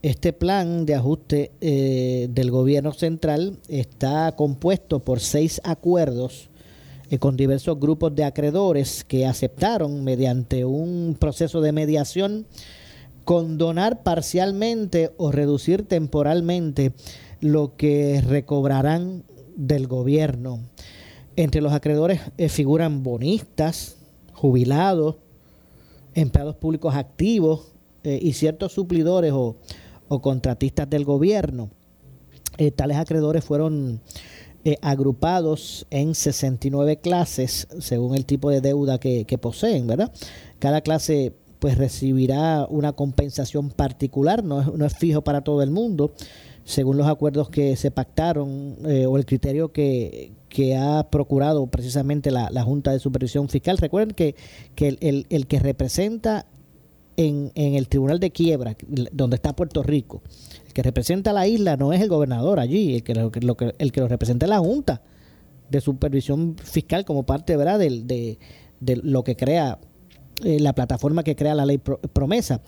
Este 0.00 0.32
plan 0.32 0.86
de 0.86 0.94
ajuste 0.94 1.52
eh, 1.60 2.28
del 2.30 2.50
gobierno 2.50 2.94
central 2.94 3.58
está 3.68 4.34
compuesto 4.34 5.00
por 5.00 5.20
seis 5.20 5.60
acuerdos 5.62 6.48
eh, 7.10 7.18
con 7.18 7.36
diversos 7.36 7.78
grupos 7.78 8.14
de 8.14 8.24
acreedores 8.24 9.04
que 9.04 9.26
aceptaron 9.26 10.04
mediante 10.04 10.64
un 10.64 11.18
proceso 11.20 11.60
de 11.60 11.72
mediación 11.72 12.46
condonar 13.26 14.02
parcialmente 14.02 15.12
o 15.18 15.32
reducir 15.32 15.86
temporalmente 15.86 16.94
lo 17.42 17.76
que 17.76 18.22
recobrarán 18.26 19.22
del 19.54 19.86
gobierno. 19.86 20.60
Entre 21.36 21.60
los 21.60 21.74
acreedores 21.74 22.22
eh, 22.38 22.48
figuran 22.48 23.02
bonistas, 23.02 23.98
jubilados, 24.32 25.16
empleados 26.16 26.56
públicos 26.56 26.94
activos 26.96 27.72
eh, 28.02 28.18
y 28.20 28.32
ciertos 28.32 28.72
suplidores 28.72 29.32
o, 29.32 29.56
contratistas 30.20 30.88
del 30.88 31.04
gobierno. 31.04 31.70
Eh, 32.58 32.70
tales 32.70 32.96
acreedores 32.96 33.44
fueron 33.44 34.00
eh, 34.64 34.78
agrupados 34.80 35.86
en 35.90 36.14
69 36.14 36.98
clases 36.98 37.68
según 37.80 38.14
el 38.14 38.24
tipo 38.24 38.50
de 38.50 38.60
deuda 38.60 38.98
que, 38.98 39.38
poseen, 39.40 39.86
¿verdad? 39.86 40.12
Cada 40.58 40.80
clase 40.80 41.34
pues 41.58 41.76
recibirá 41.76 42.66
una 42.68 42.92
compensación 42.92 43.70
particular, 43.70 44.44
no 44.44 44.62
no 44.76 44.86
es 44.86 44.96
fijo 44.96 45.22
para 45.22 45.42
todo 45.42 45.62
el 45.62 45.70
mundo, 45.70 46.12
según 46.66 46.96
los 46.96 47.06
acuerdos 47.06 47.48
que 47.48 47.76
se 47.76 47.92
pactaron 47.92 48.76
eh, 48.86 49.06
o 49.06 49.16
el 49.16 49.24
criterio 49.24 49.72
que, 49.72 50.32
que 50.48 50.76
ha 50.76 51.08
procurado 51.10 51.68
precisamente 51.68 52.32
la, 52.32 52.50
la, 52.50 52.64
Junta 52.64 52.90
de 52.90 52.98
Supervisión 52.98 53.48
Fiscal. 53.48 53.78
Recuerden 53.78 54.16
que, 54.16 54.34
que 54.74 54.88
el, 55.00 55.26
el, 55.30 55.46
que 55.46 55.60
representa 55.60 56.44
en, 57.16 57.52
en, 57.54 57.74
el 57.74 57.86
Tribunal 57.86 58.18
de 58.18 58.32
Quiebra, 58.32 58.76
donde 59.12 59.36
está 59.36 59.54
Puerto 59.54 59.84
Rico, 59.84 60.22
el 60.66 60.72
que 60.72 60.82
representa 60.82 61.32
la 61.32 61.46
isla 61.46 61.76
no 61.76 61.92
es 61.92 62.02
el 62.02 62.08
gobernador 62.08 62.58
allí, 62.58 62.96
el 62.96 63.04
que 63.04 63.14
lo, 63.14 63.30
lo 63.32 63.56
que, 63.56 63.72
el 63.78 63.92
que 63.92 64.00
lo 64.00 64.08
representa 64.08 64.46
es 64.46 64.50
la 64.50 64.58
Junta 64.58 65.02
de 65.70 65.80
Supervisión 65.80 66.56
Fiscal 66.60 67.04
como 67.04 67.24
parte 67.24 67.56
¿verdad? 67.56 67.78
De, 67.78 68.02
de, 68.02 68.38
de 68.80 68.96
lo 68.96 69.22
que 69.22 69.36
crea 69.36 69.78
eh, 70.44 70.58
la 70.58 70.74
plataforma 70.74 71.22
que 71.22 71.36
crea 71.36 71.54
la 71.54 71.64
ley 71.64 71.78
pro, 71.78 71.98
promesa. 71.98 72.60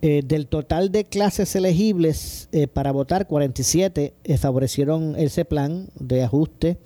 Eh, 0.00 0.22
del 0.24 0.46
total 0.46 0.92
de 0.92 1.06
clases 1.06 1.56
elegibles 1.56 2.48
eh, 2.52 2.68
para 2.68 2.92
votar, 2.92 3.26
47 3.26 4.14
eh, 4.22 4.38
favorecieron 4.38 5.16
ese 5.16 5.44
plan 5.44 5.88
de 5.98 6.22
ajuste 6.22 6.78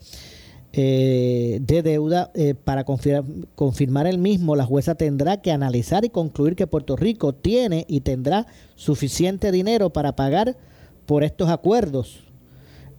de 0.72 1.82
deuda. 1.84 2.32
para 2.64 2.86
confirmar, 2.86 4.06
el 4.06 4.16
mismo, 4.16 4.56
la 4.56 4.64
jueza 4.64 4.94
tendrá 4.94 5.42
que 5.42 5.52
analizar 5.52 6.06
y 6.06 6.08
concluir 6.08 6.56
que 6.56 6.66
Puerto 6.66 6.96
Rico 6.96 7.34
tiene 7.34 7.84
y 7.88 8.00
tendrá 8.00 8.46
suficiente 8.74 9.52
dinero 9.52 9.90
para 9.90 10.16
pagar 10.16 10.56
por 11.04 11.24
estos 11.24 11.50
acuerdos, 11.50 12.20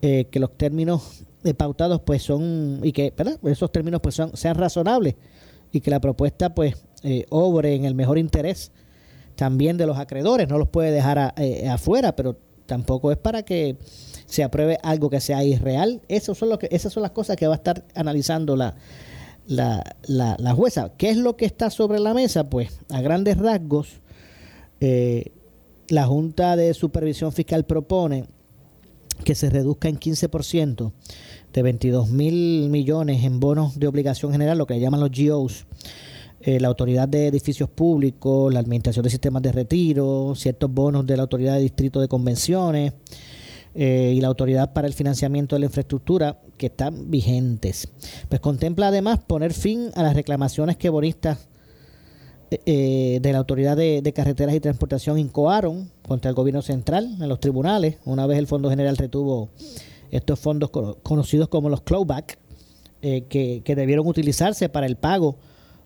que 0.02 0.40
los 0.40 0.56
términos 0.56 1.24
pautados 1.58 2.02
pues 2.06 2.22
son, 2.22 2.80
y 2.84 2.92
que 2.92 3.12
esos 3.46 3.72
términos 3.72 4.02
pues 4.02 4.14
son, 4.14 4.38
sean 4.38 4.54
razonables 4.54 5.16
y 5.72 5.82
que 5.82 5.90
la 5.90 6.00
propuesta 6.00 6.54
pues 6.54 6.76
obre 7.30 7.74
en 7.74 7.86
el 7.86 7.96
mejor 7.96 8.20
interés 8.20 8.72
también 9.36 9.78
de 9.78 9.86
los 9.86 9.98
acreedores, 9.98 10.48
no 10.48 10.58
los 10.58 10.70
puede 10.70 10.92
dejar 10.92 11.20
a, 11.20 11.34
eh, 11.38 11.68
afuera, 11.68 12.16
pero 12.16 12.38
tampoco 12.66 13.12
es 13.12 13.18
para 13.18 13.44
que 13.44 13.78
se 14.26 14.44
apruebe 14.44 14.78
algo 14.84 15.10
que 15.10 15.20
sea 15.20 15.44
irreal. 15.44 16.02
Esas 16.08 16.38
son 16.38 16.50
las 16.50 17.12
cosas 17.12 17.36
que 17.36 17.48
va 17.48 17.54
a 17.54 17.58
estar 17.58 17.86
analizando 17.96 18.56
la, 18.56 18.76
la, 19.48 19.84
la, 20.04 20.36
la 20.40 20.54
jueza. 20.54 20.94
¿Qué 20.98 21.10
es 21.10 21.18
lo 21.18 21.36
que 21.36 21.46
está 21.46 21.70
sobre 21.70 22.00
la 22.00 22.14
mesa? 22.14 22.50
Pues 22.50 22.80
a 22.90 23.02
grandes 23.02 23.38
rasgos, 23.38 24.02
eh, 24.80 25.32
la 25.90 26.06
Junta 26.06 26.56
de 26.56 26.74
Supervisión 26.74 27.32
Fiscal 27.32 27.66
propone 27.66 28.26
que 29.24 29.36
se 29.36 29.50
reduzca 29.50 29.90
en 29.90 30.00
15% 30.00 30.92
de 31.54 31.62
22 31.62 32.10
mil 32.10 32.70
millones 32.70 33.24
en 33.24 33.40
bonos 33.40 33.80
de 33.80 33.88
obligación 33.88 34.32
general, 34.32 34.58
lo 34.58 34.66
que 34.66 34.80
llaman 34.80 35.00
los 35.00 35.12
GOs, 35.12 35.66
eh, 36.46 36.60
la 36.60 36.68
Autoridad 36.68 37.08
de 37.08 37.28
Edificios 37.28 37.70
Públicos, 37.70 38.54
la 38.54 38.60
Administración 38.60 39.02
de 39.04 39.10
Sistemas 39.10 39.42
de 39.42 39.54
Retiro, 39.54 40.34
ciertos 40.36 40.70
bonos 40.70 41.08
de 41.08 41.16
la 41.16 41.24
Autoridad 41.24 41.54
de 41.54 41.62
Distrito 41.62 42.02
de 42.02 42.10
Convenciones 42.10 42.92
eh, 43.74 44.12
y 44.14 44.20
la 44.20 44.28
Autoridad 44.28 44.74
para 44.74 44.86
el 44.86 44.94
Financiamiento 44.94 45.56
de 45.56 45.62
la 45.62 45.68
Infraestructura 45.68 46.42
que 46.58 46.66
están 46.66 47.10
vigentes. 47.10 47.88
Pues 48.28 48.42
contempla 48.42 48.90
además 48.90 49.20
poner 49.20 49.54
fin 49.54 49.92
a 49.96 50.04
las 50.04 50.16
reclamaciones 50.16 50.76
que 50.76 50.90
bonistas 50.90 51.48
eh, 52.52 53.20
de 53.22 53.32
la 53.32 53.38
Autoridad 53.38 53.78
de, 53.78 54.14
Carreteras 54.14 54.54
y 54.54 54.60
Transportación 54.60 55.18
incoaron 55.20 55.92
contra 56.06 56.28
el 56.28 56.36
gobierno 56.36 56.62
central 56.62 57.16
en 57.22 57.30
los 57.30 57.40
tribunales, 57.40 58.00
una 58.04 58.28
vez 58.28 58.38
el 58.38 58.48
Fondo 58.48 58.70
General 58.70 58.98
retuvo 58.98 59.48
estos 60.12 60.42
fondos 60.42 60.72
conocidos 60.72 61.48
como 61.48 61.70
los 61.70 61.84
clawback, 61.84 62.38
que 63.02 63.64
debieron 63.66 64.08
utilizarse 64.08 64.68
para 64.68 64.86
el 64.88 64.98
pago 64.98 65.38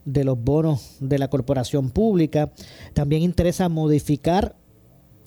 de 0.08 0.24
los 0.24 0.41
bonos 0.41 0.95
de 1.01 1.20
la 1.20 1.30
corporación 1.30 1.89
pública. 1.89 2.51
También 2.93 3.24
interesa 3.24 3.68
modificar 3.68 4.55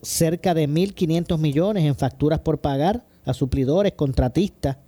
cerca 0.01 0.55
de 0.55 0.67
1.500 0.67 1.39
millones 1.39 1.85
en 1.85 1.95
facturas 1.95 2.41
por 2.41 2.59
pagar 2.59 3.05
a 3.27 3.35
suplidores, 3.35 3.93
contratistas 3.93 4.79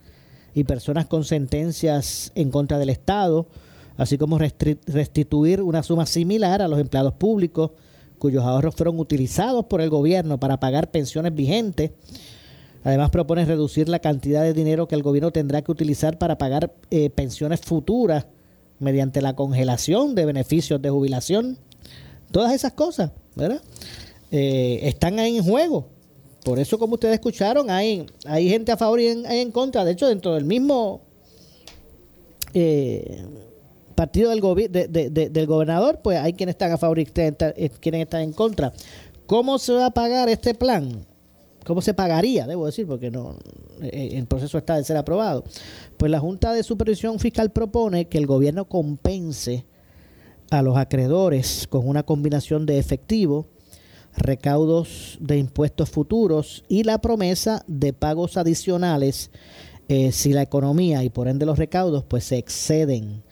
y 0.55 0.65
personas 0.65 1.07
con 1.07 1.25
sentencias 1.25 2.33
en 2.35 2.51
contra 2.51 2.79
del 2.79 2.89
Estado, 2.89 3.47
así 3.99 4.17
como 4.17 4.39
restituir 4.39 5.61
una 5.61 5.83
suma 5.83 6.07
similar 6.07 6.63
a 6.63 6.69
los 6.69 6.81
empleados 6.81 7.13
públicos 7.13 7.73
cuyos 8.19 8.45
ahorros 8.45 8.75
fueron 8.75 8.99
utilizados 8.99 9.67
por 9.67 9.83
el 9.83 9.91
gobierno 9.91 10.39
para 10.39 10.59
pagar 10.59 10.91
pensiones 10.91 11.35
vigentes. 11.35 11.91
Además 12.83 13.11
propone 13.11 13.45
reducir 13.45 13.91
la 13.91 13.99
cantidad 13.99 14.43
de 14.43 14.55
dinero 14.55 14.89
que 14.89 14.95
el 14.95 15.03
gobierno 15.03 15.33
tendrá 15.33 15.61
que 15.61 15.73
utilizar 15.73 16.17
para 16.19 16.39
pagar 16.39 16.73
eh, 16.91 17.11
pensiones 17.11 17.61
futuras 17.61 18.27
mediante 18.83 19.23
la 19.23 19.35
congelación 19.35 20.15
de 20.15 20.27
beneficios 20.27 20.83
de 20.83 20.91
jubilación. 20.91 21.57
Todas 22.31 22.53
esas 22.53 22.73
cosas, 22.73 23.13
¿verdad? 23.35 23.63
Eh, 24.31 24.81
están 24.83 25.19
ahí 25.19 25.37
en 25.37 25.45
juego. 25.45 25.87
Por 26.45 26.59
eso, 26.59 26.79
como 26.79 26.95
ustedes 26.95 27.15
escucharon, 27.15 27.71
hay, 27.71 28.05
hay 28.27 28.49
gente 28.49 28.73
a 28.73 28.77
favor 28.77 29.01
y 29.01 29.07
en, 29.07 29.27
en 29.27 29.53
contra. 29.53 29.85
De 29.85 29.93
hecho, 29.93 30.09
dentro 30.09 30.35
del 30.35 30.45
mismo 30.45 31.03
eh, 32.53 33.25
partido 33.95 34.31
del, 34.31 34.41
de, 34.71 34.89
de, 34.89 35.11
de, 35.11 35.31
del 35.31 35.47
gobernador, 35.47 36.01
pues 36.03 36.19
hay 36.19 36.33
quienes 36.33 36.55
están 36.55 36.73
a 36.73 36.79
favor 36.79 36.99
y 36.99 37.09
eh, 37.15 37.71
quienes 37.81 38.03
están 38.03 38.23
en 38.23 38.33
contra. 38.33 38.73
¿Cómo 39.27 39.59
se 39.59 39.73
va 39.73 39.87
a 39.87 39.91
pagar 39.91 40.29
este 40.29 40.55
plan? 40.55 41.07
¿Cómo 41.65 41.81
se 41.81 41.95
pagaría? 41.95 42.47
Debo 42.47 42.67
decir, 42.67 42.87
porque 42.87 43.11
no 43.11 43.37
eh, 43.81 44.11
el 44.13 44.27
proceso 44.27 44.59
está 44.59 44.77
de 44.77 44.85
ser 44.85 44.97
aprobado. 44.97 45.45
Pues 45.97 46.11
la 46.11 46.21
Junta 46.21 46.53
de 46.53 46.63
Supervisión 46.63 47.19
Fiscal 47.19 47.53
propone 47.53 48.07
que 48.07 48.19
el 48.19 48.27
gobierno 48.27 48.69
compense 48.69 49.65
a 50.51 50.63
los 50.63 50.77
acreedores 50.77 51.67
con 51.69 51.89
una 51.89 52.03
combinación 52.03 52.67
de 52.67 52.79
efectivo, 52.79 53.47
recaudos 54.17 55.17
de 55.21 55.39
impuestos 55.39 55.89
futuros 55.89 56.65
y 56.69 56.83
la 56.83 57.01
promesa 57.01 57.65
de 57.67 57.93
pagos 57.93 58.37
adicionales 58.37 59.31
eh, 59.89 60.13
si 60.13 60.33
la 60.33 60.43
economía 60.43 61.03
y 61.03 61.09
por 61.09 61.29
ende 61.29 61.47
los 61.47 61.59
recaudos 61.59 62.05
pues 62.05 62.25
se 62.25 62.37
exceden 62.37 63.23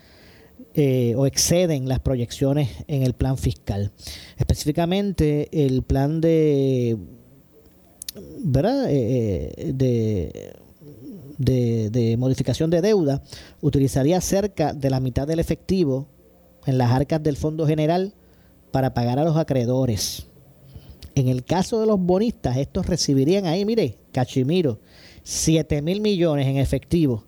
eh, 0.74 1.14
o 1.16 1.26
exceden 1.26 1.88
las 1.88 2.00
proyecciones 2.00 2.70
en 2.86 3.02
el 3.02 3.12
plan 3.12 3.36
fiscal. 3.36 3.92
Específicamente 4.36 5.48
el 5.66 5.82
plan 5.82 6.20
de 6.20 6.96
¿verdad? 8.14 8.90
Eh, 8.90 9.52
eh, 9.56 9.72
de, 9.72 10.52
de, 11.38 11.90
de, 11.90 12.16
modificación 12.16 12.70
de 12.70 12.80
deuda 12.80 13.22
utilizaría 13.60 14.20
cerca 14.20 14.72
de 14.72 14.90
la 14.90 15.00
mitad 15.00 15.26
del 15.26 15.38
efectivo 15.38 16.08
en 16.66 16.78
las 16.78 16.90
arcas 16.90 17.22
del 17.22 17.36
Fondo 17.36 17.66
General 17.66 18.14
para 18.70 18.94
pagar 18.94 19.18
a 19.18 19.24
los 19.24 19.36
acreedores. 19.36 20.26
En 21.14 21.28
el 21.28 21.44
caso 21.44 21.80
de 21.80 21.86
los 21.86 22.00
bonistas, 22.00 22.56
estos 22.56 22.86
recibirían 22.86 23.46
ahí, 23.46 23.64
mire, 23.64 23.98
Cachimiro, 24.12 24.78
7 25.22 25.82
mil 25.82 26.00
millones 26.00 26.46
en 26.46 26.56
efectivo, 26.56 27.24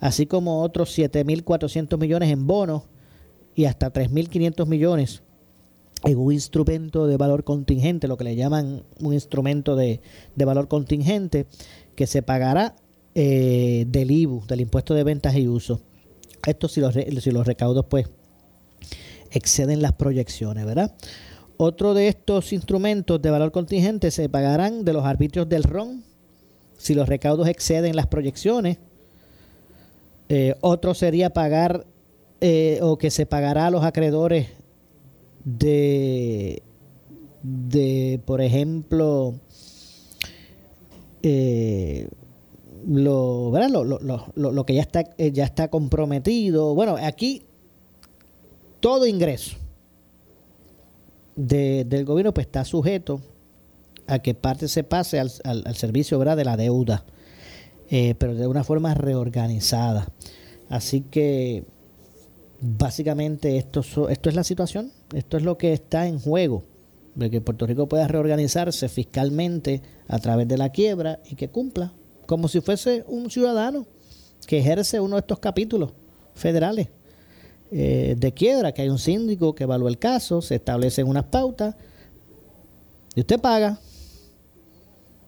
así 0.00 0.26
como 0.26 0.62
otros 0.62 0.92
7 0.92 1.24
mil 1.24 1.42
400 1.42 1.98
millones 1.98 2.30
en 2.30 2.46
bonos 2.46 2.82
y 3.54 3.64
hasta 3.64 3.90
3 3.90 4.10
mil 4.10 4.28
500 4.28 4.68
millones 4.68 5.22
en 6.04 6.18
un 6.18 6.32
instrumento 6.32 7.06
de 7.06 7.16
valor 7.16 7.44
contingente, 7.44 8.08
lo 8.08 8.16
que 8.16 8.24
le 8.24 8.36
llaman 8.36 8.82
un 9.00 9.14
instrumento 9.14 9.74
de, 9.74 10.00
de 10.36 10.44
valor 10.44 10.68
contingente, 10.68 11.46
que 11.96 12.06
se 12.06 12.22
pagará 12.22 12.76
eh, 13.14 13.84
del 13.88 14.10
IBU, 14.10 14.44
del 14.46 14.60
impuesto 14.60 14.92
de 14.92 15.04
ventas 15.04 15.36
y 15.36 15.46
uso. 15.46 15.80
Esto 16.46 16.68
si 16.68 16.80
los, 16.80 16.94
si 16.94 17.30
los 17.30 17.46
recaudos 17.46 17.86
pues 17.86 18.08
exceden 19.30 19.80
las 19.82 19.92
proyecciones, 19.92 20.66
¿verdad? 20.66 20.94
Otro 21.56 21.94
de 21.94 22.08
estos 22.08 22.52
instrumentos 22.52 23.22
de 23.22 23.30
valor 23.30 23.52
contingente 23.52 24.10
se 24.10 24.28
pagarán 24.28 24.84
de 24.84 24.92
los 24.92 25.04
arbitrios 25.04 25.48
del 25.48 25.62
RON, 25.62 26.04
si 26.76 26.94
los 26.94 27.08
recaudos 27.08 27.48
exceden 27.48 27.96
las 27.96 28.08
proyecciones. 28.08 28.78
Eh, 30.28 30.56
otro 30.60 30.94
sería 30.94 31.30
pagar 31.30 31.86
eh, 32.40 32.80
o 32.82 32.98
que 32.98 33.10
se 33.10 33.26
pagará 33.26 33.66
a 33.66 33.70
los 33.70 33.84
acreedores 33.84 34.48
de, 35.44 36.62
de 37.42 38.20
por 38.24 38.40
ejemplo, 38.40 39.34
eh, 41.22 42.08
lo, 42.86 43.50
¿verdad? 43.50 43.70
Lo, 43.70 43.84
lo, 43.84 43.98
lo, 44.00 44.52
lo, 44.52 44.66
que 44.66 44.74
ya 44.74 44.82
está, 44.82 45.04
eh, 45.18 45.32
ya 45.32 45.44
está 45.44 45.68
comprometido. 45.68 46.74
Bueno, 46.74 46.96
aquí 47.00 47.44
todo 48.80 49.06
ingreso 49.06 49.56
de, 51.36 51.84
del 51.84 52.04
gobierno 52.04 52.34
pues 52.34 52.46
está 52.46 52.64
sujeto 52.64 53.20
a 54.06 54.18
que 54.18 54.34
parte 54.34 54.68
se 54.68 54.84
pase 54.84 55.18
al, 55.18 55.30
al, 55.44 55.76
servicio 55.76 56.18
¿verdad? 56.18 56.36
de 56.36 56.44
la 56.44 56.56
deuda, 56.56 57.04
eh, 57.88 58.14
pero 58.18 58.34
de 58.34 58.46
una 58.46 58.64
forma 58.64 58.94
reorganizada. 58.94 60.08
Así 60.68 61.00
que 61.00 61.64
básicamente 62.60 63.56
esto, 63.56 64.08
esto 64.08 64.28
es 64.28 64.34
la 64.34 64.44
situación, 64.44 64.92
esto 65.14 65.36
es 65.36 65.42
lo 65.42 65.56
que 65.56 65.72
está 65.72 66.06
en 66.06 66.18
juego, 66.18 66.64
de 67.14 67.30
que 67.30 67.40
Puerto 67.40 67.66
Rico 67.66 67.88
pueda 67.88 68.08
reorganizarse 68.08 68.88
fiscalmente 68.88 69.82
a 70.08 70.18
través 70.18 70.48
de 70.48 70.58
la 70.58 70.70
quiebra 70.70 71.20
y 71.30 71.36
que 71.36 71.48
cumpla 71.48 71.92
como 72.26 72.48
si 72.48 72.60
fuese 72.60 73.04
un 73.06 73.30
ciudadano 73.30 73.86
que 74.46 74.58
ejerce 74.58 75.00
uno 75.00 75.16
de 75.16 75.20
estos 75.20 75.38
capítulos 75.38 75.92
federales 76.34 76.88
eh, 77.70 78.14
de 78.18 78.32
quiebra, 78.32 78.72
que 78.72 78.82
hay 78.82 78.88
un 78.88 78.98
síndico 78.98 79.54
que 79.54 79.64
evalúa 79.64 79.88
el 79.88 79.98
caso, 79.98 80.42
se 80.42 80.56
establecen 80.56 81.06
unas 81.06 81.24
pautas 81.24 81.74
y 83.14 83.20
usted 83.20 83.40
paga 83.40 83.78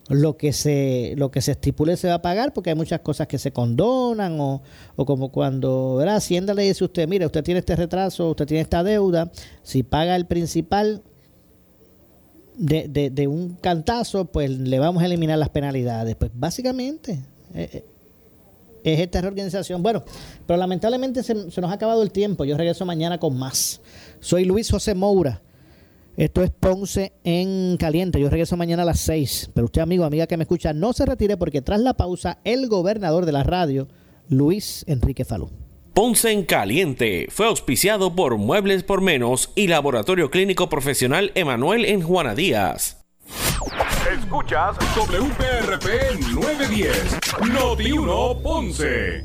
lo 0.09 0.37
que 0.37 0.53
se 0.53 1.15
lo 1.17 1.31
que 1.31 1.41
se 1.41 1.53
estipule 1.53 1.97
se 1.97 2.09
va 2.09 2.15
a 2.15 2.23
pagar 2.23 2.53
porque 2.53 2.71
hay 2.71 2.77
muchas 2.77 3.01
cosas 3.01 3.27
que 3.27 3.39
se 3.39 3.53
condonan 3.53 4.39
o, 4.41 4.63
o 4.95 5.05
como 5.05 5.31
cuando 5.31 5.97
¿verdad? 5.97 6.17
Hacienda 6.17 6.55
le 6.55 6.63
dice 6.63 6.85
usted, 6.85 7.09
mire, 7.09 7.27
usted 7.27 7.43
tiene 7.43 7.61
este 7.61 7.75
retraso, 7.75 8.31
usted 8.31 8.47
tiene 8.47 8.61
esta 8.61 8.85
deuda, 8.85 9.31
si 9.63 9.83
paga 9.83 10.15
el 10.15 10.27
principal 10.27 11.03
de, 12.57 13.11
de, 13.11 13.29
un 13.29 13.57
cantazo, 13.57 14.27
pues 14.27 14.51
le 14.51 14.79
vamos 14.79 15.03
a 15.03 15.07
eliminar 15.07 15.39
las 15.39 15.51
penalidades. 15.51 16.17
Pues 16.17 16.31
básicamente 16.35 17.21
eh, 17.55 17.71
eh, 17.73 17.85
es 18.83 19.01
esta 19.01 19.21
reorganización. 19.21 19.83
Bueno, 19.83 20.03
pero 20.47 20.57
lamentablemente 20.57 21.23
se 21.23 21.35
nos 21.35 21.59
ha 21.59 21.73
acabado 21.73 22.03
el 22.03 22.11
tiempo. 22.11 22.45
Yo 22.45 22.57
regreso 22.57 22.87
mañana 22.87 23.19
con 23.19 23.37
más. 23.39 23.81
Soy 24.21 24.45
Luis 24.45 24.71
José 24.71 24.95
Moura. 24.95 25.43
Esto 26.17 26.43
es 26.43 26.51
Ponce 26.51 27.13
en 27.25 27.77
Caliente. 27.77 28.19
Yo 28.19 28.31
regreso 28.31 28.57
mañana 28.57 28.83
a 28.83 28.87
las 28.87 29.01
6. 29.01 29.51
Pero 29.55 29.67
usted, 29.67 29.83
amigo, 29.83 30.05
amiga 30.05 30.27
que 30.27 30.39
me 30.39 30.45
escucha, 30.45 30.73
no 30.73 30.95
se 30.95 31.05
retire 31.05 31.37
porque 31.37 31.61
tras 31.61 31.81
la 31.81 31.95
pausa, 31.95 32.39
el 32.45 32.69
gobernador 32.69 33.27
de 33.27 33.33
la 33.33 33.43
radio, 33.43 33.87
Luis 34.29 34.83
Enrique 34.89 35.27
Falú. 35.27 35.51
Ponce 35.93 36.31
en 36.31 36.45
Caliente 36.45 37.27
fue 37.31 37.47
auspiciado 37.47 38.15
por 38.15 38.37
Muebles 38.39 38.83
por 38.83 39.01
Menos 39.01 39.51
y 39.55 39.67
Laboratorio 39.67 40.31
Clínico 40.31 40.69
Profesional 40.69 41.33
Emanuel 41.35 41.85
en 41.85 42.03
Juana 42.03 42.35
Díaz. 42.35 43.03
Escuchas 44.19 44.77
WPRP 44.95 46.21
910, 46.35 47.19
Noti 47.53 47.93
1 47.93 48.43
Ponce. 48.43 49.25